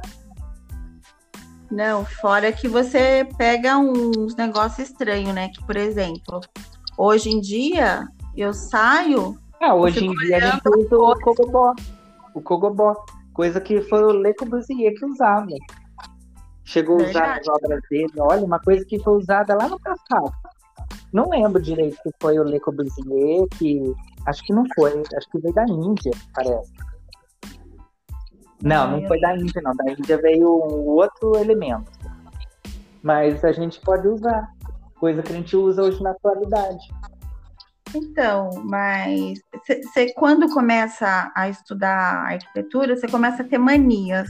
Não, 1.69 2.03
fora 2.03 2.51
que 2.51 2.67
você 2.67 3.29
pega 3.37 3.77
uns 3.77 4.35
negócios 4.35 4.89
estranhos, 4.89 5.31
né, 5.31 5.49
que, 5.49 5.63
por 5.63 5.77
exemplo, 5.77 6.41
hoje 6.97 7.29
em 7.29 7.39
dia, 7.39 8.03
eu 8.35 8.51
saio, 8.51 9.37
Ah, 9.61 9.75
hoje 9.75 10.03
em 10.03 10.11
dia 10.11 10.37
a 10.37 10.39
gente 10.39 10.69
usa 10.69 10.97
o 10.97 11.19
cogobó. 11.19 11.73
O 12.33 12.41
cogobó. 12.41 12.95
Coisa 13.31 13.61
que 13.61 13.79
foi 13.83 14.03
o 14.03 14.11
Le 14.11 14.33
Corbusier 14.33 14.93
que 14.95 15.05
usava. 15.05 15.45
Chegou 16.63 16.99
a 16.99 17.03
usar 17.03 17.37
as 17.37 17.47
obras 17.47 17.79
dele. 17.91 18.11
Olha, 18.17 18.43
uma 18.43 18.59
coisa 18.59 18.83
que 18.85 18.97
foi 18.97 19.17
usada 19.17 19.53
lá 19.53 19.67
no 19.67 19.79
passado. 19.79 20.33
Não 21.13 21.29
lembro 21.29 21.61
direito 21.61 21.95
se 22.01 22.11
foi 22.19 22.39
o 22.39 22.43
Le 22.43 22.59
Corbusier, 22.59 23.47
que. 23.57 23.93
Acho 24.25 24.43
que 24.43 24.51
não 24.51 24.63
foi. 24.75 24.91
Acho 25.15 25.29
que 25.29 25.39
veio 25.39 25.53
da 25.53 25.63
Índia, 25.65 26.11
parece. 26.33 26.73
Não, 28.63 28.91
não 28.91 29.07
foi 29.07 29.19
da 29.19 29.35
Índia, 29.35 29.61
não. 29.61 29.75
Da 29.75 29.91
Índia 29.91 30.17
veio 30.17 30.47
um 30.47 30.89
outro 30.89 31.37
elemento. 31.37 31.91
Mas 33.03 33.45
a 33.45 33.51
gente 33.51 33.79
pode 33.81 34.07
usar. 34.07 34.49
Coisa 34.99 35.21
que 35.21 35.33
a 35.33 35.35
gente 35.35 35.55
usa 35.55 35.83
hoje 35.83 36.01
na 36.01 36.11
atualidade. 36.11 36.87
Então, 37.93 38.49
mas 38.63 39.37
você 39.85 40.11
quando 40.13 40.51
começa 40.51 41.31
a 41.35 41.49
estudar 41.49 42.25
arquitetura, 42.25 42.95
você 42.95 43.07
começa 43.07 43.43
a 43.43 43.45
ter 43.45 43.57
manias. 43.57 44.29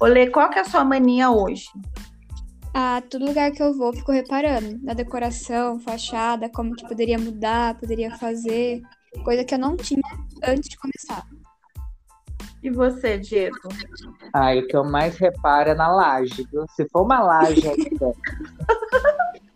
Olê, 0.00 0.28
qual 0.28 0.48
que 0.50 0.58
é 0.58 0.62
a 0.62 0.64
sua 0.64 0.82
mania 0.82 1.30
hoje? 1.30 1.66
A 2.72 3.02
todo 3.02 3.26
lugar 3.26 3.50
que 3.50 3.62
eu 3.62 3.74
vou, 3.74 3.92
fico 3.92 4.12
reparando. 4.12 4.78
Na 4.82 4.94
decoração, 4.94 5.80
fachada, 5.80 6.48
como 6.48 6.74
que 6.74 6.86
poderia 6.86 7.18
mudar, 7.18 7.78
poderia 7.78 8.16
fazer. 8.16 8.80
Coisa 9.24 9.44
que 9.44 9.54
eu 9.54 9.58
não 9.58 9.76
tinha 9.76 10.02
antes 10.44 10.68
de 10.68 10.76
começar. 10.78 11.26
E 12.62 12.70
você, 12.70 13.18
Diego? 13.18 13.56
Ah, 14.34 14.54
o 14.54 14.66
que 14.66 14.76
eu 14.76 14.84
mais 14.84 15.16
reparo 15.16 15.70
é 15.70 15.74
na 15.74 15.88
laje, 15.88 16.46
viu? 16.52 16.64
Se 16.76 16.86
for 16.90 17.02
uma 17.02 17.20
laje 17.20 17.66
ainda. 17.66 18.12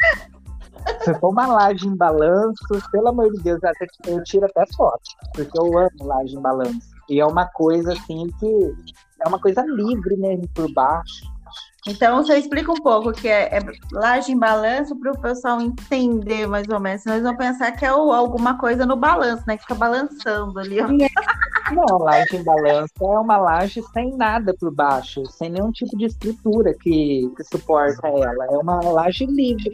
Se 1.04 1.14
for 1.14 1.30
uma 1.30 1.46
laje 1.46 1.86
em 1.86 1.96
balanço, 1.96 2.64
pelo 2.90 3.08
amor 3.08 3.30
de 3.32 3.42
Deus, 3.42 3.62
até 3.62 3.86
que 3.86 4.10
eu 4.10 4.22
tiro 4.24 4.46
até 4.46 4.64
foto, 4.74 5.02
porque 5.34 5.58
eu 5.58 5.78
amo 5.78 6.04
laje 6.06 6.34
em 6.36 6.40
balanço. 6.40 6.90
E 7.08 7.20
é 7.20 7.26
uma 7.26 7.46
coisa 7.46 7.92
assim 7.92 8.28
que 8.38 8.74
é 9.24 9.28
uma 9.28 9.38
coisa 9.38 9.62
livre, 9.62 10.16
né? 10.16 10.40
Por 10.54 10.72
baixo. 10.72 11.29
Então, 11.88 12.18
você 12.22 12.36
explica 12.36 12.70
um 12.70 12.76
pouco 12.82 13.08
o 13.08 13.12
que 13.12 13.26
é, 13.26 13.56
é 13.56 13.60
laje 13.90 14.32
em 14.32 14.38
balanço 14.38 14.94
para 14.96 15.12
o 15.12 15.18
pessoal 15.20 15.60
entender 15.62 16.46
mais 16.46 16.68
ou 16.68 16.78
menos. 16.78 17.02
Senão 17.02 17.16
eles 17.16 17.26
vão 17.26 17.36
pensar 17.36 17.72
que 17.72 17.86
é 17.86 17.92
o- 17.94 18.12
alguma 18.12 18.58
coisa 18.58 18.84
no 18.84 18.96
balanço, 18.96 19.44
né? 19.46 19.56
Que 19.56 19.62
fica 19.62 19.74
balançando 19.74 20.58
ali, 20.58 20.78
ó. 20.80 20.86
Não, 21.72 21.98
laje 21.98 22.36
em 22.36 22.44
balanço 22.44 22.92
é 23.00 23.18
uma 23.18 23.38
laje 23.38 23.82
sem 23.94 24.14
nada 24.14 24.54
por 24.60 24.70
baixo, 24.74 25.24
sem 25.26 25.48
nenhum 25.50 25.72
tipo 25.72 25.96
de 25.96 26.04
estrutura 26.04 26.74
que, 26.74 27.32
que 27.34 27.44
suporta 27.44 28.06
ela. 28.08 28.44
É 28.44 28.58
uma 28.58 28.80
laje 28.90 29.24
livre, 29.24 29.72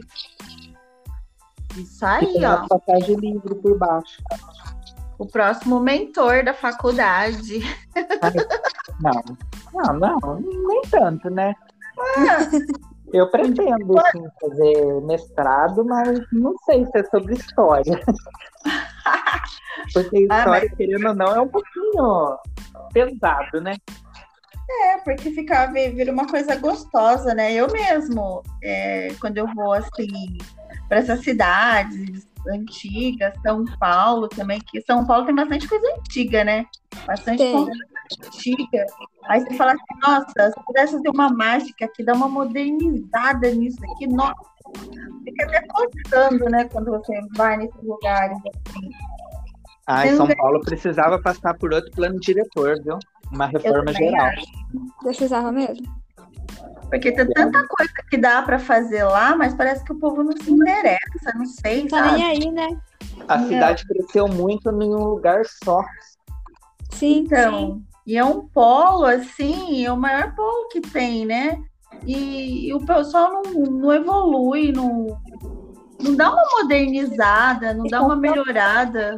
Isso 1.75 2.05
aí, 2.05 2.25
tem 2.33 2.45
ó. 2.45 2.55
uma 2.59 2.67
passagem 2.69 3.15
livre 3.17 3.53
por 3.55 3.77
baixo. 3.77 4.21
O 5.19 5.25
próximo 5.25 5.79
mentor 5.79 6.43
da 6.45 6.53
faculdade. 6.53 7.59
Não, 9.01 9.23
não, 9.73 10.19
não, 10.19 10.39
nem 10.39 10.81
tanto, 10.89 11.29
né? 11.29 11.53
Eu 13.13 13.29
pretendo, 13.31 13.95
sim, 14.11 14.27
fazer 14.41 15.01
mestrado, 15.03 15.85
mas 15.85 16.19
não 16.31 16.55
sei 16.65 16.85
se 16.85 16.97
é 16.99 17.03
sobre 17.05 17.35
história. 17.35 18.03
Porque 19.93 20.27
Ah, 20.29 20.37
história, 20.39 20.69
querendo 20.75 21.07
ou 21.07 21.15
não, 21.15 21.35
é 21.35 21.41
um 21.41 21.47
pouquinho 21.47 22.37
pesado, 22.91 23.61
né? 23.61 23.75
É, 24.69 24.97
porque 24.97 25.31
fica, 25.31 25.67
vi- 25.67 25.89
vira 25.91 26.11
uma 26.11 26.27
coisa 26.27 26.55
gostosa, 26.57 27.33
né? 27.33 27.53
Eu 27.53 27.71
mesmo, 27.71 28.43
é, 28.61 29.13
quando 29.21 29.37
eu 29.37 29.47
vou 29.55 29.71
assim 29.73 30.37
para 30.89 30.97
essas 30.97 31.21
cidades 31.21 32.27
antigas, 32.49 33.33
São 33.41 33.63
Paulo 33.79 34.27
também, 34.27 34.59
que 34.59 34.81
São 34.81 35.05
Paulo 35.05 35.25
tem 35.25 35.35
bastante 35.35 35.67
coisa 35.69 35.85
antiga, 35.97 36.43
né? 36.43 36.65
Bastante 37.05 37.37
Tem. 37.37 37.65
Antiga. 38.25 38.85
Aí 39.25 39.41
você 39.41 39.53
fala 39.55 39.71
assim, 39.73 39.99
nossa, 40.05 40.51
se 40.51 40.65
pudesse 40.65 40.93
fazer 40.93 41.09
uma 41.09 41.29
mágica 41.29 41.85
aqui, 41.85 42.03
dar 42.03 42.13
uma 42.15 42.27
modernizada 42.29 43.49
nisso 43.51 43.79
aqui, 43.93 44.07
nossa, 44.07 44.33
fica 45.23 45.45
até 45.45 45.61
coçando, 45.67 46.45
né? 46.49 46.65
Quando 46.65 46.91
você 46.91 47.19
vai 47.35 47.57
nesses 47.57 47.81
lugares. 47.83 48.37
assim. 48.37 48.89
Ah, 49.87 50.05
São 50.15 50.27
Paulo 50.35 50.61
precisava 50.61 51.19
passar 51.21 51.53
por 51.57 51.73
outro 51.73 51.89
plano 51.91 52.19
diretor, 52.19 52.81
viu? 52.83 52.99
Uma 53.31 53.45
reforma 53.47 53.93
geral. 53.93 54.27
acho. 54.27 54.45
Precisava 55.01 55.51
mesmo. 55.51 55.85
Porque 56.89 57.11
tem 57.11 57.27
tanta 57.31 57.67
coisa 57.67 57.91
que 58.09 58.17
dá 58.17 58.41
para 58.41 58.59
fazer 58.59 59.03
lá, 59.03 59.35
mas 59.35 59.53
parece 59.53 59.83
que 59.83 59.91
o 59.91 59.99
povo 59.99 60.23
não 60.23 60.31
se 60.31 60.49
interessa, 60.51 61.33
não 61.35 61.45
sei, 61.45 61.81
Não 61.81 61.87
tá 61.89 61.97
sabe? 61.97 62.11
nem 62.13 62.23
aí, 62.25 62.51
né? 62.51 62.67
A 63.27 63.37
Não. 63.37 63.47
cidade 63.47 63.85
cresceu 63.85 64.27
muito 64.27 64.69
em 64.69 64.95
um 64.95 65.03
lugar 65.03 65.41
só. 65.63 65.83
Sim, 66.91 67.27
sim. 67.27 67.85
E 68.07 68.15
é 68.15 68.23
um 68.23 68.47
polo, 68.47 69.03
assim, 69.03 69.85
é 69.85 69.91
o 69.91 69.97
maior 69.97 70.33
polo 70.33 70.69
que 70.69 70.79
tem, 70.79 71.25
né? 71.25 71.61
E, 72.05 72.69
e 72.69 72.73
o 72.73 72.79
pessoal 72.79 73.33
não, 73.33 73.63
não 73.63 73.93
evolui, 73.93 74.71
não, 74.71 75.19
não 76.01 76.15
dá 76.15 76.31
uma 76.31 76.43
modernizada, 76.53 77.73
não 77.73 77.83
dá 77.83 78.01
uma 78.01 78.15
melhorada. 78.15 79.17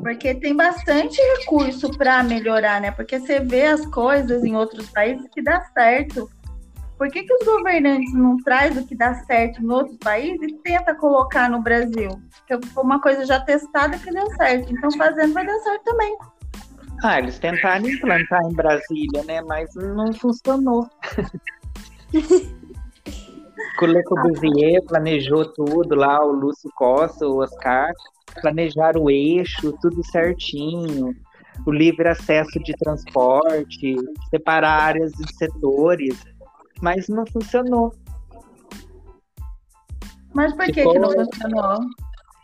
Porque 0.00 0.32
tem 0.36 0.54
bastante 0.54 1.20
recurso 1.38 1.90
para 1.98 2.22
melhorar, 2.22 2.80
né? 2.80 2.92
Porque 2.92 3.18
você 3.18 3.40
vê 3.40 3.66
as 3.66 3.84
coisas 3.86 4.44
em 4.44 4.54
outros 4.54 4.88
países 4.90 5.26
que 5.34 5.42
dá 5.42 5.60
certo. 5.74 6.30
Por 6.98 7.08
que, 7.08 7.22
que 7.22 7.32
os 7.32 7.46
governantes 7.46 8.12
não 8.12 8.36
trazem 8.38 8.82
o 8.82 8.86
que 8.86 8.96
dá 8.96 9.14
certo 9.14 9.62
em 9.62 9.70
outros 9.70 9.96
países 9.98 10.42
e 10.42 10.54
tenta 10.64 10.92
colocar 10.96 11.48
no 11.48 11.62
Brasil? 11.62 12.10
Porque 12.38 12.66
foi 12.66 12.82
uma 12.82 13.00
coisa 13.00 13.24
já 13.24 13.38
testada 13.38 13.96
que 13.96 14.12
deu 14.12 14.26
certo. 14.32 14.72
Então, 14.72 14.90
fazendo 14.90 15.32
vai 15.32 15.46
dar 15.46 15.58
certo 15.60 15.84
também. 15.84 16.18
Ah, 17.04 17.20
eles 17.20 17.38
tentaram 17.38 17.88
implantar 17.88 18.42
em 18.42 18.52
Brasília, 18.52 19.22
né? 19.24 19.40
Mas 19.42 19.72
não 19.76 20.12
funcionou. 20.12 20.90
o 23.80 23.86
Le 23.86 24.02
Corbusier 24.02 24.82
planejou 24.82 25.44
tudo 25.52 25.94
lá, 25.94 26.20
o 26.24 26.32
Lúcio 26.32 26.68
Costa, 26.74 27.28
o 27.28 27.36
Oscar, 27.38 27.92
planejaram 28.40 29.04
o 29.04 29.10
eixo, 29.10 29.72
tudo 29.80 30.04
certinho, 30.10 31.14
o 31.64 31.70
livre 31.70 32.08
acesso 32.08 32.58
de 32.58 32.72
transporte, 32.72 33.94
separar 34.30 34.82
áreas 34.82 35.12
de 35.12 35.32
setores, 35.36 36.18
mas 36.80 37.08
não 37.08 37.24
funcionou, 37.26 37.94
Mas 40.34 40.52
por 40.54 40.66
que, 40.66 40.72
que 40.72 40.98
não 40.98 41.10
funcionou? 41.10 41.80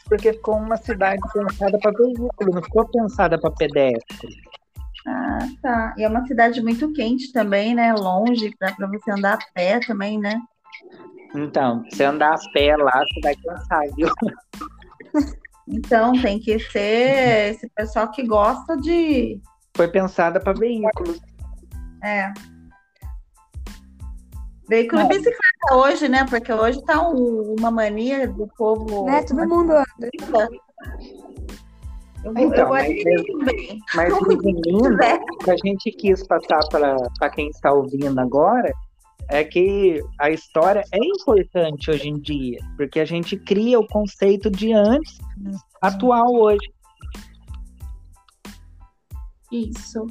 porque 0.08 0.32
ficou 0.32 0.56
uma 0.56 0.76
cidade 0.76 1.20
pensada 1.32 1.78
para 1.78 1.92
veículo, 1.92 2.54
não 2.54 2.62
ficou 2.62 2.86
pensada 2.88 3.38
para 3.38 3.50
pedestre. 3.50 4.28
Ah, 5.06 5.38
tá. 5.62 5.94
E 5.96 6.02
é 6.02 6.08
uma 6.08 6.26
cidade 6.26 6.62
muito 6.62 6.92
quente 6.92 7.32
também, 7.32 7.74
né? 7.74 7.92
Longe, 7.92 8.54
para 8.58 8.86
você 8.86 9.10
andar 9.10 9.34
a 9.34 9.52
pé 9.54 9.80
também, 9.80 10.18
né? 10.18 10.40
Então, 11.34 11.84
se 11.90 12.04
andar 12.04 12.34
a 12.34 12.52
pé 12.52 12.76
lá, 12.76 12.92
você 12.92 13.20
vai 13.22 13.34
cansar, 13.36 13.82
viu? 13.96 14.08
Então 15.66 16.12
tem 16.20 16.38
que 16.38 16.58
ser 16.58 17.52
esse 17.52 17.68
pessoal 17.70 18.10
que 18.10 18.26
gosta 18.26 18.76
de. 18.76 19.40
Foi 19.76 19.88
pensada 19.88 20.38
para 20.38 20.52
veículos. 20.52 21.20
É. 22.02 22.32
Veículo 24.68 25.02
e 25.02 25.08
bicicleta 25.08 25.74
hoje, 25.74 26.08
né? 26.08 26.24
Porque 26.28 26.52
hoje 26.52 26.82
tá 26.84 27.06
um- 27.08 27.54
uma 27.58 27.70
mania 27.70 28.26
do 28.28 28.46
povo. 28.56 29.04
Né? 29.04 29.22
Todo 29.22 29.48
mundo 29.48 29.72
anda. 29.72 29.86
Eu, 32.24 32.32
Então, 32.32 32.62
eu 32.62 32.68
mas. 32.70 32.88
Mas 33.94 34.12
resumindo, 34.26 34.94
o 34.94 35.38
que 35.44 35.50
a 35.50 35.56
gente 35.56 35.90
quis 35.92 36.26
passar 36.26 36.60
para 36.70 37.30
quem 37.30 37.48
está 37.48 37.72
ouvindo 37.72 38.18
agora 38.18 38.72
é 39.28 39.44
que 39.44 40.02
a 40.18 40.30
história 40.30 40.82
é 40.92 40.98
importante 40.98 41.90
hoje 41.90 42.08
em 42.08 42.18
dia, 42.18 42.58
porque 42.76 43.00
a 43.00 43.04
gente 43.04 43.36
cria 43.36 43.78
o 43.78 43.86
conceito 43.86 44.50
de 44.50 44.72
antes, 44.72 45.18
atual 45.82 46.34
hoje. 46.34 46.72
Isso. 49.52 50.06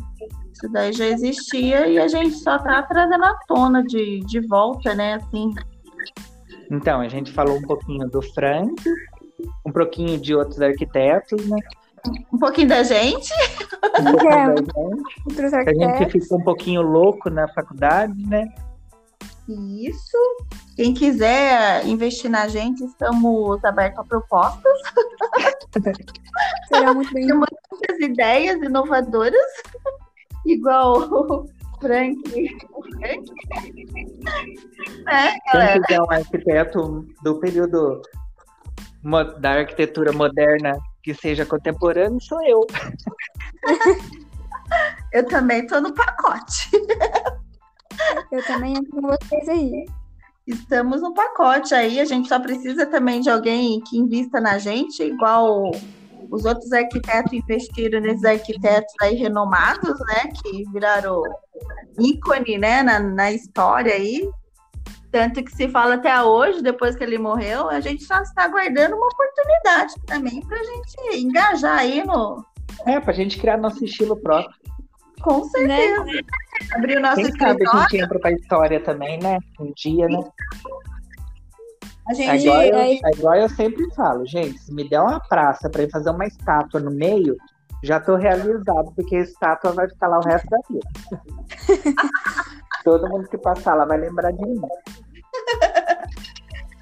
Isso 0.53 0.69
daí 0.71 0.93
já 0.93 1.05
existia 1.07 1.87
e 1.87 1.97
a 1.97 2.07
gente 2.07 2.35
só 2.35 2.57
tá 2.59 2.81
trazendo 2.83 3.23
à 3.25 3.35
tona 3.47 3.83
de, 3.83 4.19
de 4.21 4.39
volta, 4.47 4.93
né? 4.93 5.15
Assim. 5.15 5.53
Então, 6.71 7.01
a 7.01 7.07
gente 7.07 7.31
falou 7.33 7.57
um 7.57 7.61
pouquinho 7.61 8.07
do 8.09 8.21
Frank, 8.21 8.73
um 9.65 9.71
pouquinho 9.71 10.19
de 10.19 10.35
outros 10.35 10.61
arquitetos, 10.61 11.45
né? 11.47 11.57
Um 12.31 12.37
pouquinho 12.37 12.67
da 12.67 12.83
gente. 12.83 13.31
Um 13.99 14.11
pouquinho 14.11 14.31
É. 14.31 14.53
da 14.53 15.63
gente. 15.63 15.83
A 15.83 15.97
gente 15.97 16.11
ficou 16.11 16.39
um 16.39 16.43
pouquinho 16.43 16.81
louco 16.81 17.29
na 17.29 17.47
faculdade, 17.49 18.13
né? 18.27 18.45
Isso. 19.47 20.17
Quem 20.75 20.93
quiser 20.93 21.85
investir 21.85 22.29
na 22.29 22.47
gente, 22.47 22.83
estamos 22.83 23.63
abertos 23.63 23.99
a 23.99 24.03
propostas, 24.03 24.73
Será 26.67 26.93
muito 26.93 27.13
bem. 27.13 27.27
muitas 27.27 27.99
ideias 27.99 28.61
inovadoras, 28.61 29.35
igual 30.45 31.01
o 31.01 31.47
Frank. 31.79 32.19
Frank. 32.29 33.31
É, 35.07 35.31
Quem 35.31 35.39
galera. 35.53 35.81
quiser 35.81 36.01
um 36.01 36.11
arquiteto 36.11 37.07
do 37.21 37.39
período 37.39 38.01
da 39.39 39.51
arquitetura 39.51 40.13
moderna 40.13 40.77
que 41.01 41.13
seja 41.13 41.45
contemporâneo, 41.45 42.21
sou 42.21 42.41
eu. 42.43 42.65
Eu 45.11 45.27
também 45.27 45.61
estou 45.61 45.79
no 45.81 45.93
pacote. 45.93 46.71
Eu 48.31 48.43
também 48.45 48.73
entro 48.73 48.89
com 48.89 49.01
vocês 49.01 49.47
aí. 49.47 49.85
Estamos 50.47 51.01
no 51.01 51.13
pacote 51.13 51.75
aí. 51.75 51.99
A 51.99 52.05
gente 52.05 52.27
só 52.27 52.39
precisa 52.39 52.85
também 52.85 53.21
de 53.21 53.29
alguém 53.29 53.79
que 53.81 53.97
invista 53.97 54.41
na 54.41 54.57
gente, 54.57 55.03
igual 55.03 55.71
os 56.31 56.45
outros 56.45 56.71
arquitetos 56.71 57.33
investiram 57.33 57.99
nesses 57.99 58.23
arquitetos 58.23 58.93
aí 59.01 59.15
renomados, 59.15 59.99
né? 60.07 60.31
Que 60.41 60.63
viraram 60.71 61.21
ícone, 61.99 62.57
né? 62.57 62.83
Na, 62.83 62.99
na 62.99 63.31
história 63.31 63.93
aí. 63.93 64.29
Tanto 65.11 65.43
que 65.43 65.55
se 65.55 65.69
fala 65.69 65.93
até 65.95 66.23
hoje, 66.23 66.63
depois 66.63 66.95
que 66.95 67.03
ele 67.03 67.19
morreu, 67.19 67.69
a 67.69 67.79
gente 67.79 68.03
só 68.03 68.19
está 68.21 68.45
aguardando 68.45 68.95
uma 68.95 69.07
oportunidade 69.07 69.93
também 70.07 70.41
para 70.41 70.59
a 70.59 70.63
gente 70.63 71.17
engajar 71.19 71.77
aí 71.77 72.03
no. 72.03 72.43
É, 72.87 72.99
pra 72.99 73.13
gente 73.13 73.39
criar 73.39 73.57
nosso 73.57 73.85
estilo 73.85 74.17
próprio. 74.17 74.55
Com 75.21 75.43
certeza. 75.45 76.03
Abrir 76.73 76.97
o 76.97 77.01
nosso 77.01 77.15
Quem 77.17 77.31
sabe 77.31 77.43
a 77.43 77.51
escritório. 77.51 77.81
gente 77.91 78.03
entra 78.03 78.19
pra 78.19 78.31
história 78.31 78.79
também, 78.79 79.19
né? 79.19 79.37
Um 79.59 79.71
dia, 79.75 80.07
né? 80.07 80.19
A 82.07 82.13
gente. 82.13 82.47
Agora 82.47 82.67
eu, 82.67 82.77
aí- 82.77 82.99
agora 83.15 83.41
eu 83.41 83.49
sempre 83.49 83.89
falo, 83.95 84.25
gente, 84.25 84.59
se 84.59 84.73
me 84.73 84.87
der 84.89 84.99
uma 84.99 85.19
praça 85.21 85.69
pra 85.69 85.83
ir 85.83 85.89
fazer 85.89 86.09
uma 86.09 86.25
estátua 86.25 86.79
no 86.79 86.91
meio, 86.91 87.37
já 87.83 87.99
tô 87.99 88.15
realizado, 88.15 88.91
porque 88.95 89.15
a 89.15 89.21
estátua 89.21 89.71
vai 89.71 89.87
ficar 89.89 90.07
lá 90.07 90.19
o 90.19 90.23
resto 90.23 90.47
da 90.49 90.57
vida. 90.69 90.87
Todo 92.83 93.09
mundo 93.09 93.27
que 93.29 93.37
passar 93.37 93.75
lá 93.75 93.85
vai 93.85 93.97
lembrar 93.97 94.31
de 94.31 94.41
mim. 94.45 94.61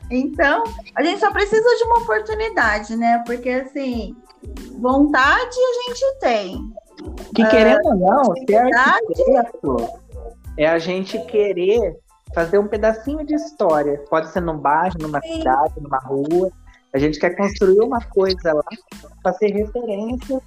Então, 0.09 0.63
a 0.95 1.03
gente 1.03 1.19
só 1.19 1.31
precisa 1.31 1.77
de 1.77 1.83
uma 1.85 1.99
oportunidade, 1.99 2.95
né? 2.97 3.23
Porque 3.25 3.49
assim, 3.49 4.15
vontade 4.79 5.55
a 5.55 5.89
gente 5.89 6.19
tem. 6.19 6.73
Que 7.33 7.45
querendo 7.47 7.85
ou 7.85 7.95
não, 7.95 8.23
ser 8.45 8.55
arquiteto 8.57 9.89
é 10.57 10.67
a 10.67 10.77
gente 10.77 11.17
querer 11.25 11.97
fazer 12.33 12.57
um 12.57 12.67
pedacinho 12.67 13.25
de 13.25 13.35
história. 13.35 14.03
Pode 14.09 14.29
ser 14.29 14.41
num 14.41 14.57
bairro, 14.57 14.95
numa 14.99 15.21
cidade, 15.21 15.79
numa 15.79 15.99
rua. 15.99 16.51
A 16.93 16.99
gente 16.99 17.19
quer 17.19 17.35
construir 17.35 17.81
uma 17.81 18.01
coisa 18.01 18.53
lá 18.53 18.63
para 19.23 19.33
ser 19.33 19.47
referência 19.47 20.41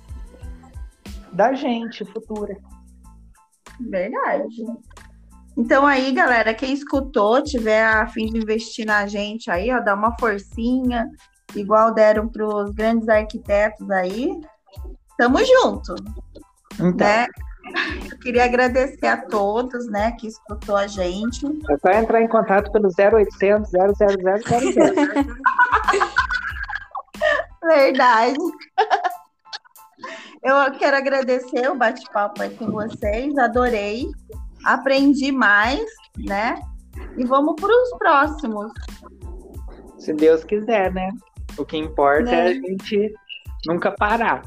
da 1.33 1.53
gente 1.53 2.05
futura. 2.05 2.57
Verdade. 3.81 4.65
Então 5.57 5.87
aí, 5.87 6.13
galera, 6.13 6.53
quem 6.53 6.73
escutou, 6.73 7.43
tiver 7.43 7.85
a 7.85 8.07
fim 8.09 8.27
de 8.27 8.39
investir 8.39 8.85
na 8.85 9.07
gente 9.07 9.51
aí, 9.51 9.71
ó, 9.71 9.81
dá 9.81 9.95
uma 9.95 10.17
forcinha, 10.19 11.09
igual 11.55 11.95
deram 11.95 12.29
para 12.29 12.45
os 12.45 12.71
grandes 12.73 13.09
arquitetos 13.09 13.89
aí. 13.91 14.41
Tamo 15.17 15.39
junto, 15.39 15.95
Então, 16.75 16.93
né? 16.93 17.27
Eu 18.11 18.19
queria 18.19 18.45
agradecer 18.45 19.07
a 19.07 19.17
todos, 19.17 19.87
né, 19.89 20.13
que 20.13 20.27
escutou 20.27 20.77
a 20.77 20.87
gente. 20.87 21.47
É 21.71 21.79
só 21.79 21.91
entrar 21.91 22.23
em 22.23 22.29
contato 22.29 22.71
pelo 22.73 22.89
0800 22.89 23.71
000 23.71 23.93
Verdade. 27.65 28.39
Eu 30.43 30.73
quero 30.79 30.97
agradecer 30.97 31.71
o 31.71 31.75
bate-papo 31.75 32.43
aí 32.43 32.51
com 32.51 32.71
vocês, 32.71 33.37
adorei, 33.39 34.07
aprendi 34.65 35.33
mais, 35.33 35.83
né? 36.19 36.61
E 37.17 37.25
vamos 37.25 37.55
para 37.59 37.71
os 37.71 37.99
próximos. 37.99 38.71
Se 39.99 40.13
Deus 40.13 40.45
quiser, 40.45 40.93
né? 40.93 41.11
O 41.57 41.65
que 41.65 41.79
importa 41.79 42.25
Né? 42.25 42.35
é 42.35 42.51
a 42.51 42.53
gente 42.53 43.15
nunca 43.67 43.91
parar. 43.93 44.43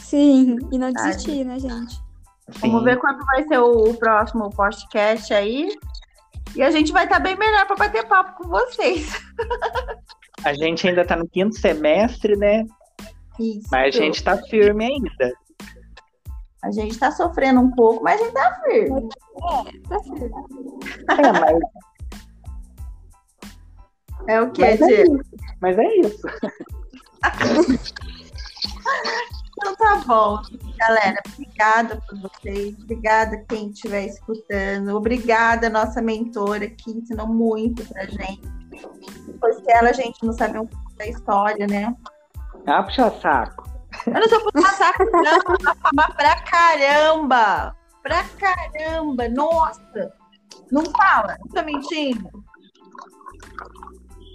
Sim, 0.00 0.58
e 0.72 0.78
não 0.78 0.92
desistir, 0.92 1.44
né, 1.44 1.58
gente? 1.58 2.07
Vamos 2.60 2.78
Sim. 2.78 2.84
ver 2.84 2.98
quando 2.98 3.24
vai 3.26 3.42
ser 3.44 3.58
o, 3.58 3.90
o 3.90 3.94
próximo 3.94 4.50
podcast 4.50 5.32
aí. 5.32 5.70
E 6.56 6.62
a 6.62 6.70
gente 6.70 6.92
vai 6.92 7.04
estar 7.04 7.20
bem 7.20 7.36
melhor 7.36 7.66
para 7.66 7.76
bater 7.76 8.06
papo 8.06 8.42
com 8.42 8.48
vocês. 8.48 9.12
A 10.44 10.54
gente 10.54 10.88
ainda 10.88 11.04
tá 11.04 11.16
no 11.16 11.28
quinto 11.28 11.56
semestre, 11.58 12.36
né? 12.36 12.64
Isso. 13.40 13.68
Mas 13.72 13.94
a 13.94 13.98
gente 13.98 14.22
tá 14.22 14.36
firme 14.36 14.84
ainda. 14.84 15.34
A 16.62 16.70
gente 16.70 16.96
tá 16.96 17.10
sofrendo 17.10 17.60
um 17.60 17.70
pouco, 17.72 18.04
mas 18.04 18.20
a 18.20 18.24
gente 18.24 18.34
tá 18.34 18.60
firme. 18.62 19.08
Tá 19.88 19.98
certo. 19.98 20.24
É, 21.10 21.32
mas, 21.40 21.58
É 24.28 24.40
o 24.40 24.50
que, 24.52 24.60
mas, 24.60 24.80
é 24.80 25.04
mas 25.60 25.78
é 25.78 25.96
isso. 25.96 26.22
Então 29.60 29.74
tá 29.74 29.96
bom, 30.06 30.40
galera. 30.78 31.20
Obrigada 31.32 32.00
por 32.08 32.18
vocês. 32.20 32.74
Obrigada 32.82 33.44
quem 33.48 33.70
estiver 33.70 34.06
escutando. 34.06 34.96
Obrigada, 34.96 35.68
nossa 35.68 36.00
mentora, 36.00 36.68
que 36.68 36.90
ensinou 36.90 37.26
muito 37.26 37.84
pra 37.86 38.04
gente. 38.04 38.48
Depois 39.26 39.60
que 39.60 39.70
ela, 39.72 39.90
a 39.90 39.92
gente 39.92 40.24
não 40.24 40.32
sabe 40.32 40.58
um 40.58 40.66
pouco 40.66 40.96
da 40.96 41.06
história, 41.06 41.66
né? 41.66 41.94
Ah, 42.66 42.82
puxa 42.82 43.10
saco. 43.20 43.68
Eu 44.06 44.12
não 44.12 44.28
sou 44.28 44.52
puxar 44.52 44.72
saco, 44.72 45.04
não. 45.12 46.14
Pra 46.16 46.40
caramba. 46.42 47.74
Pra 48.02 48.24
caramba. 48.38 49.28
Nossa. 49.28 50.12
Não 50.70 50.84
fala. 50.86 51.36
Não 51.40 51.48
tô 51.48 51.62
mentindo. 51.62 52.37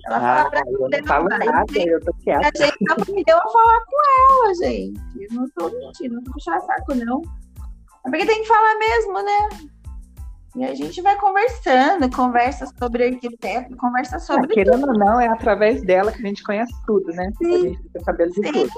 Ela 0.05 0.19
fala 0.19 0.41
Ah, 0.41 0.49
pra 0.49 0.59
eu 0.67 0.89
não 0.89 1.07
falo 1.07 1.29
nada, 1.29 1.65
eu 1.77 1.99
tô 2.01 2.11
A 2.11 2.13
quieta. 2.23 2.65
gente 2.65 2.91
aprendeu 2.91 3.37
a 3.37 3.49
falar 3.49 3.79
com 3.85 4.43
ela, 4.43 4.53
gente. 4.55 4.99
Não 5.31 5.49
tô 5.55 5.69
mentindo, 5.69 6.15
não 6.15 6.23
tô 6.23 6.31
puxar 6.33 6.59
saco, 6.61 6.93
não. 6.95 7.21
É 8.05 8.09
porque 8.09 8.25
tem 8.25 8.41
que 8.41 8.47
falar 8.47 8.75
mesmo, 8.79 9.13
né? 9.23 9.49
E 10.55 10.63
a 10.65 10.75
gente 10.75 11.01
vai 11.01 11.15
conversando, 11.17 12.09
conversa 12.15 12.67
sobre 12.77 13.05
arquiteto, 13.05 13.75
conversa 13.77 14.17
Ah, 14.17 14.19
sobre 14.19 14.47
querendo 14.53 14.87
ou 14.87 14.93
não, 14.97 15.19
é 15.19 15.27
através 15.27 15.81
dela 15.81 16.11
que 16.11 16.21
a 16.21 16.27
gente 16.27 16.43
conhece 16.43 16.73
tudo, 16.85 17.07
né? 17.13 17.31
A 17.41 17.45
gente 17.45 17.81
fica 17.81 17.99
sabendo 18.01 18.31
de 18.33 18.41
Sim. 18.45 18.51
tudo. 18.51 18.69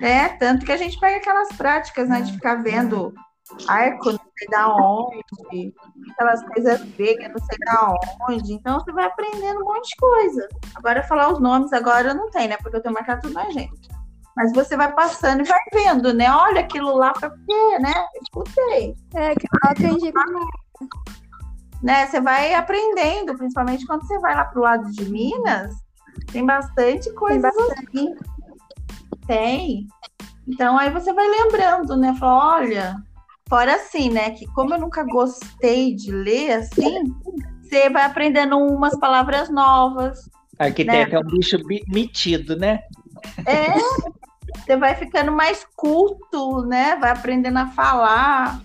É, 0.00 0.28
tanto 0.28 0.64
que 0.64 0.70
a 0.70 0.76
gente 0.76 1.00
pega 1.00 1.16
aquelas 1.16 1.48
práticas, 1.56 2.08
né, 2.08 2.20
de 2.20 2.32
ficar 2.32 2.62
vendo 2.62 3.12
arco, 3.66 4.12
não 4.12 4.20
sei 4.38 4.48
da 4.50 4.74
onde, 4.74 5.74
aquelas 6.12 6.42
coisas 6.44 6.82
gregas, 6.96 7.30
não 7.30 7.46
sei 7.46 7.58
da 7.64 7.94
onde. 8.28 8.52
Então 8.52 8.80
você 8.80 8.92
vai 8.92 9.06
aprendendo 9.06 9.60
um 9.60 9.64
monte 9.64 9.88
de 9.88 9.96
coisa. 9.96 10.48
Agora 10.74 11.02
falar 11.02 11.32
os 11.32 11.40
nomes 11.40 11.72
agora 11.72 12.14
não 12.14 12.30
tem, 12.30 12.48
né? 12.48 12.56
Porque 12.62 12.76
eu 12.76 12.82
tenho 12.82 12.94
marcado 12.94 13.22
tudo 13.22 13.34
na 13.34 13.42
agenda. 13.42 13.72
Mas 14.36 14.52
você 14.52 14.76
vai 14.76 14.92
passando 14.92 15.40
e 15.40 15.48
vai 15.48 15.58
vendo, 15.72 16.14
né? 16.14 16.30
Olha 16.30 16.60
aquilo 16.60 16.96
lá 16.96 17.12
pra 17.12 17.30
quê, 17.30 17.78
né? 17.80 17.92
Eu 18.14 18.22
Escutei. 18.22 18.94
É, 19.14 19.34
que 19.34 19.46
eu 19.46 19.70
aprendi 19.70 20.12
Né? 21.82 22.06
Você 22.06 22.20
vai 22.20 22.54
aprendendo, 22.54 23.36
principalmente 23.36 23.84
quando 23.86 24.06
você 24.06 24.18
vai 24.20 24.36
lá 24.36 24.44
pro 24.44 24.62
lado 24.62 24.90
de 24.92 25.10
Minas, 25.10 25.74
tem 26.30 26.46
bastante 26.46 27.12
coisa 27.14 27.48
assim. 27.48 28.14
Tem. 29.26 29.88
Então 30.46 30.78
aí 30.78 30.90
você 30.90 31.12
vai 31.12 31.26
lembrando, 31.26 31.96
né? 31.96 32.14
Fala, 32.18 32.58
olha, 32.58 32.96
fora 33.48 33.74
assim, 33.76 34.10
né? 34.10 34.30
Que 34.30 34.46
como 34.48 34.74
eu 34.74 34.78
nunca 34.80 35.04
gostei 35.04 35.94
de 35.94 36.10
ler 36.12 36.52
assim, 36.52 37.04
você 37.62 37.88
vai 37.90 38.04
aprendendo 38.04 38.56
umas 38.58 38.98
palavras 38.98 39.48
novas. 39.50 40.28
Arquiteto 40.58 41.12
Né? 41.12 41.16
é 41.16 41.20
um 41.20 41.26
bicho 41.28 41.58
bi- 41.66 41.84
metido, 41.88 42.56
né? 42.56 42.80
É, 43.46 43.66
você 44.64 44.76
vai 44.76 44.94
ficando 44.94 45.30
mais 45.32 45.66
culto, 45.76 46.62
né? 46.62 46.96
Vai 46.96 47.10
aprendendo 47.10 47.58
a 47.58 47.66
falar. 47.68 48.60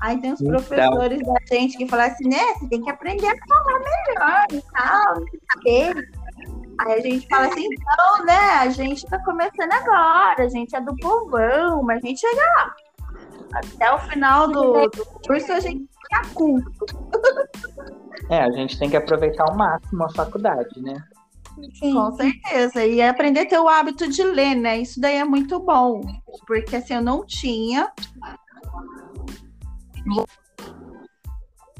Aí 0.00 0.18
tem 0.18 0.32
os 0.32 0.40
Então. 0.40 0.52
professores 0.56 1.20
da 1.20 1.34
gente 1.50 1.76
que 1.76 1.86
falam 1.86 2.06
assim, 2.06 2.28
né? 2.28 2.54
Você 2.54 2.68
tem 2.68 2.82
que 2.82 2.90
aprender 2.90 3.26
a 3.26 3.36
falar 3.46 3.78
melhor 3.78 4.46
e 4.52 4.62
tal, 4.72 5.14
não 5.20 5.62
sei. 5.62 5.92
Aí 6.80 6.92
a 6.94 7.00
gente 7.00 7.28
fala 7.28 7.46
assim, 7.48 7.66
então, 7.66 8.24
né? 8.24 8.38
A 8.60 8.68
gente 8.70 9.06
tá 9.06 9.22
começando 9.22 9.70
agora, 9.72 10.44
a 10.44 10.48
gente 10.48 10.74
é 10.74 10.80
do 10.80 10.96
povão, 10.96 11.82
mas 11.82 12.02
a 12.02 12.06
gente 12.06 12.20
chega 12.20 12.40
lá. 12.56 12.74
Até 13.52 13.92
o 13.92 13.98
final 13.98 14.48
do, 14.48 14.88
do 14.88 15.04
curso 15.26 15.52
a 15.52 15.60
gente 15.60 15.88
fica 16.02 16.34
culto. 16.34 16.70
É, 18.30 18.42
a 18.42 18.50
gente 18.52 18.78
tem 18.78 18.88
que 18.88 18.96
aproveitar 18.96 19.44
ao 19.48 19.56
máximo 19.56 20.04
a 20.04 20.10
faculdade, 20.10 20.80
né? 20.80 21.02
Sim. 21.74 21.94
Com 21.94 22.12
certeza. 22.12 22.86
E 22.86 23.02
aprender 23.02 23.40
a 23.40 23.46
ter 23.46 23.58
o 23.58 23.68
hábito 23.68 24.08
de 24.08 24.22
ler, 24.22 24.54
né? 24.54 24.78
Isso 24.78 25.00
daí 25.00 25.16
é 25.16 25.24
muito 25.24 25.58
bom. 25.58 26.00
Porque 26.46 26.76
assim, 26.76 26.94
eu 26.94 27.02
não 27.02 27.26
tinha. 27.26 27.90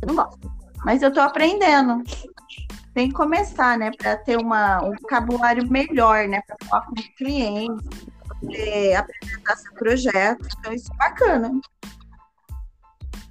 Eu 0.02 0.08
não 0.08 0.16
gosto. 0.16 0.50
Mas 0.84 1.02
eu 1.02 1.12
tô 1.12 1.20
aprendendo. 1.20 2.02
Tem 2.94 3.08
que 3.08 3.14
começar, 3.14 3.78
né? 3.78 3.90
Para 3.96 4.16
ter 4.16 4.36
uma, 4.36 4.82
um 4.82 4.92
vocabulário 4.92 5.70
melhor, 5.70 6.26
né? 6.26 6.40
Para 6.46 6.56
falar 6.66 6.86
com 6.86 6.94
os 6.94 7.06
clientes, 7.16 8.06
poder 8.40 8.94
apresentar 8.94 9.56
seu 9.56 9.72
projeto. 9.74 10.48
Então, 10.58 10.72
isso 10.72 10.92
é 10.92 10.96
bacana. 10.96 11.60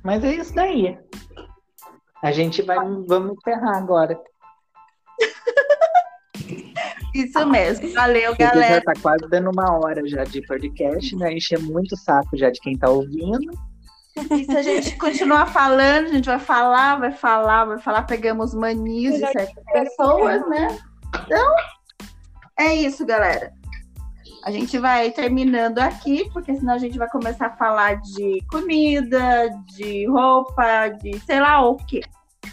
Mas 0.03 0.23
é 0.23 0.35
isso 0.35 0.53
daí. 0.53 0.97
A 2.21 2.31
gente 2.31 2.61
vai, 2.61 2.77
vamos 3.07 3.37
encerrar 3.37 3.77
agora. 3.77 4.19
Isso 7.13 7.45
mesmo. 7.47 7.91
Valeu, 7.93 8.31
Porque 8.31 8.43
já 8.43 8.51
galera. 8.51 8.81
tá 8.83 8.93
quase 9.01 9.27
dando 9.29 9.49
uma 9.49 9.79
hora 9.79 10.07
já 10.07 10.23
de 10.23 10.45
podcast, 10.45 11.15
né? 11.15 11.33
Encher 11.33 11.59
muito 11.59 11.93
o 11.93 11.97
saco 11.97 12.37
já 12.37 12.49
de 12.49 12.59
quem 12.59 12.77
tá 12.77 12.89
ouvindo. 12.89 13.51
E 14.15 14.45
se 14.45 14.55
a 14.55 14.61
gente 14.61 14.95
continuar 14.97 15.47
falando, 15.47 16.07
a 16.07 16.13
gente 16.13 16.25
vai 16.25 16.39
falar, 16.39 16.99
vai 16.99 17.11
falar, 17.11 17.65
vai 17.65 17.79
falar, 17.79 18.03
pegamos 18.03 18.53
manias 18.53 19.15
de 19.15 19.19
certas 19.31 19.63
pessoas, 19.71 20.47
né? 20.49 20.77
Então, 21.25 21.55
é 22.59 22.75
isso, 22.75 23.05
galera. 23.05 23.53
A 24.43 24.51
gente 24.51 24.77
vai 24.77 25.11
terminando 25.11 25.79
aqui, 25.79 26.29
porque 26.31 26.55
senão 26.55 26.73
a 26.73 26.77
gente 26.77 26.97
vai 26.97 27.09
começar 27.09 27.47
a 27.47 27.57
falar 27.57 27.95
de 28.01 28.39
comida, 28.49 29.49
de 29.75 30.07
roupa, 30.07 30.89
de 31.01 31.19
sei 31.19 31.39
lá 31.39 31.61
o 31.67 31.75
quê. 31.75 32.01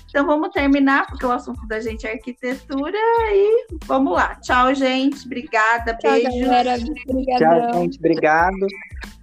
Então 0.09 0.27
vamos 0.27 0.51
terminar, 0.51 1.07
porque 1.07 1.25
o 1.27 1.31
assunto 1.31 1.67
da 1.69 1.79
gente 1.79 2.07
é 2.07 2.13
arquitetura 2.13 2.99
e 3.33 3.67
vamos 3.85 4.15
lá. 4.15 4.35
Tchau, 4.37 4.75
gente. 4.75 5.25
Obrigada. 5.27 5.95
Tchau, 5.95 6.23
galera. 6.23 6.79
Tchau, 6.79 7.75
gente. 7.75 7.99
Obrigado. 7.99 8.67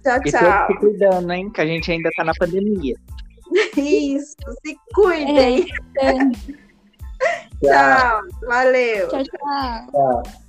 Tchau, 0.02 0.20
E 0.24 0.30
tchau. 0.30 0.66
se 0.66 0.74
cuidando, 0.78 1.32
hein? 1.32 1.50
Que 1.50 1.60
a 1.60 1.66
gente 1.66 1.90
ainda 1.90 2.10
tá 2.16 2.24
na 2.24 2.32
pandemia. 2.38 2.94
Isso. 3.76 4.36
Se 4.64 4.76
cuidem. 4.94 5.66
É, 5.98 6.12
Tchau. 7.62 8.20
Valeu. 8.46 9.08
tchau, 9.08 9.24
tchau. 9.24 9.90
Tchau. 9.90 10.43